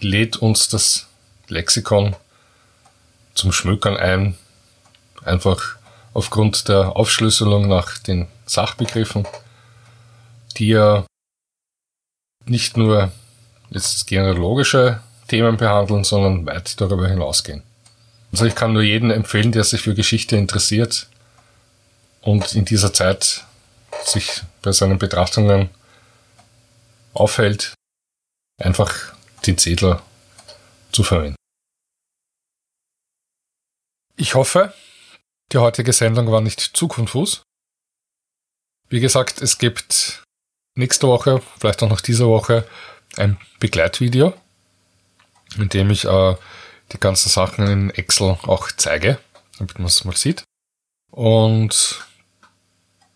lädt 0.00 0.38
uns 0.38 0.70
das 0.70 1.06
Lexikon 1.48 2.16
zum 3.34 3.52
Schmökern 3.52 3.98
ein, 3.98 4.38
einfach 5.22 5.81
aufgrund 6.14 6.68
der 6.68 6.96
Aufschlüsselung 6.96 7.68
nach 7.68 7.98
den 7.98 8.28
Sachbegriffen, 8.46 9.26
die 10.56 10.68
ja 10.68 11.06
nicht 12.44 12.76
nur 12.76 13.12
jetzt 13.70 14.06
genealogische 14.06 15.00
Themen 15.28 15.56
behandeln, 15.56 16.04
sondern 16.04 16.44
weit 16.46 16.80
darüber 16.80 17.08
hinausgehen. 17.08 17.62
Also 18.32 18.46
ich 18.46 18.54
kann 18.54 18.72
nur 18.72 18.82
jeden 18.82 19.10
empfehlen, 19.10 19.52
der 19.52 19.64
sich 19.64 19.82
für 19.82 19.94
Geschichte 19.94 20.36
interessiert 20.36 21.08
und 22.22 22.54
in 22.54 22.64
dieser 22.64 22.92
Zeit 22.92 23.44
sich 24.04 24.42
bei 24.62 24.72
seinen 24.72 24.98
Betrachtungen 24.98 25.70
aufhält, 27.14 27.74
einfach 28.58 29.14
den 29.46 29.58
Zedler 29.58 30.02
zu 30.92 31.02
verwenden. 31.02 31.36
Ich 34.16 34.34
hoffe, 34.34 34.72
die 35.52 35.58
heutige 35.58 35.92
Sendung 35.92 36.30
war 36.30 36.40
nicht 36.40 36.60
zu 36.60 36.88
konfus. 36.88 37.42
Wie 38.88 39.00
gesagt, 39.00 39.40
es 39.40 39.58
gibt 39.58 40.22
nächste 40.74 41.06
Woche, 41.06 41.42
vielleicht 41.58 41.82
auch 41.82 41.88
noch 41.88 42.00
diese 42.00 42.26
Woche, 42.26 42.66
ein 43.16 43.38
Begleitvideo, 43.60 44.34
in 45.56 45.68
dem 45.68 45.90
ich 45.90 46.04
äh, 46.04 46.36
die 46.92 47.00
ganzen 47.00 47.28
Sachen 47.28 47.66
in 47.66 47.90
Excel 47.90 48.38
auch 48.42 48.70
zeige, 48.76 49.18
damit 49.58 49.78
man 49.78 49.88
es 49.88 50.04
mal 50.04 50.16
sieht. 50.16 50.44
Und 51.10 52.06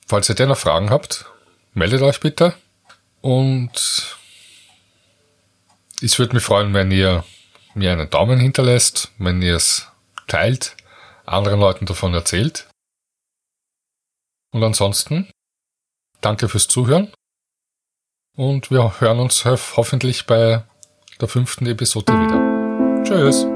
falls 0.07 0.28
ihr 0.28 0.34
dennoch 0.34 0.59
Fragen 0.59 0.91
habt, 0.91 1.26
meldet 1.72 2.03
euch 2.03 2.20
bitte. 2.20 2.55
Und 3.22 4.16
es 6.03 6.18
würde 6.18 6.34
mich 6.34 6.45
freuen, 6.45 6.74
wenn 6.74 6.91
ihr 6.91 7.24
mir 7.74 7.93
einen 7.93 8.11
Daumen 8.11 8.39
hinterlässt, 8.39 9.11
wenn 9.18 9.43
ihr 9.43 9.57
es 9.57 9.89
teilt, 10.26 10.76
anderen 11.27 11.61
Leuten 11.61 11.87
davon 11.87 12.14
erzählt. 12.14 12.68
Und 14.53 14.62
ansonsten, 14.62 15.31
danke 16.20 16.49
fürs 16.49 16.68
Zuhören. 16.68 17.12
Und 18.37 18.70
wir 18.70 19.01
hören 19.01 19.18
uns 19.18 19.45
hoffentlich 19.45 20.27
bei 20.27 20.64
der 21.20 21.29
fünften 21.29 21.66
Episode 21.66 22.12
wieder. 22.12 23.03
Tschüss. 23.05 23.55